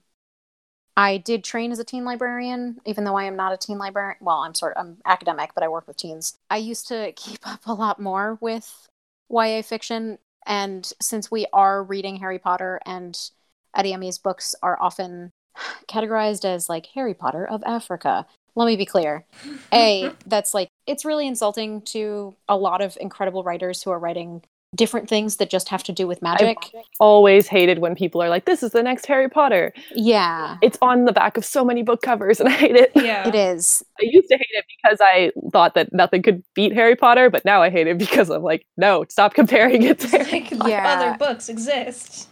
I 0.98 1.18
did 1.18 1.44
train 1.44 1.72
as 1.72 1.80
a 1.80 1.84
teen 1.84 2.06
librarian, 2.06 2.80
even 2.86 3.04
though 3.04 3.18
I 3.18 3.26
am 3.26 3.36
not 3.36 3.54
a 3.54 3.58
teen 3.58 3.78
librarian. 3.78 4.18
Well, 4.22 4.38
I'm 4.38 4.56
sort 4.56 4.76
of 4.78 4.86
I'm 4.86 4.98
academic, 5.06 5.52
but 5.54 5.64
I 5.64 5.68
work 5.68 5.88
with 5.88 5.98
teens. 5.98 6.38
I 6.50 6.58
used 6.58 6.88
to 6.88 7.12
keep 7.16 7.46
up 7.48 7.66
a 7.66 7.74
lot 7.74 8.00
more 8.00 8.38
with 8.42 8.88
YA 9.30 9.62
fiction, 9.62 10.20
and 10.46 10.92
since 11.02 11.30
we 11.30 11.48
are 11.52 11.84
reading 11.84 12.18
Harry 12.18 12.40
Potter 12.40 12.80
and 12.86 13.18
Adeyemi's 13.76 14.18
books 14.18 14.56
are 14.64 14.82
often 14.82 15.32
categorized 15.88 16.46
as 16.46 16.70
like 16.70 16.88
Harry 16.88 17.14
Potter 17.14 17.46
of 17.46 17.64
Africa. 17.66 18.26
Let 18.56 18.68
me 18.68 18.78
be 18.78 18.86
clear. 18.86 19.26
A, 19.74 20.12
that's 20.26 20.54
like 20.54 20.70
it's 20.88 21.04
really 21.04 21.28
insulting 21.28 21.82
to 21.82 22.36
a 22.48 22.56
lot 22.56 22.82
of 22.82 22.98
incredible 23.02 23.44
writers 23.44 23.84
who 23.84 23.92
are 23.92 24.00
writing 24.00 24.44
different 24.76 25.08
things 25.10 25.38
that 25.38 25.50
just 25.50 25.70
have 25.70 25.84
to 25.84 25.92
do 25.92 26.06
with 26.08 26.22
magic. 26.22 26.58
Always 27.00 27.48
hated 27.48 27.80
when 27.80 27.96
people 27.96 28.22
are 28.22 28.30
like, 28.30 28.46
"This 28.46 28.62
is 28.62 28.72
the 28.72 28.84
next 28.84 29.06
Harry 29.06 29.30
Potter." 29.30 29.74
yeah, 29.96 30.58
It's 30.62 30.78
on 30.82 31.06
the 31.06 31.14
back 31.14 31.38
of 31.38 31.46
so 31.46 31.64
many 31.66 31.82
book 31.84 32.02
covers, 32.02 32.40
and 32.40 32.50
I 32.50 32.54
hate 32.54 32.76
it. 32.76 32.92
Yeah. 32.96 33.28
it 33.28 33.36
is. 33.36 33.84
I 34.00 34.04
used 34.06 34.30
to 34.30 34.38
hate 34.38 34.48
it 34.52 34.66
because 34.82 35.00
I 35.02 35.32
thought 35.52 35.74
that 35.76 35.94
nothing 35.94 36.22
could 36.22 36.44
beat 36.54 36.74
Harry 36.74 36.96
Potter, 36.96 37.30
but 37.30 37.46
now 37.46 37.62
I 37.62 37.70
hate 37.70 37.88
it 37.88 37.98
because 37.98 38.30
I'm 38.30 38.44
like, 38.44 38.66
no, 38.78 39.06
stop 39.10 39.34
comparing 39.34 39.84
it 39.84 40.00
to 40.00 40.08
Harry 40.10 40.48
Like 40.52 40.70
Yeah. 40.70 40.94
other 40.94 41.18
books 41.18 41.50
exist. 41.50 42.30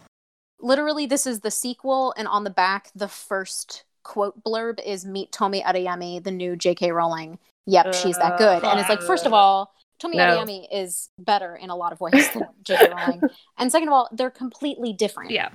Literally, 0.60 1.06
this 1.06 1.26
is 1.26 1.40
the 1.40 1.50
sequel, 1.50 2.14
and 2.16 2.26
on 2.28 2.44
the 2.44 2.50
back, 2.50 2.90
the 2.94 3.08
first 3.08 3.84
quote 4.02 4.42
blurb 4.44 4.78
is 4.84 5.04
"Meet 5.04 5.32
Tomi 5.32 5.62
Adeyemi, 5.62 6.22
the 6.22 6.30
new 6.30 6.56
J.K. 6.56 6.92
Rowling." 6.92 7.38
Yep, 7.66 7.94
she's 7.94 8.18
that 8.18 8.36
good. 8.36 8.62
And 8.62 8.78
it's 8.78 8.88
like, 8.90 9.00
first 9.00 9.24
of 9.24 9.32
all, 9.32 9.72
Tomi 10.04 10.18
No. 10.18 10.24
Adeyemi 10.24 10.66
is 10.70 11.08
better 11.18 11.56
in 11.56 11.70
a 11.70 11.76
lot 11.76 11.92
of 11.92 12.00
ways 12.00 12.30
than 12.32 12.46
J.K. 12.62 12.90
Rowling. 12.90 13.22
And 13.56 13.72
second 13.72 13.88
of 13.88 13.94
all, 13.94 14.08
they're 14.12 14.30
completely 14.30 14.92
different. 14.92 15.30
Yeah. 15.30 15.48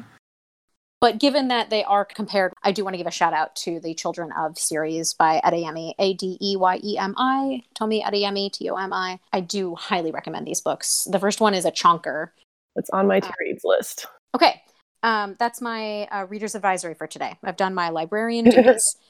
But 1.01 1.19
given 1.19 1.49
that 1.49 1.69
they 1.69 1.83
are 1.83 2.03
compared, 2.03 2.53
I 2.63 2.71
do 2.71 2.83
want 2.83 2.95
to 2.95 2.97
give 2.97 3.07
a 3.07 3.11
shout 3.11 3.31
out 3.31 3.55
to 3.57 3.79
the 3.79 3.93
Children 3.93 4.31
of 4.37 4.57
series 4.57 5.13
by 5.13 5.39
Adeyemi, 5.45 5.93
A 5.99 6.13
D 6.15 6.37
E 6.41 6.57
Y 6.57 6.79
E 6.83 6.97
M 6.97 7.13
I, 7.15 7.61
Tomi 7.75 8.03
Adeyemi, 8.03 8.51
T 8.51 8.69
O 8.69 8.75
M 8.75 8.91
I. 8.91 9.19
I 9.31 9.39
do 9.39 9.75
highly 9.75 10.11
recommend 10.11 10.47
these 10.47 10.61
books. 10.61 11.07
The 11.09 11.19
first 11.19 11.39
one 11.39 11.53
is 11.53 11.63
a 11.63 11.71
chonker. 11.71 12.29
It's 12.75 12.89
on 12.89 13.07
my 13.07 13.19
to 13.19 13.33
reads 13.39 13.61
list. 13.63 14.07
Okay, 14.35 14.61
um, 15.03 15.35
that's 15.39 15.61
my 15.61 16.03
uh, 16.05 16.25
reader's 16.27 16.55
advisory 16.55 16.95
for 16.95 17.07
today. 17.07 17.37
I've 17.43 17.55
done 17.55 17.73
my 17.73 17.89
librarian 17.89 18.45
duties. 18.45 18.97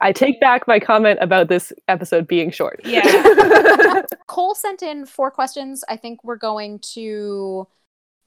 I 0.00 0.12
take 0.12 0.40
back 0.40 0.66
my 0.66 0.80
comment 0.80 1.18
about 1.22 1.48
this 1.48 1.72
episode 1.88 2.26
being 2.26 2.50
short. 2.50 2.80
Yeah. 2.84 4.02
Cole 4.26 4.54
sent 4.54 4.82
in 4.82 5.06
four 5.06 5.30
questions. 5.30 5.84
I 5.88 5.96
think 5.96 6.22
we're 6.24 6.36
going 6.36 6.80
to 6.94 7.68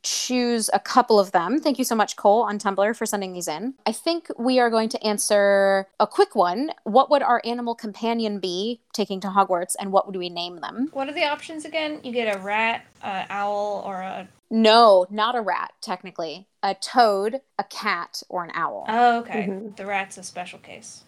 choose 0.04 0.70
a 0.74 0.80
couple 0.80 1.20
of 1.20 1.32
them. 1.34 1.60
Thank 1.60 1.78
you 1.80 1.84
so 1.84 1.96
much, 1.96 2.16
Cole, 2.16 2.44
on 2.44 2.60
Tumblr 2.60 2.96
for 2.96 3.06
sending 3.06 3.34
these 3.34 3.48
in. 3.48 3.74
I 3.86 3.92
think 3.92 4.28
we 4.38 4.60
are 4.60 4.70
going 4.70 4.90
to 4.90 5.04
answer 5.06 5.88
a 6.00 6.08
quick 6.08 6.36
one. 6.36 6.72
What 6.84 7.10
would 7.10 7.22
our 7.22 7.42
animal 7.44 7.76
companion 7.76 8.40
be 8.40 8.80
taking 8.94 9.20
to 9.22 9.28
Hogwarts, 9.28 9.76
and 9.80 9.92
what 9.92 10.06
would 10.08 10.16
we 10.16 10.30
name 10.30 10.62
them? 10.62 10.90
What 10.94 11.10
are 11.10 11.14
the 11.14 11.26
options 11.26 11.66
again? 11.66 12.00
You 12.04 12.14
get 12.14 12.34
a 12.34 12.40
rat, 12.40 12.86
an 13.04 13.26
owl, 13.30 13.84
or 13.86 13.96
a. 13.96 14.28
No, 14.50 15.06
not 15.10 15.36
a 15.36 15.42
rat, 15.42 15.74
technically. 15.82 16.48
A 16.64 16.74
toad, 16.76 17.42
a 17.60 17.66
cat, 17.66 18.24
or 18.30 18.46
an 18.46 18.52
owl. 18.54 18.86
Oh, 18.88 19.20
okay. 19.20 19.48
Mhm. 19.48 19.76
The 19.76 19.86
rat's 19.86 20.18
a 20.18 20.24
special 20.24 20.60
case. 20.60 21.04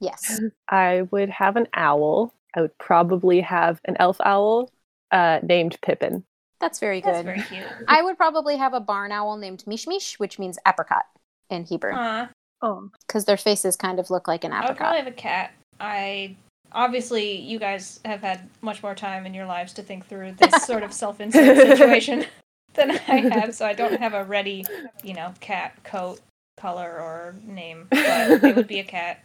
Yes. 0.00 0.40
I 0.68 1.02
would 1.10 1.30
have 1.30 1.56
an 1.56 1.68
owl. 1.74 2.34
I 2.54 2.62
would 2.62 2.76
probably 2.78 3.40
have 3.40 3.80
an 3.84 3.96
elf 4.00 4.20
owl 4.24 4.70
uh, 5.10 5.40
named 5.42 5.78
Pippin. 5.82 6.24
That's 6.60 6.78
very 6.78 7.00
good. 7.00 7.14
That's 7.14 7.24
very 7.24 7.42
cute. 7.42 7.66
I 7.88 8.02
would 8.02 8.16
probably 8.16 8.56
have 8.56 8.74
a 8.74 8.80
barn 8.80 9.12
owl 9.12 9.36
named 9.36 9.64
Mishmish, 9.66 10.18
which 10.18 10.38
means 10.38 10.58
apricot 10.66 11.04
in 11.48 11.64
Hebrew, 11.64 11.94
Uh, 11.94 12.28
Oh, 12.62 12.90
because 13.06 13.24
their 13.24 13.38
faces 13.38 13.74
kind 13.76 13.98
of 13.98 14.10
look 14.10 14.28
like 14.28 14.44
an 14.44 14.52
apricot. 14.52 14.66
I 14.66 14.70
would 14.70 14.76
probably 14.76 14.98
have 14.98 15.06
a 15.06 15.12
cat. 15.12 15.52
I 15.80 16.36
obviously 16.72 17.36
you 17.36 17.58
guys 17.58 18.00
have 18.04 18.20
had 18.20 18.48
much 18.60 18.82
more 18.82 18.94
time 18.94 19.24
in 19.26 19.34
your 19.34 19.46
lives 19.46 19.72
to 19.74 19.82
think 19.82 20.06
through 20.06 20.32
this 20.32 20.62
sort 20.66 20.82
of 20.82 20.92
self-insert 20.92 21.56
situation 21.56 22.26
than 22.74 22.90
I 22.90 23.16
have, 23.34 23.54
so 23.54 23.66
I 23.66 23.72
don't 23.72 23.98
have 23.98 24.14
a 24.14 24.24
ready, 24.24 24.64
you 25.02 25.14
know, 25.14 25.32
cat 25.40 25.82
coat 25.82 26.20
color 26.56 27.00
or 27.00 27.34
name, 27.44 27.86
but 27.90 28.44
it 28.44 28.54
would 28.54 28.68
be 28.68 28.78
a 28.78 28.84
cat. 28.84 29.24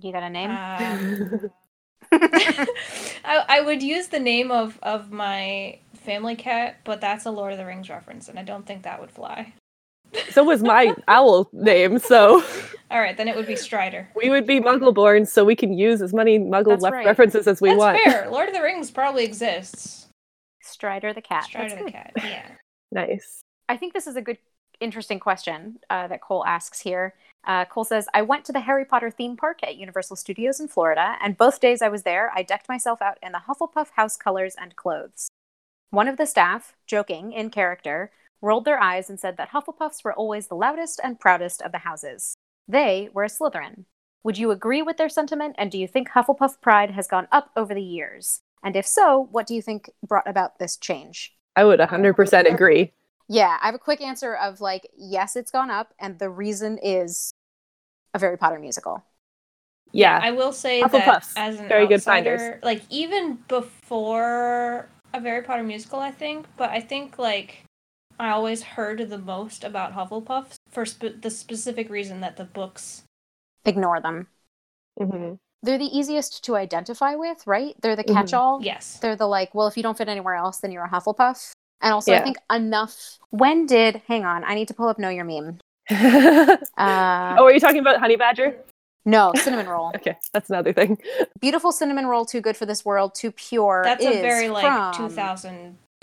You 0.00 0.12
got 0.12 0.22
a 0.22 0.30
name? 0.30 0.50
Um, 0.50 1.50
I, 2.12 3.44
I 3.48 3.60
would 3.60 3.82
use 3.82 4.08
the 4.08 4.18
name 4.18 4.50
of, 4.50 4.78
of 4.82 5.10
my 5.12 5.78
family 5.94 6.36
cat, 6.36 6.78
but 6.84 7.00
that's 7.00 7.26
a 7.26 7.30
Lord 7.30 7.52
of 7.52 7.58
the 7.58 7.66
Rings 7.66 7.88
reference, 7.88 8.28
and 8.28 8.38
I 8.38 8.42
don't 8.42 8.66
think 8.66 8.82
that 8.82 9.00
would 9.00 9.10
fly. 9.10 9.52
so 10.30 10.42
was 10.44 10.62
my 10.62 10.94
owl 11.08 11.48
name. 11.52 11.98
So 11.98 12.42
All 12.90 13.00
right, 13.00 13.16
then 13.16 13.28
it 13.28 13.36
would 13.36 13.46
be 13.46 13.56
Strider. 13.56 14.08
we 14.14 14.30
would 14.30 14.46
be 14.46 14.60
Muggle-born, 14.60 15.26
so 15.26 15.44
we 15.44 15.56
can 15.56 15.72
use 15.72 16.02
as 16.02 16.12
many 16.12 16.38
Muggle 16.38 16.70
That's 16.70 16.82
lef- 16.82 16.92
right. 16.92 17.06
references 17.06 17.46
as 17.48 17.60
we 17.60 17.74
want. 17.74 17.98
That's 17.98 18.06
want. 18.06 18.22
fair. 18.24 18.30
Lord 18.30 18.48
of 18.48 18.54
the 18.54 18.62
Rings 18.62 18.90
probably 18.90 19.24
exists. 19.24 20.08
Strider 20.62 21.12
the 21.12 21.22
cat. 21.22 21.44
Strider 21.44 21.68
That's 21.70 21.78
the 21.80 21.84
good. 21.84 21.92
cat. 21.92 22.12
Yeah. 22.16 22.46
Nice. 22.92 23.40
I 23.68 23.76
think 23.76 23.92
this 23.92 24.06
is 24.06 24.16
a 24.16 24.22
good, 24.22 24.38
interesting 24.80 25.18
question 25.18 25.78
uh, 25.90 26.06
that 26.08 26.20
Cole 26.20 26.44
asks 26.44 26.80
here. 26.80 27.14
Uh, 27.46 27.64
Cole 27.64 27.84
says, 27.84 28.06
I 28.14 28.22
went 28.22 28.44
to 28.46 28.52
the 28.52 28.60
Harry 28.60 28.84
Potter 28.84 29.10
theme 29.10 29.36
park 29.36 29.58
at 29.62 29.76
Universal 29.76 30.16
Studios 30.16 30.60
in 30.60 30.68
Florida, 30.68 31.16
and 31.22 31.36
both 31.36 31.60
days 31.60 31.82
I 31.82 31.88
was 31.88 32.02
there, 32.02 32.32
I 32.34 32.42
decked 32.42 32.68
myself 32.68 33.02
out 33.02 33.18
in 33.22 33.32
the 33.32 33.42
Hufflepuff 33.46 33.90
house 33.90 34.16
colors 34.16 34.54
and 34.58 34.76
clothes. 34.76 35.28
One 35.90 36.08
of 36.08 36.16
the 36.16 36.26
staff, 36.26 36.74
joking 36.86 37.32
in 37.32 37.50
character, 37.50 38.10
rolled 38.40 38.64
their 38.64 38.80
eyes 38.80 39.08
and 39.08 39.20
said 39.20 39.36
that 39.36 39.50
Hufflepuffs 39.50 40.04
were 40.04 40.12
always 40.12 40.48
the 40.48 40.54
loudest 40.54 41.00
and 41.04 41.20
proudest 41.20 41.62
of 41.62 41.72
the 41.72 41.78
houses. 41.78 42.34
They 42.66 43.10
were 43.12 43.24
a 43.24 43.28
Slytherin. 43.28 43.84
Would 44.22 44.38
you 44.38 44.50
agree 44.50 44.80
with 44.80 44.96
their 44.96 45.10
sentiment, 45.10 45.54
and 45.58 45.70
do 45.70 45.78
you 45.78 45.86
think 45.86 46.10
Hufflepuff 46.10 46.60
pride 46.62 46.92
has 46.92 47.06
gone 47.06 47.28
up 47.30 47.50
over 47.56 47.74
the 47.74 47.82
years? 47.82 48.40
And 48.62 48.74
if 48.74 48.86
so, 48.86 49.28
what 49.30 49.46
do 49.46 49.54
you 49.54 49.60
think 49.60 49.90
brought 50.06 50.26
about 50.26 50.58
this 50.58 50.78
change? 50.78 51.34
I 51.56 51.64
would 51.64 51.78
100% 51.78 52.52
agree. 52.52 52.92
Yeah, 53.28 53.56
I 53.62 53.66
have 53.66 53.74
a 53.74 53.78
quick 53.78 54.00
answer 54.00 54.34
of 54.34 54.60
like, 54.60 54.88
yes, 54.96 55.36
it's 55.36 55.50
gone 55.50 55.70
up, 55.70 55.94
and 55.98 56.18
the 56.18 56.28
reason 56.30 56.78
is 56.82 57.32
a 58.12 58.18
Very 58.18 58.36
Potter 58.36 58.58
Musical. 58.58 59.02
Yeah. 59.92 60.18
I 60.22 60.32
will 60.32 60.52
say 60.52 60.82
Hufflepuffs, 60.82 61.34
that 61.34 61.48
as 61.54 61.60
an 61.60 61.68
very 61.68 61.86
good 61.86 62.00
outsider, 62.00 62.36
finders. 62.38 62.64
like 62.64 62.82
even 62.90 63.38
before 63.48 64.88
a 65.12 65.20
Very 65.20 65.42
Potter 65.42 65.62
Musical, 65.62 66.00
I 66.00 66.10
think, 66.10 66.46
but 66.56 66.70
I 66.70 66.80
think 66.80 67.18
like 67.18 67.64
I 68.18 68.30
always 68.30 68.62
heard 68.62 69.08
the 69.08 69.18
most 69.18 69.64
about 69.64 69.92
Hufflepuffs 69.94 70.54
for 70.70 70.84
spe- 70.84 71.20
the 71.22 71.30
specific 71.30 71.88
reason 71.90 72.20
that 72.20 72.36
the 72.36 72.44
books. 72.44 73.02
Ignore 73.64 74.00
them. 74.00 74.26
Mhm. 75.00 75.38
They're 75.62 75.78
the 75.78 75.96
easiest 75.98 76.44
to 76.44 76.56
identify 76.56 77.14
with, 77.14 77.46
right? 77.46 77.74
They're 77.80 77.96
the 77.96 78.04
Mhm. 78.04 78.12
catch-all. 78.14 78.62
Yes. 78.62 78.98
They're 79.00 79.16
the 79.16 79.26
like, 79.26 79.54
well, 79.54 79.66
if 79.66 79.76
you 79.76 79.82
don't 79.82 79.96
fit 79.96 80.08
anywhere 80.08 80.34
else, 80.34 80.58
then 80.58 80.70
you're 80.72 80.84
a 80.84 80.90
Hufflepuff. 80.90 81.52
And 81.80 81.92
also, 81.92 82.14
I 82.14 82.22
think 82.22 82.38
enough. 82.52 83.18
When 83.30 83.66
did? 83.66 84.00
Hang 84.08 84.24
on, 84.24 84.44
I 84.44 84.54
need 84.54 84.68
to 84.68 84.74
pull 84.74 84.88
up 84.88 84.98
Know 84.98 85.10
Your 85.10 85.24
Meme. 85.24 85.58
oh, 85.90 86.58
Uh, 86.78 87.36
are 87.38 87.52
you 87.52 87.60
talking 87.60 87.80
about 87.80 88.00
Honey 88.00 88.16
Badger? 88.16 88.56
no, 89.04 89.32
cinnamon 89.36 89.68
roll. 89.68 89.92
Okay, 89.96 90.16
that's 90.32 90.48
another 90.48 90.72
thing. 90.72 90.98
Beautiful 91.40 91.72
cinnamon 91.72 92.06
roll, 92.06 92.24
too 92.24 92.40
good 92.40 92.56
for 92.56 92.66
this 92.66 92.84
world, 92.84 93.14
too 93.14 93.32
pure. 93.32 93.82
That's 93.84 94.02
is 94.04 94.16
a 94.16 94.22
very 94.22 94.48
like 94.48 94.96
from 94.96 95.10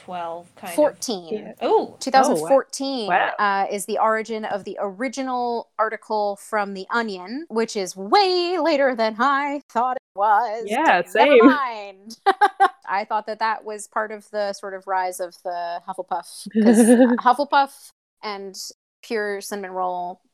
2012 0.06 0.56
kind 0.56 0.74
14. 0.74 1.34
Yeah. 1.34 1.50
of. 1.52 1.56
Oh, 1.62 1.98
2014 2.00 3.08
Wow. 3.08 3.32
uh, 3.40 3.66
is 3.72 3.86
the 3.86 3.98
origin 4.00 4.46
of 4.46 4.64
the 4.64 4.78
original 4.80 5.70
article 5.78 6.38
from 6.38 6.74
The 6.74 6.86
Onion, 6.92 7.46
which 7.50 7.76
is 7.76 7.96
way 7.96 8.58
later 8.60 8.96
than 8.96 9.16
I 9.20 9.62
thought 9.70 9.98
it 9.98 10.18
was. 10.18 10.64
Yeah, 10.68 10.84
Never 10.84 11.08
same. 11.08 11.46
mind. 11.46 12.18
I 12.88 13.06
thought 13.06 13.26
that 13.28 13.40
that 13.40 13.64
was 13.64 13.88
part 13.88 14.12
of 14.12 14.30
the 14.32 14.54
sort 14.54 14.74
of 14.74 14.86
rise 14.88 15.20
of 15.20 15.36
the 15.44 15.82
Hufflepuff. 15.88 16.48
Because 16.54 16.80
Hufflepuff 17.20 17.92
and 18.24 18.56
pure 19.02 19.42
cinnamon 19.42 19.72
roll 19.72 20.20
s- 20.26 20.31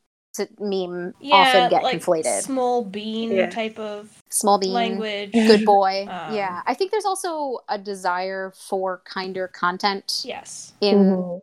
meme 0.58 1.14
yeah, 1.20 1.34
often 1.36 1.70
get 1.70 1.82
like 1.82 2.00
conflated. 2.00 2.42
small 2.42 2.84
bean 2.84 3.32
Yeah. 3.32 3.50
type 3.50 3.78
of 3.78 4.10
Small 4.30 4.58
bean. 4.58 4.72
language. 4.72 5.32
Good 5.32 5.64
boy. 5.64 6.06
Um, 6.10 6.34
yeah. 6.34 6.62
I 6.66 6.74
think 6.74 6.90
there's 6.90 7.04
also 7.04 7.60
a 7.68 7.78
desire 7.78 8.52
for 8.56 9.02
kinder 9.04 9.48
content 9.48 10.22
Yes. 10.24 10.72
in 10.80 10.96
Mhm. 11.16 11.40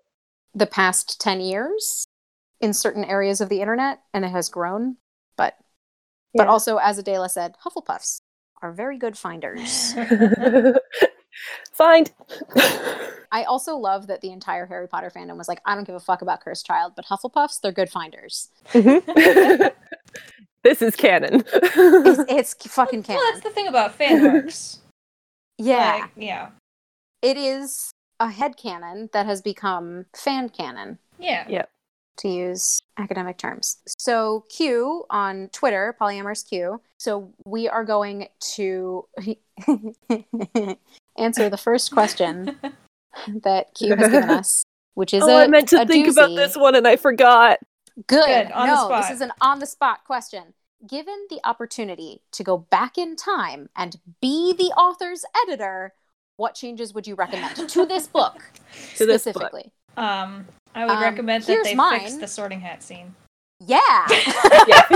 the 0.54 0.66
past 0.68 1.20
10 1.20 1.42
years 1.42 2.06
in 2.62 2.74
certain 2.74 3.04
areas 3.04 3.42
of 3.42 3.50
the 3.50 3.60
internet 3.62 4.00
and 4.14 4.24
it 4.24 4.30
has 4.30 4.48
grown 4.50 4.98
but 5.36 5.56
but 6.34 6.46
Yeah. 6.46 6.52
also 6.52 6.78
as 6.78 6.98
adela 6.98 7.28
said 7.28 7.56
hufflepuffs 7.66 8.20
are 8.62 8.72
very 8.72 8.98
good 8.98 9.18
finders 9.18 9.94
Find. 11.74 12.12
i 13.38 13.44
also 13.44 13.76
love 13.76 14.08
that 14.08 14.22
the 14.22 14.32
entire 14.32 14.66
harry 14.66 14.88
potter 14.88 15.12
fandom 15.16 15.38
was 15.38 15.48
like 15.52 15.62
i 15.66 15.76
don't 15.76 15.86
give 15.90 15.96
a 15.96 16.00
fuck 16.10 16.22
about 16.22 16.40
cursed 16.44 16.66
child 16.66 16.94
but 16.96 17.06
hufflepuffs 17.06 17.60
they're 17.62 17.72
good 17.82 17.90
finders 17.90 18.50
Mhm. 18.74 19.02
this 20.64 20.82
is 20.82 20.96
canon. 20.96 21.44
it's, 21.46 22.24
it's 22.38 22.54
fucking 22.74 23.04
canon. 23.04 23.22
Well, 23.22 23.32
that's 23.34 23.44
the 23.44 23.52
thing 23.52 23.68
about 23.68 23.94
fan 23.94 24.24
works. 24.34 24.80
yeah 25.58 26.00
Like, 26.02 26.12
yeah. 26.16 26.50
it 27.22 27.38
is 27.38 27.92
a 28.20 28.30
head 28.32 28.58
canon 28.58 29.10
that 29.14 29.26
has 29.26 29.42
become 29.42 30.06
fan 30.16 30.50
canon 30.50 30.98
Yeah. 31.20 31.46
Yeah. 31.48 31.66
to 32.22 32.30
use 32.30 32.80
academic 32.98 33.38
terms. 33.38 33.78
So 34.00 34.46
Q 34.56 35.04
on 35.10 35.50
Twitter, 35.52 35.96
polyamorous 36.02 36.48
Q. 36.48 36.80
So 36.98 37.34
we 37.46 37.68
are 37.68 37.84
going 37.84 38.30
to 38.56 39.06
answer 41.18 41.50
the 41.50 41.58
first 41.68 41.92
question 41.92 42.58
that 43.44 43.74
Q 43.76 43.96
has 43.96 44.10
given 44.12 44.30
us, 44.30 44.64
which 44.94 45.14
is 45.14 45.24
oh, 45.26 45.30
a 45.30 45.44
I 45.44 45.48
meant 45.48 45.70
to 45.70 45.86
think 45.86 46.08
about 46.08 46.30
this 46.36 46.56
one 46.56 46.76
and 46.76 46.88
I 46.88 46.96
forgot. 46.96 47.60
Good. 48.08 48.26
Good, 48.26 48.52
on 48.52 48.68
the 48.68 48.74
no, 48.76 48.86
spot. 48.86 49.02
this 49.04 49.12
is 49.12 49.22
an 49.22 49.32
on 49.42 49.60
the 49.60 49.66
spot 49.66 50.04
question. 50.06 50.54
Given 50.88 51.28
the 51.30 51.40
opportunity 51.44 52.22
to 52.34 52.44
go 52.44 52.58
back 52.58 52.98
in 52.98 53.16
time 53.16 53.70
and 53.76 53.96
be 54.22 54.54
the 54.54 54.66
author's 54.78 55.24
editor, 55.48 55.94
what 56.38 56.54
changes 56.54 56.94
would 56.94 57.08
you 57.08 57.16
recommend 57.16 57.56
to 57.70 57.86
this 57.88 58.08
book 58.08 58.44
To 58.98 59.06
this 59.06 59.24
book. 59.24 59.34
specifically? 59.36 59.72
Um, 59.98 60.46
I 60.76 60.86
would 60.86 60.92
Um, 60.98 61.02
recommend 61.02 61.46
that 61.46 61.64
they 61.64 61.74
mine. 61.74 62.02
fix 62.02 62.16
the 62.16 62.28
Sorting 62.28 62.60
Hat 62.60 62.84
scene. 62.84 63.16
Yeah. 63.60 64.08
Yeah. 64.68 64.84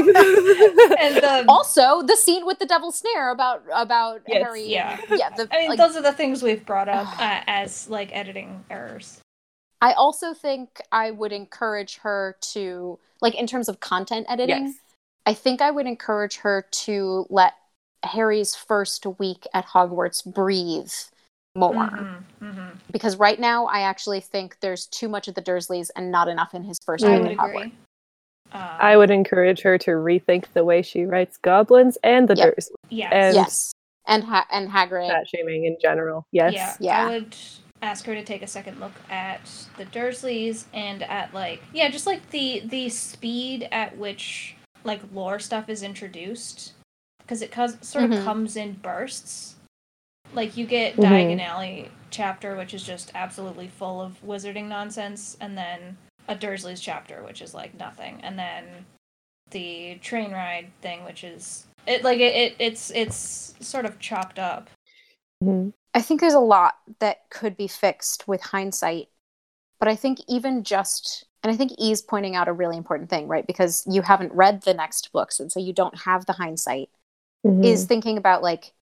And 1.00 1.16
the, 1.16 1.46
also 1.48 2.02
the 2.02 2.16
scene 2.18 2.46
with 2.46 2.60
the 2.60 2.66
devil 2.66 2.92
snare 2.92 3.30
about 3.32 3.64
about 3.74 4.22
Yes, 4.28 4.44
Harry. 4.44 4.64
yeah. 4.68 5.00
yeah. 5.12 5.30
The, 5.30 5.48
I 5.52 5.60
mean, 5.60 5.70
like, 5.70 5.78
those 5.78 5.96
are 5.96 6.02
the 6.02 6.12
things 6.12 6.42
we've 6.42 6.66
brought 6.66 6.90
up 6.90 7.08
uh, 7.20 7.42
as 7.48 7.90
like 7.90 8.10
editing 8.16 8.64
errors. 8.70 9.20
I 9.82 9.94
also 9.94 10.34
think 10.34 10.82
I 10.92 11.12
would 11.12 11.32
encourage 11.32 11.98
her 12.00 12.36
to 12.54 13.00
like 13.22 13.36
in 13.36 13.48
terms 13.48 13.70
of 13.70 13.80
content 13.80 14.26
editing. 14.30 14.68
yes. 14.68 14.76
I 15.26 15.34
think 15.34 15.62
I 15.62 15.70
would 15.72 15.86
encourage 15.86 16.38
her 16.38 16.66
to 16.72 17.26
let 17.30 17.54
Harry's 18.04 18.56
first 18.56 19.06
week 19.20 19.46
at 19.54 19.66
Hogwarts 19.68 20.26
breathe 20.26 20.92
more. 21.56 21.74
Mhm, 21.74 22.24
mhm. 22.42 22.72
Because 22.92 23.18
right 23.18 23.40
now, 23.40 23.66
I 23.68 23.82
actually 23.82 24.22
think 24.22 24.58
there's 24.62 24.88
too 24.88 25.08
much 25.10 25.28
of 25.28 25.36
the 25.36 25.42
Dursleys 25.42 25.90
and 25.96 26.12
not 26.12 26.28
enough 26.28 26.54
in 26.56 26.64
his 26.64 26.78
first 26.86 27.04
I 27.06 27.18
book 27.20 27.28
would 27.28 27.38
Hogwarts. 27.38 27.56
agree. 27.66 27.74
Um, 28.52 28.62
I 28.80 28.98
would 28.98 29.12
encourage 29.12 29.62
her 29.62 29.78
to 29.80 29.92
rethink 29.92 30.46
the 30.54 30.66
way 30.66 30.82
she 30.82 31.06
writes 31.06 31.38
goblins 31.38 31.98
and 32.04 32.28
the 32.28 32.36
Yep. 32.36 32.56
Dursley 32.56 32.76
yes. 32.90 33.10
and- 33.14 33.36
Yes, 33.36 33.72
and 34.08 34.24
ha- 34.24 34.48
and 34.52 34.70
Hagrid. 34.70 35.08
fat 35.10 35.28
shaming 35.28 35.66
in 35.66 35.78
general. 35.82 36.26
Yes. 36.32 36.54
Yeah, 36.54 36.76
Yeah. 36.80 37.06
I 37.06 37.10
would 37.12 37.36
ask 37.82 38.06
her 38.06 38.14
to 38.16 38.24
take 38.24 38.42
a 38.42 38.48
second 38.48 38.80
look 38.80 38.92
at 39.10 39.42
the 39.78 39.86
Dursleys 39.86 40.66
and 40.74 41.04
at 41.04 41.34
like 41.34 41.62
yeah, 41.74 41.90
just 41.90 42.08
like 42.08 42.28
the 42.32 42.62
the 42.66 42.90
speed 42.90 43.68
at 43.72 43.98
which 43.98 44.56
like 44.84 45.02
lore 45.14 45.40
stuff 45.40 45.70
is 45.70 45.84
introduced 45.84 46.74
because 47.20 47.42
it 47.42 47.52
cause, 47.52 47.78
sort 47.82 48.06
of 48.06 48.12
Mhm. 48.12 48.24
comes 48.24 48.56
in 48.56 48.74
bursts. 48.74 49.56
Like 50.34 50.58
you 50.58 50.66
get 50.66 50.96
Mhm. 50.96 51.04
Diagon 51.04 51.42
Alley 51.42 51.92
chapter, 52.10 52.56
which 52.56 52.74
is 52.74 52.84
just 52.84 53.12
absolutely 53.14 53.68
full 53.68 54.02
of 54.02 54.20
wizarding 54.26 54.66
nonsense, 54.68 55.38
and 55.40 55.58
then 55.58 55.98
a 56.30 56.36
Dursley's 56.36 56.80
chapter, 56.80 57.24
which 57.24 57.42
is 57.42 57.54
like 57.54 57.78
nothing, 57.78 58.22
and 58.24 58.40
then 58.40 58.86
the 59.50 59.96
train 59.96 60.32
ride 60.32 60.70
thing, 60.82 61.04
which 61.04 61.24
is 61.24 61.66
it 61.88 62.04
like 62.04 62.20
it, 62.20 62.36
it 62.36 62.56
it's 62.60 62.92
it's 62.92 63.56
sort 63.60 63.86
of 63.86 64.00
chopped 64.00 64.40
up. 64.40 64.70
Mhm. 65.44 65.74
I 65.96 66.02
think 66.02 66.22
there's 66.22 66.36
a 66.36 66.40
lot 66.40 66.76
that 67.00 67.30
could 67.32 67.58
be 67.58 67.68
fixed 67.68 68.28
with 68.28 68.42
hindsight, 68.42 69.10
but 69.80 69.88
I 69.88 69.96
think 69.96 70.20
even 70.28 70.64
just 70.64 71.26
and 71.44 71.52
I 71.52 71.58
think 71.58 71.72
E's 71.78 72.02
pointing 72.02 72.36
out 72.36 72.48
a 72.48 72.54
really 72.54 72.78
important 72.78 73.10
thing, 73.10 73.28
right? 73.28 73.48
Because 73.48 73.84
you 73.90 74.04
haven't 74.04 74.34
read 74.34 74.62
the 74.62 74.74
next 74.76 75.12
books, 75.12 75.40
and 75.40 75.52
so 75.52 75.60
you 75.60 75.74
don't 75.74 75.98
have 76.02 76.26
the 76.28 76.34
hindsight. 76.34 76.90
Mhm. 77.46 77.66
Is 77.66 77.86
thinking 77.86 78.18
about 78.18 78.44
like, 78.44 78.74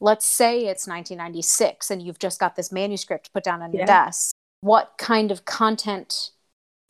let's 0.00 0.26
say 0.26 0.66
it's 0.66 0.88
1996, 0.88 1.92
and 1.92 2.02
you've 2.02 2.18
just 2.18 2.40
got 2.40 2.56
this 2.56 2.72
manuscript 2.72 3.32
put 3.32 3.44
down 3.44 3.62
on 3.62 3.72
your 3.72 3.86
desk. 3.86 4.34
What 4.62 4.94
kind 4.98 5.30
of 5.30 5.44
content 5.44 6.30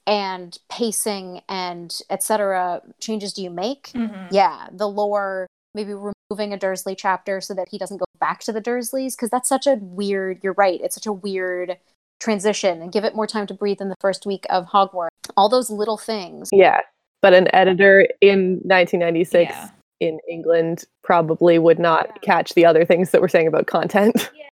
and 0.07 0.59
pacing 0.71 1.41
and 1.49 2.01
etc. 2.11 2.83
changes 3.01 3.33
do 3.33 3.43
you 3.43 3.51
make? 3.51 3.89
Mhm. 3.95 4.29
yeah 4.31 4.69
the 4.73 4.89
lore 4.89 5.47
maybe 5.75 5.93
removing 5.93 6.53
a 6.53 6.57
dursley 6.59 6.95
chapter 6.95 7.41
so 7.41 7.53
that 7.55 7.69
he 7.71 7.79
doesn't 7.79 7.99
go 7.99 8.05
back 8.21 8.41
to 8.41 8.53
the 8.53 8.61
dursleys 8.63 9.13
because 9.15 9.29
that's 9.31 9.49
such 9.49 9.67
a 9.67 9.75
weird 9.81 10.41
you're 10.43 10.55
right 10.55 10.81
it's 10.83 10.95
such 10.95 11.07
a 11.07 11.13
weird 11.13 11.77
transition 12.21 12.81
and 12.81 12.93
give 12.93 13.05
it 13.05 13.15
more 13.15 13.27
time 13.27 13.47
to 13.47 13.53
breathe 13.55 13.81
in 13.81 13.89
the 13.91 13.95
first 14.01 14.25
week 14.27 14.47
of 14.49 14.65
hogwarts 14.67 15.09
all 15.37 15.49
those 15.49 15.69
little 15.71 15.99
things 15.99 16.49
Yeah. 16.53 16.81
But 17.23 17.35
an 17.35 17.49
editor 17.55 18.07
in 18.21 18.61
1996 18.65 19.51
Yeah. 19.53 19.69
in 20.01 20.19
England 20.31 20.85
probably 21.03 21.59
would 21.59 21.79
not 21.79 22.23
catch 22.23 22.55
the 22.55 22.65
other 22.65 22.85
things 22.85 23.11
that 23.11 23.21
we're 23.21 23.29
saying 23.29 23.47
about 23.49 23.67
content. 23.67 24.31
yeah 24.35 24.46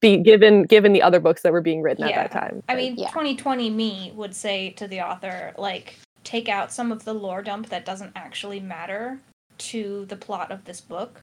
Be 0.00 0.16
given 0.16 0.64
given 0.64 0.92
the 0.92 1.02
other 1.02 1.20
books 1.20 1.42
that 1.42 1.52
were 1.52 1.60
being 1.60 1.82
written 1.82 2.08
Yeah. 2.08 2.20
at 2.20 2.30
that 2.30 2.40
time. 2.40 2.62
I 2.68 2.74
mean, 2.74 2.96
Yeah. 2.96 3.08
2020 3.08 3.70
me 3.70 4.12
would 4.14 4.34
say 4.34 4.70
to 4.70 4.88
the 4.88 5.00
author, 5.00 5.52
like, 5.56 5.96
take 6.24 6.48
out 6.48 6.72
some 6.72 6.92
of 6.92 7.04
the 7.04 7.14
lore 7.14 7.42
dump 7.42 7.68
that 7.68 7.84
doesn't 7.84 8.12
actually 8.16 8.60
matter 8.60 9.20
to 9.58 10.06
the 10.06 10.16
plot 10.16 10.50
of 10.50 10.64
this 10.64 10.80
book. 10.80 11.20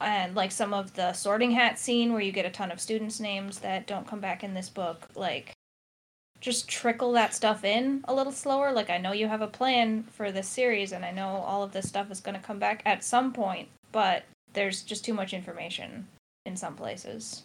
And, 0.00 0.34
like, 0.34 0.50
some 0.50 0.74
of 0.74 0.94
the 0.94 1.12
sorting 1.12 1.52
hat 1.52 1.78
scene 1.78 2.12
where 2.12 2.22
you 2.22 2.32
get 2.32 2.46
a 2.46 2.50
ton 2.50 2.72
of 2.72 2.80
students' 2.80 3.20
names 3.20 3.60
that 3.60 3.86
don't 3.86 4.06
come 4.06 4.20
back 4.20 4.42
in 4.42 4.54
this 4.54 4.68
book. 4.68 5.08
Like, 5.14 5.52
just 6.40 6.68
trickle 6.68 7.12
that 7.12 7.34
stuff 7.34 7.64
in 7.64 8.04
a 8.04 8.14
little 8.14 8.32
slower. 8.32 8.72
Like, 8.72 8.90
I 8.90 8.98
know 8.98 9.12
you 9.12 9.28
have 9.28 9.42
a 9.42 9.46
plan 9.46 10.02
for 10.02 10.32
this 10.32 10.48
series, 10.48 10.90
and 10.90 11.04
I 11.04 11.12
know 11.12 11.28
all 11.28 11.62
of 11.62 11.72
this 11.72 11.88
stuff 11.88 12.10
is 12.10 12.20
going 12.20 12.34
to 12.34 12.44
come 12.44 12.58
back 12.58 12.82
at 12.84 13.04
some 13.04 13.32
point, 13.32 13.68
but 13.92 14.24
there's 14.52 14.82
just 14.82 15.04
too 15.04 15.14
much 15.14 15.32
information 15.32 16.08
in 16.46 16.56
some 16.56 16.74
places. 16.74 17.42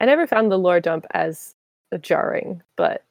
I 0.00 0.06
never 0.06 0.26
found 0.26 0.50
the 0.50 0.58
lore 0.58 0.80
dump 0.80 1.06
as 1.12 1.54
jarring, 2.00 2.62
but 2.76 3.02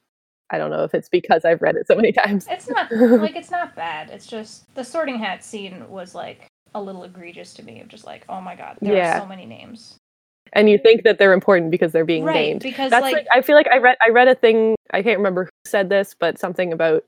I 0.50 0.58
don't 0.58 0.70
know 0.70 0.82
if 0.84 0.94
it's 0.94 1.08
because 1.08 1.44
I've 1.44 1.62
read 1.62 1.76
it 1.76 1.86
so 1.86 1.94
many 1.94 2.12
times. 2.12 2.46
It's 2.50 2.68
not 2.68 2.90
like 3.20 3.36
it's 3.36 3.50
not 3.50 3.76
bad. 3.76 4.10
It's 4.10 4.26
just 4.26 4.72
the 4.74 4.82
sorting 4.84 5.18
hat 5.18 5.44
scene 5.44 5.88
was 5.88 6.14
like 6.14 6.46
a 6.74 6.82
little 6.82 7.04
egregious 7.04 7.54
to 7.54 7.62
me. 7.64 7.80
Of 7.80 7.88
just 7.88 8.04
like, 8.06 8.24
oh 8.28 8.40
my 8.40 8.56
god, 8.56 8.78
there 8.80 8.94
Yeah. 8.94 9.16
are 9.18 9.20
so 9.20 9.26
many 9.26 9.46
names. 9.46 9.96
and 10.52 10.68
you 10.68 10.78
think 10.78 11.04
that 11.04 11.18
they're 11.18 11.32
important 11.32 11.70
because 11.70 11.92
they're 11.92 12.04
being 12.04 12.24
right, 12.24 12.34
named. 12.34 12.62
because 12.62 12.90
That's 12.90 13.02
like, 13.02 13.14
like, 13.14 13.26
I 13.32 13.42
feel 13.42 13.54
like 13.54 13.68
I 13.68 13.78
read 13.78 13.96
I 14.04 14.10
read 14.10 14.26
a 14.28 14.34
thing 14.34 14.74
I 14.92 15.02
can't 15.02 15.18
remember 15.18 15.44
who 15.44 15.50
said 15.66 15.88
this, 15.88 16.16
but 16.18 16.38
something 16.38 16.72
about 16.72 17.04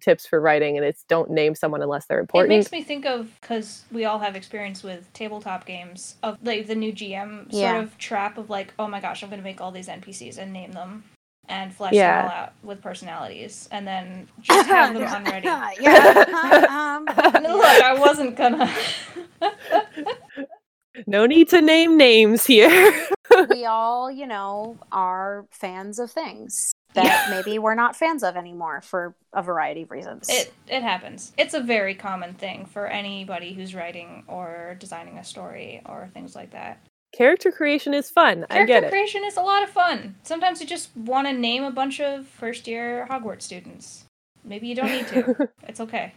tips 0.00 0.26
for 0.26 0.40
writing, 0.40 0.76
and 0.76 0.84
it's 0.86 1.02
don't 1.04 1.30
name 1.30 1.54
someone 1.54 1.82
unless 1.82 2.06
they're 2.06 2.20
important. 2.20 2.52
it 2.52 2.56
makes 2.56 2.72
me 2.72 2.82
think 2.82 3.06
of 3.06 3.30
because 3.40 3.84
we 3.90 4.04
all 4.04 4.18
have 4.18 4.36
experience 4.36 4.82
with 4.82 5.10
tabletop 5.12 5.64
games 5.66 6.16
of 6.22 6.36
like 6.42 6.66
the 6.66 6.74
new 6.74 6.92
GM 6.92 7.44
sort 7.50 7.54
Yeah. 7.54 7.78
of 7.80 7.96
trap 7.98 8.38
of 8.38 8.50
like, 8.50 8.74
oh 8.78 8.86
my 8.88 9.00
gosh, 9.00 9.22
I'm 9.22 9.30
going 9.30 9.40
to 9.40 9.44
make 9.44 9.60
all 9.60 9.70
these 9.72 9.88
NPCs 9.88 10.38
and 10.38 10.52
name 10.52 10.72
them 10.72 11.04
and 11.48 11.74
flesh 11.74 11.94
Yeah. 11.94 12.22
them 12.22 12.30
all 12.30 12.36
out 12.36 12.52
with 12.62 12.82
personalities, 12.82 13.68
and 13.72 13.86
then 13.86 14.28
just 14.42 14.68
have 14.68 14.92
them 14.94 15.04
unready. 15.08 15.46
yeah 15.80 16.64
um, 16.68 17.04
Look, 17.42 17.64
I 17.64 17.94
wasn't 17.98 18.36
gonna. 18.36 18.70
no 21.06 21.24
need 21.26 21.48
to 21.48 21.62
name 21.62 21.96
names 21.96 22.44
here. 22.44 23.06
We 23.50 23.64
all 23.64 24.10
you 24.10 24.26
know 24.26 24.78
are 24.92 25.46
fans 25.50 25.98
of 25.98 26.10
things 26.10 26.72
that 26.94 27.28
maybe 27.30 27.58
we're 27.58 27.74
not 27.74 27.96
fans 27.96 28.22
of 28.22 28.36
anymore 28.36 28.80
for 28.80 29.14
a 29.32 29.42
variety 29.42 29.82
of 29.82 29.90
reasons 29.90 30.28
It 30.28 30.52
it 30.66 30.82
happens. 30.82 31.32
It's 31.36 31.54
a 31.54 31.60
very 31.60 31.94
common 31.94 32.34
thing 32.34 32.66
for 32.66 32.86
anybody 32.86 33.52
who's 33.52 33.74
writing 33.74 34.24
or 34.26 34.76
designing 34.78 35.18
a 35.18 35.24
story 35.24 35.82
or 35.86 36.08
things 36.14 36.34
like 36.34 36.52
that. 36.52 36.80
Character 37.14 37.50
creation 37.50 37.94
is 37.94 38.10
fun. 38.10 38.46
I 38.50 38.64
get 38.66 38.84
it. 38.84 38.90
creation 38.90 39.24
is 39.24 39.36
a 39.36 39.42
lot 39.42 39.62
of 39.62 39.70
fun. 39.70 40.16
Sometimes 40.22 40.60
you 40.60 40.66
just 40.66 40.94
want 40.94 41.26
to 41.26 41.32
name 41.32 41.64
a 41.64 41.70
bunch 41.70 42.00
of 42.00 42.26
first 42.26 42.66
year 42.66 43.06
Hogwarts 43.10 43.42
students. 43.42 44.04
Maybe 44.44 44.68
you 44.68 44.74
don't 44.74 44.90
need 44.90 45.08
to. 45.08 45.48
it's 45.68 45.80
okay. 45.80 46.12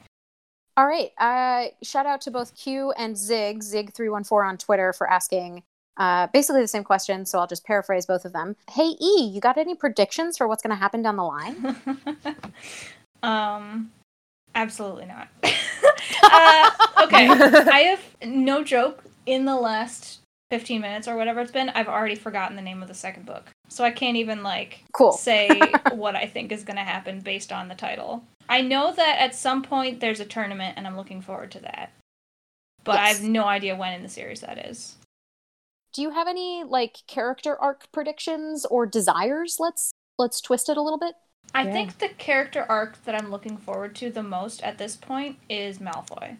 All 0.76 0.88
right. 0.88 1.12
Uh, 1.18 1.70
shout 1.84 2.06
out 2.06 2.22
to 2.22 2.32
both 2.32 2.56
Q 2.56 2.92
and 2.98 3.18
Zig, 3.18 3.60
Zig314 3.60 4.46
on 4.46 4.58
Twitter 4.58 4.94
for 4.94 5.10
asking 5.10 5.64
uh, 5.98 6.28
basically 6.34 6.62
the 6.62 6.68
same 6.68 6.84
question. 6.84 7.26
So 7.26 7.40
I'll 7.40 7.48
just 7.48 7.66
paraphrase 7.66 8.06
both 8.06 8.26
of 8.26 8.34
them. 8.34 8.56
Hey, 8.70 8.96
E, 9.02 9.30
you 9.34 9.42
got 9.42 9.58
any 9.58 9.76
predictions 9.76 10.38
for 10.38 10.48
what's 10.48 10.64
going 10.64 10.76
to 10.76 10.80
happen 10.80 11.02
down 11.02 11.18
the 11.18 11.24
line? 11.24 11.76
um, 13.24 13.92
absolutely 14.56 15.06
not. 15.06 15.28
uh, 16.24 16.72
okay, 17.04 17.28
I 17.30 17.96
have 17.96 18.02
no 18.26 18.64
joke. 18.64 19.04
In 19.28 19.46
the 19.46 19.56
last 19.56 20.20
fifteen 20.50 20.82
minutes 20.82 21.08
or 21.08 21.16
whatever 21.16 21.42
it's 21.42 21.52
been, 21.52 21.70
I've 21.70 21.88
already 21.88 22.16
forgotten 22.16 22.56
the 22.56 22.62
name 22.64 22.82
of 22.82 22.88
the 22.88 22.94
second 22.96 23.28
book, 23.28 23.52
so 23.70 23.84
I 23.84 23.92
can't 23.92 24.18
even 24.18 24.42
like 24.42 24.84
Cool. 24.94 25.12
say 25.12 25.48
what 25.92 26.16
I 26.16 26.26
think 26.26 26.52
is 26.52 26.64
going 26.64 26.78
to 26.78 26.84
happen 26.84 27.20
based 27.20 27.52
on 27.52 27.68
the 27.68 27.76
title. 27.76 28.24
I 28.50 28.62
know 28.62 28.92
that 28.94 29.20
at 29.20 29.36
some 29.36 29.62
point 29.62 30.00
there's 30.00 30.20
a 30.20 30.26
tournament, 30.26 30.74
and 30.76 30.88
I'm 30.88 30.98
looking 30.98 31.22
forward 31.22 31.52
to 31.52 31.60
that. 31.60 31.92
But 32.84 32.98
I 32.98 33.10
have 33.10 33.22
no 33.22 33.46
idea 33.46 33.76
when 33.76 33.94
in 33.94 34.02
the 34.02 34.10
series 34.10 34.42
that 34.42 34.58
is. 34.66 34.96
Do 35.94 36.02
you 36.02 36.12
have 36.12 36.28
any 36.28 36.64
like 36.64 36.98
character 37.08 37.56
arc 37.60 37.92
predictions 37.92 38.66
or 38.66 38.86
desires? 38.86 39.58
Let's 39.60 39.92
let's 40.18 40.42
twist 40.42 40.70
it 40.70 40.78
a 40.78 40.82
little 40.82 41.00
bit. 41.00 41.16
I 41.54 41.64
Yeah. 41.64 41.74
think 41.74 41.98
the 41.98 42.10
character 42.10 42.66
arc 42.70 43.04
that 43.06 43.16
I'm 43.16 43.30
looking 43.32 43.58
forward 43.58 43.96
to 43.98 44.10
the 44.10 44.24
most 44.24 44.62
at 44.64 44.78
this 44.78 44.96
point 44.96 45.38
is 45.50 45.80
Malfoy. 45.80 46.38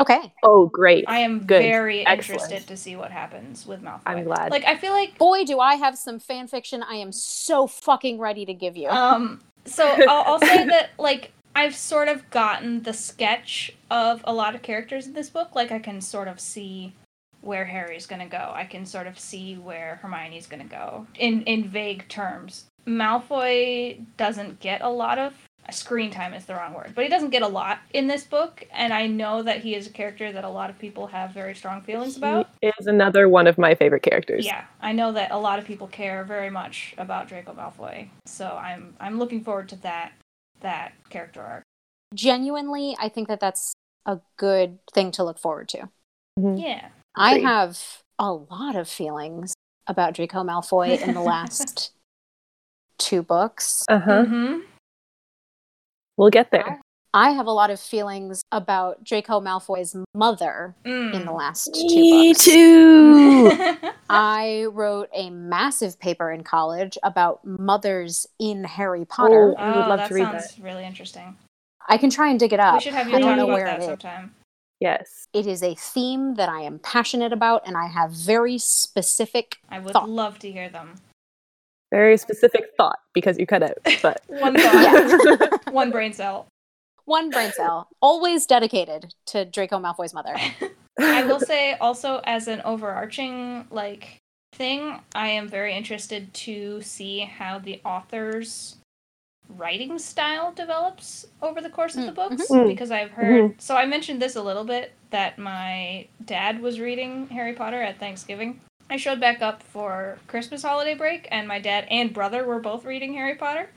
Okay. 0.00 0.32
oh, 0.42 0.66
great. 0.66 1.04
I 1.06 1.18
am 1.18 1.40
Good. 1.40 1.62
very 1.62 2.04
Excellent. 2.06 2.40
interested 2.42 2.66
to 2.68 2.76
see 2.76 2.96
what 2.96 3.10
happens 3.12 3.66
with 3.66 3.82
Malfoy. 3.82 4.00
I'm 4.06 4.24
glad. 4.24 4.50
Like 4.50 4.64
I 4.64 4.76
feel 4.76 4.92
like 4.92 5.18
Boy, 5.18 5.44
do 5.44 5.60
I 5.60 5.74
have 5.74 5.96
some 5.98 6.18
fan 6.18 6.48
fiction 6.48 6.82
I 6.82 6.94
am 6.94 7.12
so 7.12 7.66
fucking 7.66 8.18
ready 8.18 8.46
to 8.46 8.54
give 8.54 8.76
you. 8.76 8.88
um 8.88 9.40
so 9.66 9.84
I'll, 10.08 10.32
I'll 10.34 10.40
say 10.40 10.66
that 10.66 10.90
like 10.98 11.30
I've 11.54 11.76
sort 11.76 12.08
of 12.08 12.28
gotten 12.30 12.82
the 12.82 12.94
sketch 12.94 13.70
of 13.90 14.22
a 14.24 14.32
lot 14.32 14.54
of 14.54 14.62
characters 14.62 15.06
in 15.06 15.12
this 15.12 15.28
book. 15.28 15.54
Like 15.54 15.70
I 15.70 15.78
can 15.78 16.00
sort 16.00 16.26
of 16.26 16.40
see 16.40 16.94
where 17.42 17.64
Harry's 17.64 18.06
gonna 18.06 18.28
go. 18.28 18.52
I 18.54 18.64
can 18.64 18.86
sort 18.86 19.06
of 19.06 19.18
see 19.18 19.56
where 19.56 19.98
Hermione's 20.02 20.46
gonna 20.46 20.64
go 20.64 21.06
in 21.18 21.42
in 21.42 21.68
vague 21.68 22.08
terms. 22.08 22.66
Malfoy 22.86 24.04
doesn't 24.16 24.60
get 24.60 24.80
a 24.80 24.88
lot 24.88 25.18
of 25.18 25.34
screen 25.70 26.10
time 26.10 26.34
is 26.34 26.44
the 26.44 26.54
wrong 26.54 26.74
word, 26.74 26.92
but 26.94 27.04
he 27.04 27.10
doesn't 27.10 27.30
get 27.30 27.42
a 27.42 27.46
lot 27.48 27.78
in 27.92 28.06
this 28.08 28.24
book, 28.24 28.66
and 28.72 28.92
I 28.92 29.06
know 29.06 29.42
that 29.42 29.60
he 29.60 29.74
is 29.74 29.86
a 29.86 29.90
character 29.90 30.32
that 30.32 30.44
a 30.44 30.48
lot 30.48 30.70
of 30.70 30.78
people 30.78 31.06
have 31.06 31.30
very 31.30 31.54
strong 31.54 31.82
feelings 31.82 32.16
about. 32.16 32.48
He 32.60 32.72
is 32.80 32.86
another 32.86 33.28
one 33.28 33.46
of 33.46 33.58
my 33.58 33.74
favorite 33.74 34.02
characters. 34.02 34.44
Yeah, 34.44 34.64
I 34.80 34.92
know 34.92 35.12
that 35.12 35.30
a 35.30 35.38
lot 35.38 35.58
of 35.58 35.64
people 35.64 35.86
care 35.86 36.24
very 36.24 36.50
much 36.50 36.94
about 36.98 37.28
Draco 37.28 37.52
Malfoy, 37.52 38.08
so 38.26 38.58
I'm 38.60 38.96
I'm 39.00 39.18
looking 39.18 39.44
forward 39.44 39.68
to 39.70 39.76
that 39.82 40.12
that 40.60 40.92
character 41.10 41.42
arc. 41.42 41.62
Genuinely, 42.14 42.96
I 43.00 43.08
think 43.08 43.28
that 43.28 43.40
that's 43.40 43.72
a 44.04 44.18
good 44.36 44.78
thing 44.92 45.12
to 45.12 45.24
look 45.24 45.38
forward 45.38 45.68
to. 45.70 45.88
Mhm. 46.38 46.60
Yeah, 46.60 46.88
I 47.14 47.38
have 47.40 47.78
a 48.18 48.32
lot 48.32 48.76
of 48.76 48.88
feelings 48.88 49.54
about 49.86 50.14
Draco 50.14 50.42
Malfoy 50.44 51.00
in 51.02 51.14
the 51.14 51.20
last 51.20 51.92
two 52.98 53.22
books. 53.22 53.84
Uh 53.88 53.98
huh. 53.98 54.24
hmm 54.24 54.58
We'll 56.16 56.30
get 56.30 56.50
there. 56.50 56.80
I 57.14 57.30
have 57.30 57.46
a 57.46 57.50
lot 57.52 57.70
of 57.70 57.80
feelings 57.80 58.42
about 58.52 59.04
Draco 59.04 59.40
Malfoy's 59.40 59.94
mother 60.14 60.74
Mm. 60.84 61.14
in 61.14 61.24
the 61.26 61.32
last 61.32 61.74
two 61.74 62.00
Me 62.00 62.30
books. 62.32 62.44
too. 62.44 63.50
I 64.10 64.66
wrote 64.70 65.08
a 65.14 65.30
massive 65.30 65.98
paper 65.98 66.30
in 66.30 66.42
college 66.44 66.96
about 67.02 67.40
mothers 67.44 68.26
in 68.38 68.64
Harry 68.64 69.04
Potter. 69.04 69.54
Oh, 69.58 69.62
I 69.62 69.76
would 69.76 69.84
oh, 69.86 69.88
love 69.88 69.98
that 70.00 70.08
to 70.08 70.14
read 70.14 70.24
sounds 70.24 70.58
really 70.60 70.84
interesting. 70.84 71.36
I 71.88 71.98
can 71.98 72.10
try 72.10 72.28
and 72.30 72.38
dig 72.38 72.52
it 72.52 72.60
up. 72.60 72.74
we 72.74 72.80
should 72.80 72.94
have 72.94 73.08
you 73.08 73.16
I 73.16 73.18
don't 73.18 73.36
know 73.36 73.44
about 73.44 73.54
where 73.54 73.66
that 73.66 73.76
it 73.80 73.82
is. 73.82 73.86
sometime. 73.88 74.34
Yes. 74.82 75.28
It 75.32 75.46
is 75.46 75.62
a 75.62 75.76
theme 75.76 76.34
that 76.34 76.48
I 76.48 76.62
am 76.62 76.80
passionate 76.80 77.32
about, 77.32 77.62
and 77.64 77.76
I 77.76 77.86
have 77.86 78.10
very 78.10 78.58
specific. 78.58 79.58
I 79.70 79.78
would 79.78 79.92
Thought. 79.92 80.08
love 80.08 80.40
to 80.40 80.50
hear 80.50 80.68
them. 80.68 80.96
Very 81.92 82.16
specific 82.16 82.64
thought 82.76 82.98
because 83.14 83.38
you 83.38 83.46
cut 83.46 83.62
out. 83.62 83.78
But 84.02 84.22
One 84.26 84.56
thought, 84.58 84.74
Yeah. 84.74 85.70
one 85.70 85.92
brain 85.92 86.12
cell. 86.12 86.48
One 87.04 87.30
brain 87.30 87.52
cell, 87.52 87.88
always 88.00 88.44
dedicated 88.44 89.14
to 89.26 89.44
Draco 89.44 89.78
Malfoy's 89.78 90.12
mother. 90.14 90.34
I 90.98 91.22
will 91.26 91.38
say 91.40 91.74
also 91.74 92.20
as 92.24 92.48
an 92.48 92.60
overarching 92.64 93.68
like 93.70 94.18
thing, 94.52 95.00
I 95.14 95.28
am 95.28 95.48
very 95.48 95.74
interested 95.74 96.34
to 96.34 96.82
see 96.82 97.20
how 97.20 97.60
the 97.60 97.80
author's 97.84 98.78
writing 99.56 99.98
style 99.98 100.52
develops 100.52 101.26
over 101.40 101.60
the 101.60 101.70
course 101.70 101.96
of 101.96 102.04
the 102.06 102.12
Mm, 102.12 102.14
books 102.14 102.48
mhm. 102.48 102.68
because 102.68 102.90
I've 102.90 103.10
heard 103.12 103.60
so 103.60 103.76
I 103.76 103.86
mentioned 103.86 104.20
this 104.20 104.36
a 104.36 104.42
little 104.42 104.64
bit 104.64 104.92
that 105.10 105.38
my 105.38 106.06
dad 106.24 106.60
was 106.60 106.80
reading 106.80 107.28
Harry 107.28 107.52
Potter 107.52 107.80
at 107.82 107.98
Thanksgiving. 107.98 108.60
I 108.90 108.96
showed 108.96 109.20
back 109.20 109.40
up 109.40 109.62
for 109.62 110.18
Christmas 110.26 110.62
holiday 110.62 110.94
break 110.94 111.26
and 111.30 111.48
my 111.48 111.58
dad 111.58 111.86
and 111.90 112.12
brother 112.12 112.44
were 112.44 112.60
both 112.60 112.84
reading 112.84 113.14
Harry 113.14 113.36
Potter. 113.36 113.70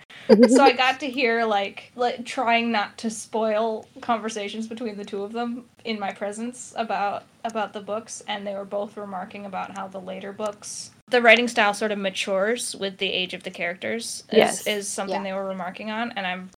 so 0.50 0.64
I 0.64 0.74
got 0.74 1.00
to 1.02 1.10
hear 1.10 1.46
like, 1.46 1.92
like 1.96 2.26
trying 2.26 2.72
not 2.72 2.98
to 3.00 3.10
spoil 3.10 3.88
conversations 4.02 4.68
between 4.68 4.98
the 4.98 5.06
two 5.06 5.24
of 5.24 5.32
them 5.32 5.66
in 5.86 6.00
my 6.00 6.12
presence 6.12 6.74
about 6.76 7.24
about 7.46 7.74
the 7.74 7.80
books, 7.80 8.24
and 8.28 8.46
they 8.46 8.56
were 8.56 8.66
both 8.66 8.98
remarking 8.98 9.46
about 9.46 9.78
how 9.78 9.88
the 9.88 10.00
later 10.02 10.34
books, 10.34 10.90
the 11.08 11.22
writing 11.22 11.48
style 11.48 11.74
sort 11.74 11.92
of 11.92 12.00
matures 12.00 12.76
with 12.76 12.98
the 12.98 13.12
age 13.12 13.34
of 13.34 13.44
the 13.44 13.52
characters. 13.52 14.24
Is, 14.32 14.38
Yes. 14.38 14.68
is 14.68 14.88
something 14.88 15.18
Yeah. 15.18 15.24
they 15.24 15.34
were 15.34 15.46
remarking 15.46 15.92
on, 15.92 16.12
and 16.16 16.26
I'm 16.26 16.50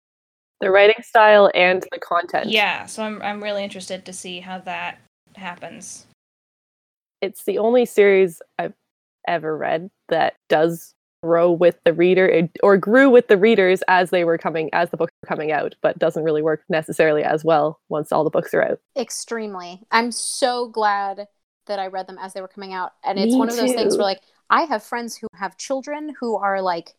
the 0.60 0.70
writing 0.70 1.02
style 1.02 1.50
and 1.54 1.84
the 1.92 1.98
content. 2.00 2.46
yeah, 2.48 2.86
so 2.86 3.02
I'm 3.02 3.22
I'm 3.22 3.42
really 3.42 3.62
interested 3.62 4.04
to 4.06 4.12
see 4.12 4.40
how 4.40 4.58
that 4.60 4.98
happens. 5.36 6.06
It's 7.20 7.44
the 7.44 7.58
only 7.58 7.84
series 7.84 8.40
I've 8.58 8.74
ever 9.26 9.56
read 9.56 9.90
that 10.08 10.34
does 10.48 10.94
grow 11.22 11.50
with 11.50 11.76
the 11.84 11.92
reader 11.92 12.26
it- 12.28 12.56
or 12.62 12.76
grew 12.76 13.10
with 13.10 13.26
the 13.26 13.36
readers 13.36 13.82
as 13.88 14.10
they 14.10 14.24
were 14.24 14.38
coming 14.38 14.70
as 14.72 14.88
the 14.90 14.96
books 14.96 15.12
were 15.22 15.26
coming 15.28 15.50
out, 15.52 15.74
but 15.82 15.98
doesn't 15.98 16.22
really 16.22 16.42
work 16.42 16.62
necessarily 16.68 17.24
as 17.24 17.44
well 17.44 17.80
once 17.88 18.12
all 18.12 18.22
the 18.24 18.30
books 18.30 18.54
are 18.54 18.62
out. 18.62 18.80
Extremely. 18.96 19.82
I'm 19.90 20.12
so 20.12 20.68
glad 20.68 21.26
that 21.66 21.78
I 21.80 21.88
read 21.88 22.06
them 22.06 22.18
as 22.20 22.32
they 22.34 22.40
were 22.40 22.48
coming 22.48 22.72
out. 22.72 22.92
And 23.04 23.18
it's 23.18 23.32
Me 23.32 23.38
one 23.38 23.48
of 23.48 23.56
those 23.56 23.74
things 23.74 23.96
where, 23.96 24.04
like, 24.04 24.22
I 24.50 24.62
have 24.62 24.82
friends 24.82 25.16
who 25.16 25.26
have 25.34 25.56
children 25.56 26.14
who 26.20 26.36
are 26.36 26.60
like 26.62 26.94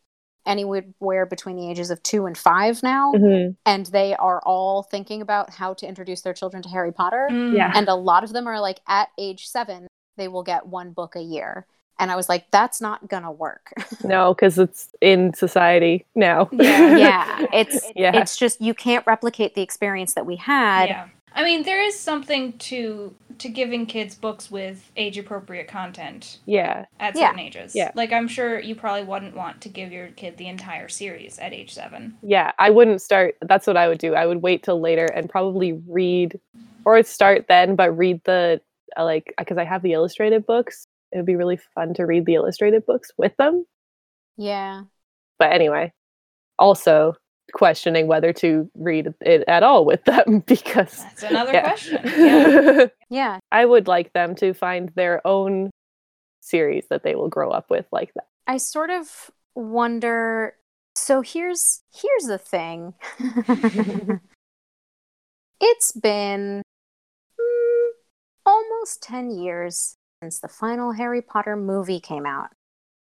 anywhere 0.46 1.26
between 1.26 1.56
the 1.56 1.70
ages 1.70 1.90
of 1.90 2.02
two 2.02 2.26
and 2.26 2.36
five 2.36 2.82
now, 2.82 3.12
Mm-hmm. 3.12 3.52
and 3.66 3.86
they 3.86 4.14
are 4.16 4.40
all 4.46 4.82
thinking 4.82 5.20
about 5.20 5.50
how 5.50 5.74
to 5.74 5.86
introduce 5.86 6.22
their 6.22 6.32
children 6.32 6.62
to 6.62 6.68
Harry 6.68 6.92
Potter. 6.92 7.28
Yeah. 7.30 7.70
And 7.74 7.88
a 7.88 7.94
lot 7.94 8.24
of 8.24 8.32
them 8.32 8.46
are 8.46 8.60
like, 8.60 8.80
at 8.88 9.08
age 9.18 9.46
seven, 9.48 9.86
they 10.16 10.28
will 10.28 10.42
get 10.42 10.66
one 10.66 10.92
book 10.92 11.14
a 11.16 11.20
year. 11.22 11.66
And 11.98 12.10
I 12.10 12.16
was 12.16 12.30
like, 12.30 12.50
that's 12.50 12.80
not 12.80 13.08
gonna 13.08 13.30
work. 13.32 13.72
No, 14.04 14.32
because 14.32 14.58
it's 14.58 14.88
in 15.02 15.34
society 15.34 16.06
now. 16.14 16.48
Yeah. 16.52 16.96
yeah, 16.96 17.46
it's 17.52 17.84
Yeah. 17.94 18.16
it's 18.16 18.38
just 18.38 18.60
you 18.62 18.72
can't 18.72 19.06
replicate 19.06 19.54
the 19.54 19.60
experience 19.62 20.14
that 20.14 20.24
we 20.24 20.36
had. 20.36 20.86
yeah. 20.88 21.08
I 21.32 21.44
mean, 21.44 21.62
there 21.62 21.82
is 21.82 21.98
something 21.98 22.58
to 22.58 23.14
to 23.38 23.48
giving 23.48 23.86
kids 23.86 24.14
books 24.14 24.50
with 24.50 24.92
age 24.96 25.16
appropriate 25.16 25.66
content 25.66 26.40
yeah. 26.44 26.84
at 26.98 27.16
Yeah. 27.16 27.28
certain 27.28 27.40
ages. 27.40 27.74
Yeah. 27.74 27.90
Like 27.94 28.12
I'm 28.12 28.28
sure 28.28 28.60
you 28.60 28.74
probably 28.74 29.04
wouldn't 29.04 29.34
want 29.34 29.62
to 29.62 29.70
give 29.70 29.92
your 29.92 30.08
kid 30.08 30.36
the 30.36 30.46
entire 30.46 30.88
series 30.88 31.38
at 31.38 31.54
age 31.54 31.72
seven. 31.72 32.18
Yeah. 32.22 32.52
I 32.58 32.68
wouldn't 32.68 33.00
start. 33.00 33.36
That's 33.40 33.66
what 33.66 33.78
I 33.78 33.88
would 33.88 33.98
do. 33.98 34.14
I 34.14 34.26
would 34.26 34.42
wait 34.42 34.62
till 34.62 34.78
later 34.80 35.06
and 35.06 35.30
probably 35.30 35.72
read, 35.88 36.38
or 36.84 37.02
start 37.02 37.46
then, 37.48 37.76
but 37.76 37.96
read 37.96 38.20
the 38.24 38.60
uh, 38.98 39.04
like 39.04 39.32
because 39.38 39.56
I 39.56 39.64
have 39.64 39.82
the 39.82 39.94
illustrated 39.94 40.44
books. 40.46 40.86
It 41.12 41.16
would 41.16 41.26
be 41.26 41.36
really 41.36 41.58
fun 41.74 41.94
to 41.94 42.04
read 42.04 42.26
the 42.26 42.34
illustrated 42.34 42.84
books 42.86 43.10
with 43.16 43.36
them. 43.36 43.64
Yeah. 44.36 44.84
But 45.38 45.52
anyway, 45.52 45.92
also 46.58 47.14
questioning 47.52 48.06
whether 48.06 48.32
to 48.34 48.70
read 48.74 49.12
it 49.20 49.44
at 49.48 49.62
all 49.62 49.84
with 49.84 50.04
them 50.04 50.40
because 50.46 51.02
That's 51.02 51.22
another 51.24 51.52
yeah. 51.52 51.62
question. 51.62 52.00
Yeah. 52.16 52.86
Yeah. 53.08 53.38
I 53.50 53.64
would 53.64 53.88
like 53.88 54.12
them 54.12 54.34
to 54.36 54.54
find 54.54 54.90
their 54.90 55.26
own 55.26 55.70
series 56.40 56.86
that 56.90 57.02
they 57.02 57.14
will 57.14 57.28
grow 57.28 57.50
up 57.50 57.70
with 57.70 57.86
like 57.92 58.12
that. 58.14 58.26
I 58.46 58.56
sort 58.56 58.90
of 58.90 59.30
wonder 59.54 60.54
so 60.94 61.22
here's 61.22 61.82
here's 61.94 62.24
the 62.24 62.38
thing. 62.38 62.94
it's 65.60 65.92
been 65.92 66.62
mm, 67.40 67.88
almost 68.44 69.02
10 69.02 69.30
years 69.30 69.96
since 70.22 70.40
the 70.40 70.48
final 70.48 70.92
Harry 70.92 71.22
Potter 71.22 71.56
movie 71.56 72.00
came 72.00 72.26
out. 72.26 72.50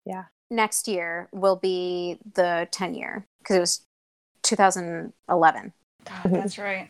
Yeah. 0.05 0.25
Next 0.49 0.87
year 0.87 1.29
will 1.31 1.55
be 1.55 2.17
the 2.33 2.67
10 2.71 2.95
year 2.95 3.25
because 3.39 3.55
it 3.55 3.59
was 3.59 3.85
2011. 4.51 5.73
God, 6.05 6.13
mm-hmm. 6.13 6.33
that's 6.33 6.57
right. 6.57 6.89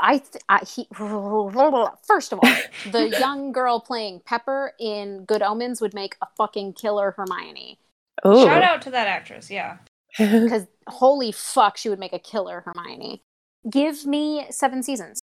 I, 0.00 0.18
th- 0.18 0.42
I 0.48 0.64
he, 0.64 0.86
first 2.06 2.32
of 2.32 2.40
all, 2.42 2.56
the 2.90 3.08
young 3.20 3.52
girl 3.52 3.80
playing 3.80 4.20
Pepper 4.24 4.72
in 4.78 5.24
Good 5.24 5.42
Omens 5.42 5.80
would 5.80 5.94
make 5.94 6.16
a 6.20 6.26
fucking 6.36 6.74
killer 6.74 7.12
Hermione. 7.16 7.78
Oh, 8.24 8.44
Shout 8.44 8.62
out 8.62 8.82
to 8.82 8.90
that 8.90 9.06
actress. 9.06 9.50
Yeah. 9.50 9.78
Because 10.18 10.66
holy 10.88 11.30
fuck, 11.30 11.76
she 11.76 11.88
would 11.88 11.98
make 11.98 12.12
a 12.14 12.18
killer 12.18 12.62
Hermione. 12.64 13.22
Give 13.70 14.04
me 14.04 14.46
seven 14.50 14.82
seasons 14.82 15.20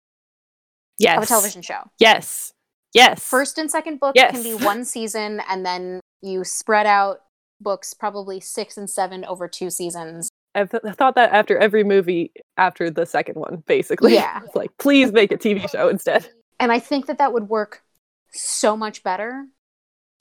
yes, 0.99 1.17
of 1.17 1.23
a 1.23 1.27
television 1.27 1.61
show. 1.61 1.83
Yes, 1.99 2.51
yes. 2.93 3.23
First 3.23 3.57
and 3.57 3.69
second 3.69 3.99
book 3.99 4.13
Yes. 4.15 4.31
can 4.31 4.43
be 4.43 4.53
one 4.53 4.83
season, 4.83 5.41
and 5.47 5.65
then 5.65 6.01
you 6.21 6.43
spread 6.43 6.85
out 6.85 7.21
books 7.61 7.93
probably 7.93 8.39
six 8.39 8.77
and 8.77 8.89
seven 8.89 9.23
over 9.25 9.47
two 9.47 9.69
seasons. 9.69 10.29
I've 10.55 10.69
th- 10.69 10.83
thought 10.95 11.15
that 11.15 11.31
after 11.31 11.57
every 11.57 11.83
movie 11.83 12.31
after 12.57 12.89
the 12.89 13.05
second 13.05 13.35
one, 13.35 13.63
basically. 13.67 14.13
Yeah. 14.13 14.41
It's 14.45 14.55
like, 14.61 14.71
please 14.77 15.11
make 15.11 15.31
a 15.31 15.37
TV 15.37 15.69
show 15.69 15.87
instead. 15.87 16.27
And 16.59 16.71
I 16.71 16.79
think 16.79 17.05
that 17.07 17.17
that 17.19 17.33
would 17.33 17.49
work 17.49 17.81
so 18.33 18.75
much 18.77 19.03
better, 19.03 19.45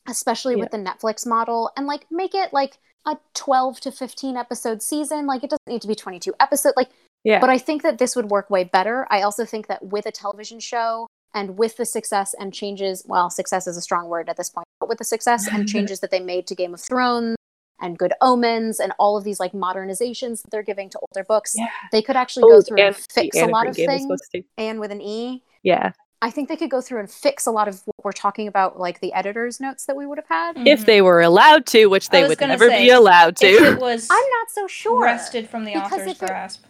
especially 0.08 0.56
with 0.56 0.70
the 0.70 0.78
Netflix 0.78 1.26
model, 1.26 1.70
and 1.76 1.86
like 1.86 2.06
make 2.10 2.34
it 2.34 2.52
like 2.52 2.78
a 3.06 3.16
12 3.34 3.80
to 3.80 3.92
15 3.92 4.36
episode 4.36 4.82
season. 4.82 5.26
Like 5.26 5.42
it 5.44 5.50
doesn't 5.50 5.66
need 5.68 5.82
to 5.82 5.88
be 5.88 5.94
22 5.94 6.34
episode. 6.40 6.74
Like, 6.76 6.90
Yeah. 7.24 7.40
but 7.40 7.50
I 7.50 7.58
think 7.58 7.82
that 7.82 7.98
this 7.98 8.14
would 8.16 8.30
work 8.30 8.50
way 8.50 8.64
better. 8.64 9.06
I 9.10 9.22
also 9.22 9.44
think 9.44 9.66
that 9.66 9.84
with 9.86 10.06
a 10.06 10.12
television 10.12 10.60
show 10.60 11.06
and 11.34 11.56
with 11.58 11.76
the 11.76 11.84
success 11.86 12.34
and 12.38 12.52
changes, 12.52 13.04
well, 13.06 13.30
success 13.30 13.66
is 13.66 13.76
a 13.76 13.80
strong 13.82 14.08
word 14.08 14.28
at 14.28 14.36
this 14.36 14.50
point, 14.50 14.66
but 14.80 14.88
with 14.88 14.98
the 14.98 15.04
success 15.04 15.46
and 15.46 15.68
changes 15.74 16.00
that 16.00 16.10
they 16.10 16.20
made 16.20 16.46
to 16.48 16.54
Game 16.54 16.74
of 16.74 16.80
Thrones 16.80 17.36
and 17.80 17.98
Good 17.98 18.12
Omens 18.20 18.78
and 18.80 18.92
all 18.98 19.16
of 19.16 19.24
these 19.24 19.40
like 19.40 19.52
modernizations 19.52 20.42
that 20.42 20.50
they're 20.50 20.62
giving 20.62 20.88
to 20.90 20.98
older 21.00 21.24
books, 21.26 21.54
Yeah. 21.56 21.66
they 21.92 22.02
could 22.02 22.16
actually 22.16 22.42
go 22.42 22.56
Oh, 22.56 22.62
through 22.62 22.78
and 22.78 22.94
and 22.94 22.96
fix 23.10 23.36
a 23.36 23.46
lot 23.46 23.66
of 23.68 23.76
things. 23.76 24.06
books 24.06 24.28
too. 24.28 24.42
And 24.58 24.80
with 24.80 24.90
an 24.90 25.00
E, 25.00 25.42
Yeah. 25.62 25.92
I 26.22 26.30
think 26.30 26.50
they 26.50 26.56
could 26.56 26.70
go 26.70 26.82
through 26.82 27.00
and 27.00 27.10
fix 27.10 27.46
a 27.46 27.50
lot 27.50 27.66
of 27.66 27.80
what 27.86 27.96
we're 28.04 28.12
talking 28.12 28.46
about, 28.46 28.78
like 28.78 29.00
the 29.00 29.12
editor's 29.14 29.58
notes 29.58 29.86
that 29.86 29.96
we 29.96 30.04
would 30.04 30.18
have 30.18 30.28
had. 30.28 30.68
If 30.68 30.82
Mhm. 30.82 30.84
they 30.84 31.00
were 31.00 31.22
allowed 31.22 31.64
to, 31.68 31.86
which 31.86 32.10
they 32.10 32.28
would 32.28 32.38
never 32.40 32.68
say, 32.68 32.82
be 32.84 32.90
allowed 32.90 33.42
if 33.42 33.58
to. 33.58 33.72
it 33.72 33.78
was 33.80 34.06
I'm 34.10 34.16
not 34.38 34.50
so 34.50 34.66
sure. 34.66 35.02
wrested 35.02 35.48
from 35.48 35.64
the 35.64 35.76
author's 35.76 36.06
it- 36.10 36.18
grasp. 36.18 36.64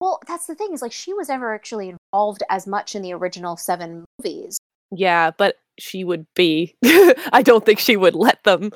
Well, 0.00 0.20
that's 0.26 0.46
the 0.46 0.56
thing 0.56 0.72
is 0.72 0.82
like 0.82 0.90
she 0.92 1.14
was 1.14 1.28
never 1.28 1.54
actually 1.54 1.90
involved 2.12 2.42
as 2.50 2.66
much 2.66 2.96
in 2.96 3.02
the 3.02 3.12
original 3.12 3.56
seven 3.56 4.04
movies. 4.18 4.58
Yeah, 4.90 5.30
but 5.30 5.56
she 5.78 6.02
would 6.04 6.26
be. 6.34 6.74
I 7.32 7.42
don't 7.44 7.64
think 7.64 7.78
she 7.78 7.96
would 7.96 8.14
let 8.16 8.42
them. 8.42 8.70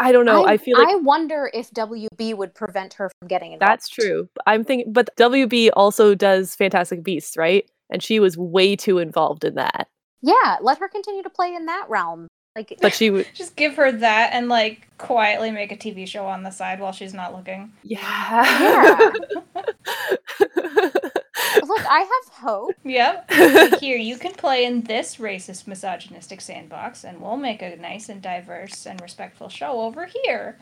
I 0.00 0.12
don't 0.12 0.24
know. 0.24 0.46
I, 0.46 0.56
feel 0.58 0.78
like 0.78 0.88
I 0.88 0.96
wonder 0.96 1.50
if 1.52 1.70
WB 1.72 2.36
would 2.36 2.54
prevent 2.54 2.94
her 2.94 3.10
from 3.18 3.28
getting 3.28 3.52
involved. 3.52 3.70
that's 3.70 3.88
true. 3.88 4.28
I'm 4.46 4.62
thinking, 4.64 4.92
but 4.92 5.10
WB 5.16 5.70
also 5.74 6.14
does 6.14 6.54
Fantastic 6.54 7.02
Beasts, 7.02 7.36
right? 7.36 7.68
And 7.90 8.02
she 8.02 8.20
was 8.20 8.36
way 8.36 8.76
too 8.76 8.98
involved 8.98 9.44
in 9.44 9.54
that. 9.56 9.88
Yeah, 10.20 10.56
let 10.60 10.78
her 10.78 10.88
continue 10.88 11.22
to 11.22 11.30
play 11.30 11.54
in 11.54 11.66
that 11.66 11.86
realm. 11.88 12.28
Like, 12.56 12.76
But 12.80 12.94
she 12.94 13.10
would, 13.10 13.26
Just 13.34 13.56
give 13.56 13.74
her 13.76 13.90
that 13.92 14.30
and 14.32 14.48
like 14.48 14.88
quietly 14.98 15.50
make 15.50 15.72
a 15.72 15.76
TV 15.76 16.06
show 16.06 16.26
on 16.26 16.42
the 16.42 16.50
side 16.50 16.80
while 16.80 16.92
she's 16.92 17.14
not 17.14 17.34
looking. 17.34 17.72
yeah. 17.82 19.12
look, 21.66 21.84
I 21.88 22.00
have 22.00 22.34
hope. 22.34 22.74
Yep. 22.84 23.30
Here, 23.80 23.96
you 23.98 24.16
can 24.18 24.32
play 24.32 24.64
in 24.64 24.82
this 24.82 25.16
racist, 25.16 25.66
misogynistic 25.66 26.40
sandbox, 26.40 27.04
and 27.04 27.20
we'll 27.20 27.36
make 27.36 27.62
a 27.62 27.76
nice 27.76 28.08
and 28.08 28.20
diverse 28.22 28.86
and 28.86 29.00
respectful 29.00 29.48
show 29.48 29.80
over 29.82 30.06
here. 30.06 30.58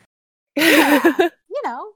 You 1.56 1.62
know, 1.64 1.92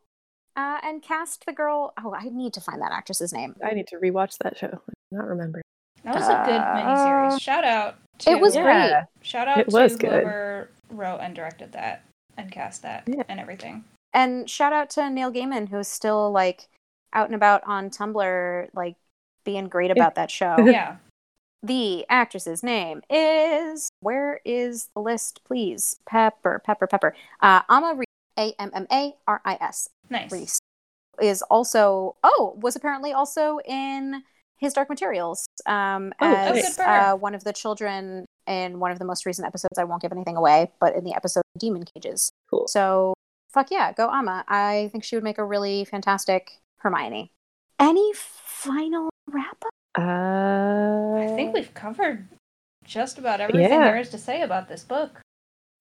uh, 0.57 0.79
and 0.83 1.03
cast 1.03 1.45
the 1.47 1.53
girl. 1.53 1.93
Oh, 2.03 2.15
I 2.15 2.29
need 2.31 2.55
to 2.55 2.61
find 2.63 2.81
that 2.81 2.93
actress's 2.93 3.33
name. 3.33 3.55
I 3.63 3.75
need 3.75 3.87
to 3.89 3.97
rewatch 3.97 4.39
that 4.39 4.57
show. 4.57 4.69
I 4.69 4.71
do 4.71 5.19
not 5.19 5.27
remember. 5.27 5.61
That 6.05 6.15
was 6.15 6.25
a 6.29 6.43
good 6.47 6.61
Uh, 6.61 6.75
miniseries. 7.37 7.41
Shout 7.43 7.65
out. 7.65 7.97
To, 8.21 8.31
It 8.31 8.41
was 8.41 8.55
Yeah. 8.55 8.63
great. 8.63 9.05
Shout 9.27 9.49
out 9.49 9.59
It 9.59 9.69
was 9.69 9.93
to 9.93 9.99
good. 9.99 10.11
whoever 10.13 10.71
wrote 10.91 11.19
and 11.21 11.35
directed 11.35 11.73
that 11.73 12.05
and 12.39 12.51
cast 12.51 12.81
that 12.83 13.05
Yeah. 13.07 13.23
and 13.29 13.39
everything. 13.39 13.85
And 14.15 14.49
shout 14.49 14.73
out 14.73 14.89
to 14.91 15.11
Neil 15.11 15.31
Gaiman, 15.31 15.69
who's 15.69 15.89
still 15.89 16.31
like 16.33 16.69
out 17.13 17.27
and 17.27 17.35
about 17.35 17.63
on 17.67 17.91
Tumblr, 17.91 18.69
like 18.75 18.97
being 19.45 19.69
great 19.69 19.91
about 19.91 20.15
that 20.17 20.31
show. 20.31 20.57
Yeah. 20.65 20.97
the 21.63 22.07
actress's 22.09 22.63
name 22.63 23.03
is 23.11 23.91
where 24.01 24.41
is 24.45 24.89
the 24.95 25.01
list, 25.01 25.41
please? 25.45 25.97
Pepper, 26.07 26.61
Pepper, 26.65 26.87
Pepper. 26.87 27.15
Uh, 27.41 27.61
Amma 27.69 27.95
Ris, 27.97 28.07
A 28.39 28.55
M 28.59 28.71
M 28.75 28.87
A 28.91 29.15
R 29.27 29.41
I 29.45 29.59
S. 29.61 29.89
Nice. 30.09 30.33
Reese 30.33 30.59
is 31.21 31.43
also 31.43 32.17
oh 32.25 32.55
was 32.61 32.77
apparently 32.77 33.13
also 33.13 33.59
in 33.67 34.23
his 34.59 34.73
Dark 34.73 34.89
Materials 34.89 35.47
um, 35.67 36.13
Oh, 36.21 36.35
as 36.35 36.77
good 36.77 36.83
uh, 36.83 37.15
one 37.17 37.35
of 37.35 37.45
the 37.45 37.53
children 37.53 38.25
in 38.47 38.79
one 38.79 38.91
of 38.91 38.99
the 38.99 39.05
most 39.05 39.27
recent 39.27 39.47
episodes. 39.47 39.79
I 39.79 39.85
won't 39.85 40.03
give 40.03 40.13
anything 40.13 40.37
away, 40.37 40.71
but 40.81 40.95
in 40.95 41.05
the 41.05 41.15
episode 41.15 41.43
Daemon 41.59 41.85
Cages. 41.85 42.31
Cool. 42.49 42.69
So 42.69 43.15
fuck 43.53 43.71
yeah, 43.71 43.93
go 43.93 44.11
Amma. 44.11 44.45
I 44.49 44.89
think 44.93 45.05
she 45.05 45.17
would 45.17 45.25
make 45.25 45.39
a 45.39 45.45
really 45.45 45.85
fantastic 45.85 46.53
Hermione. 46.81 47.31
Any 47.79 48.13
final 48.15 49.11
wrap 49.27 49.57
up? 49.65 49.71
Uh, 49.99 51.15
I 51.17 51.33
think 51.35 51.55
we've 51.55 51.73
covered 51.75 52.29
just 52.85 53.19
about 53.19 53.41
everything 53.41 53.71
Yeah. 53.71 53.85
there 53.85 53.97
is 53.99 54.11
to 54.11 54.19
say 54.19 54.43
about 54.43 54.69
this 54.69 54.85
book. 54.85 55.21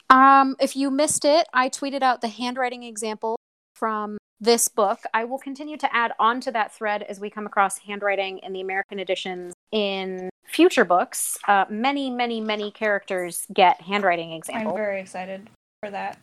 Um, 0.09 0.55
if 0.59 0.75
you 0.75 0.89
missed 0.89 1.25
it, 1.25 1.47
I 1.53 1.69
tweeted 1.69 2.01
out 2.01 2.21
the 2.21 2.27
handwriting 2.27 2.83
example 2.83 3.35
from 3.75 4.17
this 4.39 4.67
book. 4.67 4.99
I 5.13 5.25
will 5.25 5.37
continue 5.37 5.77
to 5.77 5.95
add 5.95 6.13
on 6.19 6.41
to 6.41 6.51
that 6.51 6.73
thread 6.73 7.03
as 7.03 7.19
we 7.19 7.29
come 7.29 7.45
across 7.45 7.77
handwriting 7.79 8.39
in 8.39 8.53
the 8.53 8.61
American 8.61 8.99
editions 8.99 9.53
in 9.71 10.29
future 10.45 10.85
books. 10.85 11.37
Uh, 11.47 11.65
many, 11.69 12.09
many, 12.09 12.41
many 12.41 12.71
characters 12.71 13.45
get 13.53 13.81
handwriting 13.81 14.31
examples. 14.31 14.71
I'm 14.71 14.77
very 14.77 15.01
excited 15.01 15.49
for 15.83 15.91
that. 15.91 16.17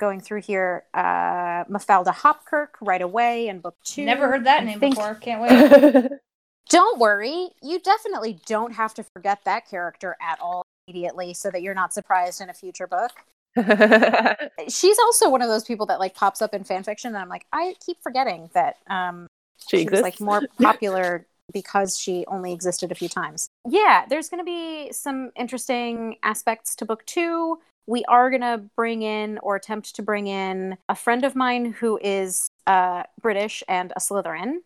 Going 0.00 0.20
through 0.22 0.40
here, 0.40 0.84
uh, 0.94 1.64
Mafalda 1.64 2.14
Hopkirk 2.14 2.68
right 2.80 3.02
away 3.02 3.48
in 3.48 3.60
book 3.60 3.76
two. 3.84 4.06
Never 4.06 4.28
heard 4.28 4.44
that 4.44 4.62
I 4.62 4.64
name 4.64 4.80
think- 4.80 4.94
before. 4.96 5.14
Can't 5.16 5.42
wait. 5.42 6.10
Don't 6.70 6.98
worry, 6.98 7.50
you 7.62 7.80
definitely 7.80 8.38
don't 8.46 8.72
have 8.74 8.94
to 8.94 9.02
forget 9.02 9.40
that 9.44 9.68
character 9.68 10.16
at 10.22 10.38
all 10.40 10.62
immediately, 10.86 11.34
so 11.34 11.50
that 11.50 11.62
you're 11.62 11.74
not 11.74 11.92
surprised 11.92 12.40
in 12.40 12.48
a 12.48 12.54
future 12.54 12.86
book. 12.86 13.10
she's 14.68 14.98
also 15.00 15.28
one 15.28 15.42
of 15.42 15.48
those 15.48 15.64
people 15.64 15.84
that 15.86 15.98
like 15.98 16.14
pops 16.14 16.40
up 16.40 16.54
in 16.54 16.62
fan 16.62 16.84
fiction 16.84 17.08
and 17.08 17.16
i'm 17.18 17.28
like 17.28 17.44
i 17.52 17.74
keep 17.84 17.96
forgetting 18.00 18.48
that 18.54 18.76
um 18.88 19.26
she 19.68 19.78
she 19.78 19.84
was 19.90 19.98
exists. 19.98 20.02
like 20.04 20.20
more 20.20 20.42
popular 20.62 21.26
because 21.52 21.98
she 21.98 22.24
only 22.28 22.52
existed 22.52 22.92
a 22.92 22.94
few 22.94 23.08
times 23.08 23.48
yeah 23.68 24.04
there's 24.08 24.28
going 24.28 24.38
to 24.38 24.44
be 24.44 24.92
some 24.92 25.32
interesting 25.36 26.14
aspects 26.22 26.76
to 26.76 26.84
book 26.84 27.04
two 27.06 27.58
we 27.86 28.04
are 28.04 28.30
going 28.30 28.42
to 28.42 28.62
bring 28.76 29.02
in 29.02 29.38
or 29.42 29.56
attempt 29.56 29.94
to 29.96 30.02
bring 30.02 30.26
in 30.26 30.76
a 30.88 30.94
friend 30.94 31.24
of 31.24 31.34
mine 31.34 31.72
who 31.72 31.98
is 32.02 32.48
uh, 32.66 33.02
british 33.20 33.62
and 33.68 33.92
a 33.96 34.00
slytherin 34.00 34.56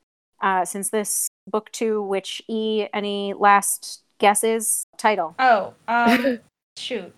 uh, 0.43 0.65
since 0.65 0.91
this 0.91 1.29
book 1.51 1.71
two 1.73 2.03
which 2.03 2.43
e 2.49 2.87
any 2.93 3.33
last 3.35 4.03
guesses 4.19 4.85
title 4.97 5.35
Oh, 5.39 5.75
um, 5.89 6.39
shoot. 6.77 7.13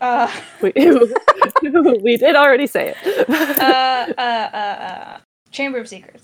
Uh, 0.00 0.30
we, 0.60 0.72
we 2.02 2.16
did 2.16 2.34
already 2.34 2.66
say 2.66 2.92
it. 2.96 3.28
uh, 3.60 4.12
uh, 4.18 4.20
uh, 4.20 4.56
uh, 4.56 5.18
Chamber 5.50 5.78
of 5.78 5.88
Secrets. 5.88 6.22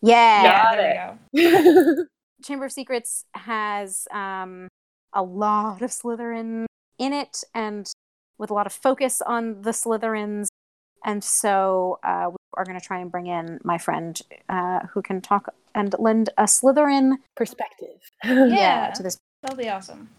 yeah 0.00 0.42
Yeah, 0.42 0.62
Got 0.64 0.76
there 0.76 1.16
we 1.34 1.42
go. 1.42 2.04
Chamber 2.42 2.66
of 2.66 2.72
Secrets 2.72 3.24
has 3.34 4.06
um, 4.10 4.68
a 5.12 5.22
lot 5.22 5.82
of 5.82 5.90
Slytherin 5.90 6.64
in 6.98 7.12
it 7.12 7.44
and 7.54 7.90
with 8.38 8.50
a 8.50 8.54
lot 8.54 8.66
of 8.66 8.72
focus 8.72 9.20
on 9.22 9.62
the 9.62 9.70
Slytherins. 9.70 10.48
And 11.04 11.22
so 11.22 11.98
uh, 12.02 12.30
we 12.30 12.36
are 12.56 12.64
going 12.64 12.78
to 12.78 12.84
try 12.84 12.98
and 12.98 13.10
bring 13.10 13.26
in 13.26 13.60
my 13.64 13.78
friend 13.78 14.20
uh, 14.48 14.80
who 14.92 15.02
can 15.02 15.20
talk 15.20 15.52
and 15.74 15.94
lend 15.98 16.30
a 16.38 16.44
Slytherin 16.44 17.16
Perspective. 17.36 18.00
Yeah. 18.24 18.90
to 18.90 19.02
this. 19.02 19.16
That'll 19.42 19.56
be 19.56 19.68
awesome. 19.68 20.10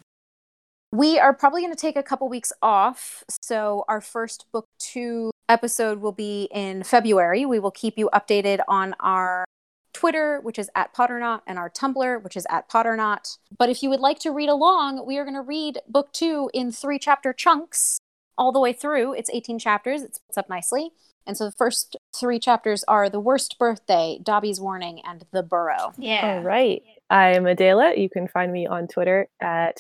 We 0.92 1.20
are 1.20 1.34
probably 1.34 1.62
going 1.62 1.74
to 1.74 1.80
take 1.80 1.98
a 1.98 2.04
couple 2.04 2.30
weeks 2.30 2.52
off. 2.62 3.24
So 3.44 3.86
our 3.88 4.02
first 4.02 4.46
book 4.52 4.66
two 4.80 5.32
episode 5.48 6.00
will 6.00 6.12
be 6.12 6.48
in 6.52 6.84
February. 6.84 7.46
We 7.46 7.60
will 7.60 7.72
keep 7.72 7.98
you 7.98 8.10
updated 8.14 8.62
on 8.68 8.96
our 9.00 9.46
Twitter, 9.94 10.40
which 10.42 10.58
is 10.58 10.70
at 10.76 10.94
Potternot, 10.94 11.42
and 11.46 11.60
our 11.60 11.70
Tumblr, 11.70 12.24
which 12.24 12.38
is 12.38 12.48
at 12.50 12.70
Potternot. 12.70 13.38
But 13.58 13.70
if 13.70 13.84
you 13.84 13.90
would 13.90 14.00
like 14.00 14.20
to 14.20 14.32
read 14.32 14.50
along, 14.50 15.06
we 15.06 15.18
are 15.18 15.26
going 15.26 15.36
to 15.36 15.42
read 15.42 15.80
book 15.88 16.12
two 16.14 16.50
in 16.54 16.72
three 16.72 16.98
chapter 17.00 17.34
chunks 17.34 18.00
all 18.40 18.52
the 18.52 18.60
way 18.60 18.74
through. 18.74 19.14
It's 19.14 19.30
18 19.30 19.60
chapters, 19.60 20.02
it 20.02 20.16
splits 20.16 20.38
up 20.38 20.50
nicely. 20.50 20.92
And 21.28 21.38
so 21.38 21.46
the 21.46 21.52
first 21.52 21.96
three 22.16 22.40
chapters 22.40 22.84
are 22.88 23.08
The 23.10 23.20
Worst 23.20 23.60
Birthday, 23.60 24.20
Dobby's 24.24 24.60
Warning, 24.60 25.02
and 25.06 25.26
The 25.32 25.44
Burrow. 25.44 25.94
Yeah. 25.98 26.38
All 26.38 26.44
right. 26.44 26.82
I'm 27.12 27.46
Adela. 27.46 27.94
You 27.96 28.10
can 28.10 28.28
find 28.28 28.52
me 28.52 28.66
on 28.66 28.88
Twitter 28.88 29.28
at 29.40 29.80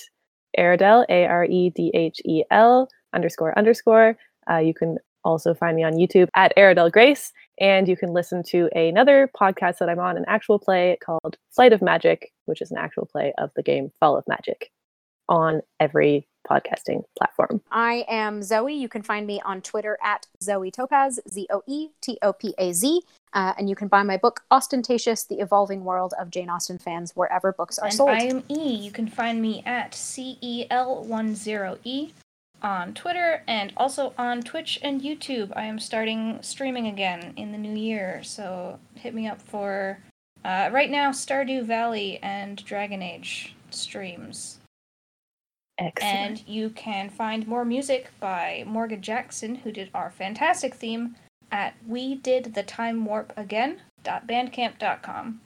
Aredhel, 0.58 1.06
A 1.10 1.26
R 1.26 1.46
E 1.46 1.72
D 1.72 1.90
H 1.96 2.22
E 2.26 2.44
L 2.52 2.88
underscore 3.16 3.58
underscore. 3.58 4.16
Uh, 4.50 4.58
you 4.58 4.74
can 4.76 4.98
also 5.24 5.54
find 5.54 5.76
me 5.76 5.84
on 5.84 5.94
YouTube 5.94 6.28
at 6.36 6.54
Aredhel 6.56 6.92
Grace. 6.92 7.32
And 7.60 7.88
you 7.88 7.98
can 7.98 8.14
listen 8.14 8.44
to 8.50 8.70
another 8.76 9.30
podcast 9.40 9.80
that 9.80 9.90
I'm 9.90 10.00
on, 10.00 10.18
an 10.18 10.26
actual 10.28 10.60
play 10.60 10.98
called 11.04 11.38
Flight 11.52 11.74
of 11.74 11.82
Magic, 11.82 12.32
which 12.46 12.62
is 12.62 12.72
an 12.72 12.78
actual 12.78 13.06
play 13.06 13.34
of 13.38 13.50
the 13.56 13.64
game 13.64 13.92
Fall 14.00 14.18
of 14.18 14.24
Magic 14.28 14.72
on 15.28 15.62
every 15.80 16.28
podcasting 16.48 17.04
platform. 17.18 17.62
I 17.72 18.06
am 18.08 18.44
Zoe. 18.44 18.74
You 18.74 18.90
can 18.90 19.02
find 19.02 19.26
me 19.26 19.42
on 19.46 19.62
Twitter 19.62 19.98
at 20.04 20.28
Zoe 20.42 20.72
Topaz, 20.72 21.20
Z 21.30 21.48
O 21.50 21.64
E 21.68 21.90
T 22.02 22.18
O 22.22 22.34
P 22.34 22.54
A 22.58 22.74
Z. 22.74 23.02
Uh, 23.34 23.54
and 23.58 23.70
you 23.70 23.76
can 23.76 23.88
buy 23.88 24.04
my 24.04 24.18
book, 24.18 24.42
Austentatious 24.50 25.24
The 25.24 25.40
Evolving 25.40 25.84
World 25.84 26.14
of 26.20 26.32
Jane 26.32 26.50
Austen 26.50 26.80
Fans, 26.80 27.12
wherever 27.16 27.52
books 27.52 27.78
are 27.78 27.88
And 27.88 27.96
sold. 27.96 28.10
I 28.10 28.24
am 28.24 28.44
E. 28.50 28.76
You 28.76 28.92
can 28.92 29.08
find 29.08 29.42
me 29.42 29.62
at 29.66 29.92
CEL10E 29.92 32.12
on 32.62 32.94
Twitter 32.94 33.44
and 33.48 33.72
also 33.78 34.14
on 34.18 34.42
Twitch 34.42 34.80
and 34.82 35.02
YouTube. 35.02 35.52
I 35.56 35.66
am 35.66 35.80
starting 35.80 36.40
streaming 36.42 36.88
again 36.88 37.34
in 37.38 37.52
the 37.52 37.58
new 37.58 37.78
year, 37.78 38.22
so 38.24 38.80
hit 38.96 39.14
me 39.14 39.28
up 39.28 39.42
for 39.42 40.00
uh, 40.44 40.70
right 40.72 40.90
now 40.90 41.12
Stardew 41.12 41.64
Valley 41.64 42.20
and 42.22 42.64
Dragon 42.66 43.02
Age 43.02 43.56
streams. 43.70 44.59
Excellent. 45.80 46.14
And 46.14 46.44
you 46.48 46.70
can 46.72 47.10
find 47.10 47.48
more 47.48 47.64
music 47.66 48.12
by 48.20 48.64
Morgan 48.68 49.02
Jackson, 49.02 49.56
who 49.56 49.72
did 49.72 49.90
our 49.94 50.12
fantastic 50.12 50.76
theme 50.76 51.16
at 51.52 51.74
we 51.88 52.16
did 52.16 52.54
the 52.54 52.64
time 52.64 53.06
warp 53.06 53.32
again.bandcamp.com. 53.38 55.42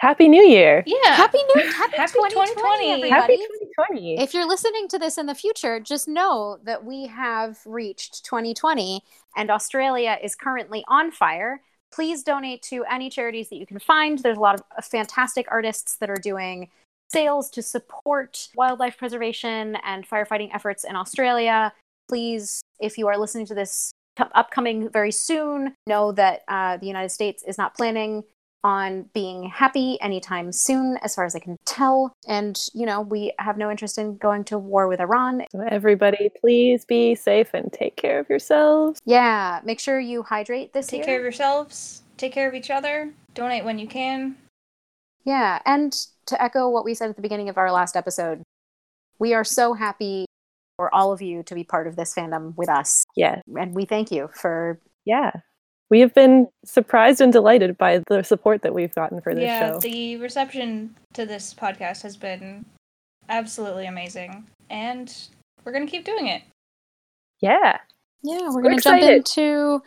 Happy 0.00 0.28
New 0.28 0.44
Year! 0.44 0.84
Yeah. 0.86 1.16
Happy 1.16 1.38
New 1.54 1.62
Happy, 1.72 1.96
Happy 1.96 2.12
2020, 2.12 2.54
2020. 2.54 2.92
everybody. 2.92 3.10
Happy 3.10 3.36
2020! 3.36 4.20
If 4.20 4.32
you're 4.32 4.46
listening 4.46 4.86
to 4.88 4.98
this 4.98 5.18
in 5.18 5.26
the 5.26 5.34
future, 5.34 5.80
just 5.80 6.06
know 6.06 6.58
that 6.62 6.84
we 6.84 7.06
have 7.06 7.58
reached 7.66 8.24
2020 8.24 9.02
and 9.36 9.50
Australia 9.50 10.16
is 10.22 10.36
currently 10.36 10.84
on 10.86 11.10
fire. 11.10 11.62
Please 11.90 12.22
donate 12.22 12.62
to 12.62 12.84
any 12.84 13.10
charities 13.10 13.48
that 13.48 13.56
you 13.56 13.66
can 13.66 13.80
find. 13.80 14.20
There's 14.20 14.36
a 14.36 14.40
lot 14.40 14.60
of 14.76 14.84
fantastic 14.84 15.48
artists 15.50 15.96
that 15.96 16.10
are 16.10 16.16
doing 16.16 16.68
sales 17.10 17.50
to 17.50 17.62
support 17.62 18.48
wildlife 18.54 18.96
preservation 18.96 19.76
and 19.84 20.08
firefighting 20.08 20.54
efforts 20.54 20.84
in 20.84 20.96
Australia. 20.96 21.72
Please, 22.08 22.60
if 22.80 22.98
you 22.98 23.08
are 23.08 23.18
listening 23.18 23.46
to 23.46 23.54
this 23.54 23.92
co- 24.16 24.28
upcoming 24.34 24.88
very 24.90 25.12
soon, 25.12 25.74
know 25.86 26.12
that 26.12 26.42
uh, 26.48 26.76
the 26.76 26.86
United 26.86 27.10
States 27.10 27.42
is 27.46 27.58
not 27.58 27.74
planning 27.76 28.24
on 28.64 29.04
being 29.14 29.44
happy 29.44 29.96
anytime 30.00 30.50
soon, 30.50 30.98
as 31.02 31.14
far 31.14 31.24
as 31.24 31.36
I 31.36 31.38
can 31.38 31.56
tell. 31.64 32.12
And, 32.26 32.58
you 32.74 32.86
know, 32.86 33.02
we 33.02 33.32
have 33.38 33.56
no 33.56 33.70
interest 33.70 33.98
in 33.98 34.16
going 34.16 34.42
to 34.44 34.58
war 34.58 34.88
with 34.88 35.00
Iran. 35.00 35.44
So 35.52 35.60
everybody, 35.70 36.30
please 36.40 36.84
be 36.84 37.14
safe 37.14 37.54
and 37.54 37.72
take 37.72 37.96
care 37.96 38.18
of 38.18 38.28
yourselves. 38.28 38.98
Yeah, 39.04 39.60
make 39.64 39.78
sure 39.78 40.00
you 40.00 40.24
hydrate 40.24 40.72
this 40.72 40.88
Take 40.88 40.98
year. 40.98 41.06
care 41.06 41.16
of 41.18 41.22
yourselves. 41.22 42.02
Take 42.16 42.32
care 42.32 42.48
of 42.48 42.54
each 42.54 42.70
other. 42.70 43.12
Donate 43.34 43.64
when 43.64 43.78
you 43.78 43.86
can. 43.86 44.36
Yeah, 45.24 45.60
and 45.64 45.94
to 46.28 46.42
echo 46.42 46.68
what 46.68 46.84
we 46.84 46.94
said 46.94 47.10
at 47.10 47.16
the 47.16 47.22
beginning 47.22 47.48
of 47.48 47.58
our 47.58 47.72
last 47.72 47.96
episode, 47.96 48.42
we 49.18 49.34
are 49.34 49.44
so 49.44 49.74
happy 49.74 50.24
for 50.76 50.94
all 50.94 51.12
of 51.12 51.20
you 51.20 51.42
to 51.42 51.54
be 51.54 51.64
part 51.64 51.86
of 51.86 51.96
this 51.96 52.14
fandom 52.14 52.56
with 52.56 52.68
us. 52.68 53.04
Yeah, 53.16 53.40
And 53.58 53.74
we 53.74 53.84
thank 53.84 54.10
you 54.10 54.30
for 54.32 54.80
yeah. 55.04 55.32
We 55.90 56.00
have 56.00 56.12
been 56.12 56.48
surprised 56.66 57.22
and 57.22 57.32
delighted 57.32 57.78
by 57.78 58.02
the 58.08 58.22
support 58.22 58.60
that 58.62 58.74
we've 58.74 58.94
gotten 58.94 59.22
for 59.22 59.34
this 59.34 59.44
yeah, 59.44 59.72
show. 59.72 59.80
the 59.80 60.18
reception 60.18 60.94
to 61.14 61.24
this 61.24 61.54
podcast 61.54 62.02
has 62.02 62.14
been 62.14 62.66
absolutely 63.30 63.86
amazing, 63.86 64.46
and 64.68 65.14
we're 65.64 65.72
gonna 65.72 65.86
keep 65.86 66.04
doing 66.04 66.28
it. 66.28 66.42
Yeah. 67.40 67.78
Yeah, 68.22 68.38
we're 68.48 68.56
We're 68.56 68.62
gonna 68.62 68.80
jump 68.80 69.02
into 69.02 69.82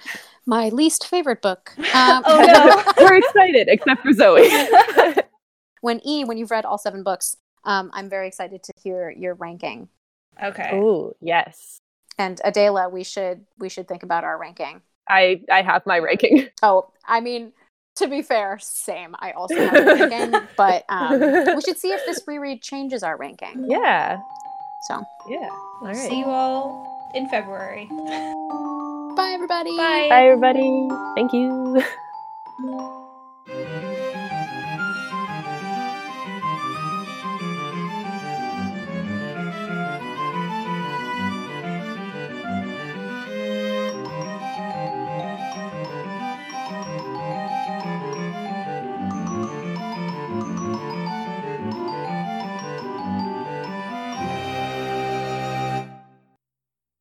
my 0.45 0.69
least 0.69 1.07
favorite 1.07 1.41
book. 1.41 1.73
Um, 1.93 2.23
Oh 2.25 2.41
no. 2.41 2.93
We're 3.05 3.17
excited, 3.17 3.67
except 3.69 4.01
for 4.01 4.13
Zoe. 4.13 4.49
when 5.81 5.99
E, 6.07 6.23
when 6.23 6.37
you've 6.37 6.51
read 6.51 6.65
all 6.65 6.77
seven 6.77 7.03
books, 7.03 7.35
um, 7.65 7.91
I'm 7.93 8.09
very 8.09 8.27
excited 8.27 8.63
to 8.63 8.71
hear 8.81 9.11
your 9.11 9.33
ranking. 9.35 9.89
Okay. 10.41 10.71
Ooh, 10.73 11.13
yes, 11.19 11.79
And 12.17 12.39
Adela, 12.43 12.89
we 12.89 13.03
should 13.03 13.45
we 13.59 13.69
should 13.69 13.87
think 13.87 14.01
about 14.03 14.23
our 14.23 14.37
ranking. 14.39 14.81
I 15.09 15.41
I 15.51 15.61
have 15.61 15.85
my 15.85 15.99
ranking. 15.99 16.47
Oh, 16.63 16.89
I 17.05 17.19
mean, 17.19 17.51
to 17.97 18.07
be 18.07 18.21
fair, 18.21 18.57
same. 18.61 19.15
I 19.19 19.31
also 19.31 19.55
have 19.55 19.75
a 19.75 19.85
ranking, 19.85 20.39
but 20.57 20.85
um, 20.89 21.19
we 21.19 21.61
should 21.61 21.77
see 21.77 21.91
if 21.91 22.05
this 22.05 22.21
reread 22.27 22.61
changes 22.61 23.03
our 23.03 23.17
ranking. 23.17 23.65
yeah, 23.69 24.19
So, 24.87 25.03
yeah. 25.27 25.49
All 25.81 25.87
right. 25.87 25.95
See 25.95 26.19
you 26.19 26.25
all 26.25 27.11
in 27.13 27.27
February. 27.29 27.87
bye 29.15 29.31
everybody. 29.33 29.75
Bye. 29.77 30.07
Bye, 30.09 30.27
everybody. 30.27 30.87
Thank 31.15 31.33
you. 31.33 32.87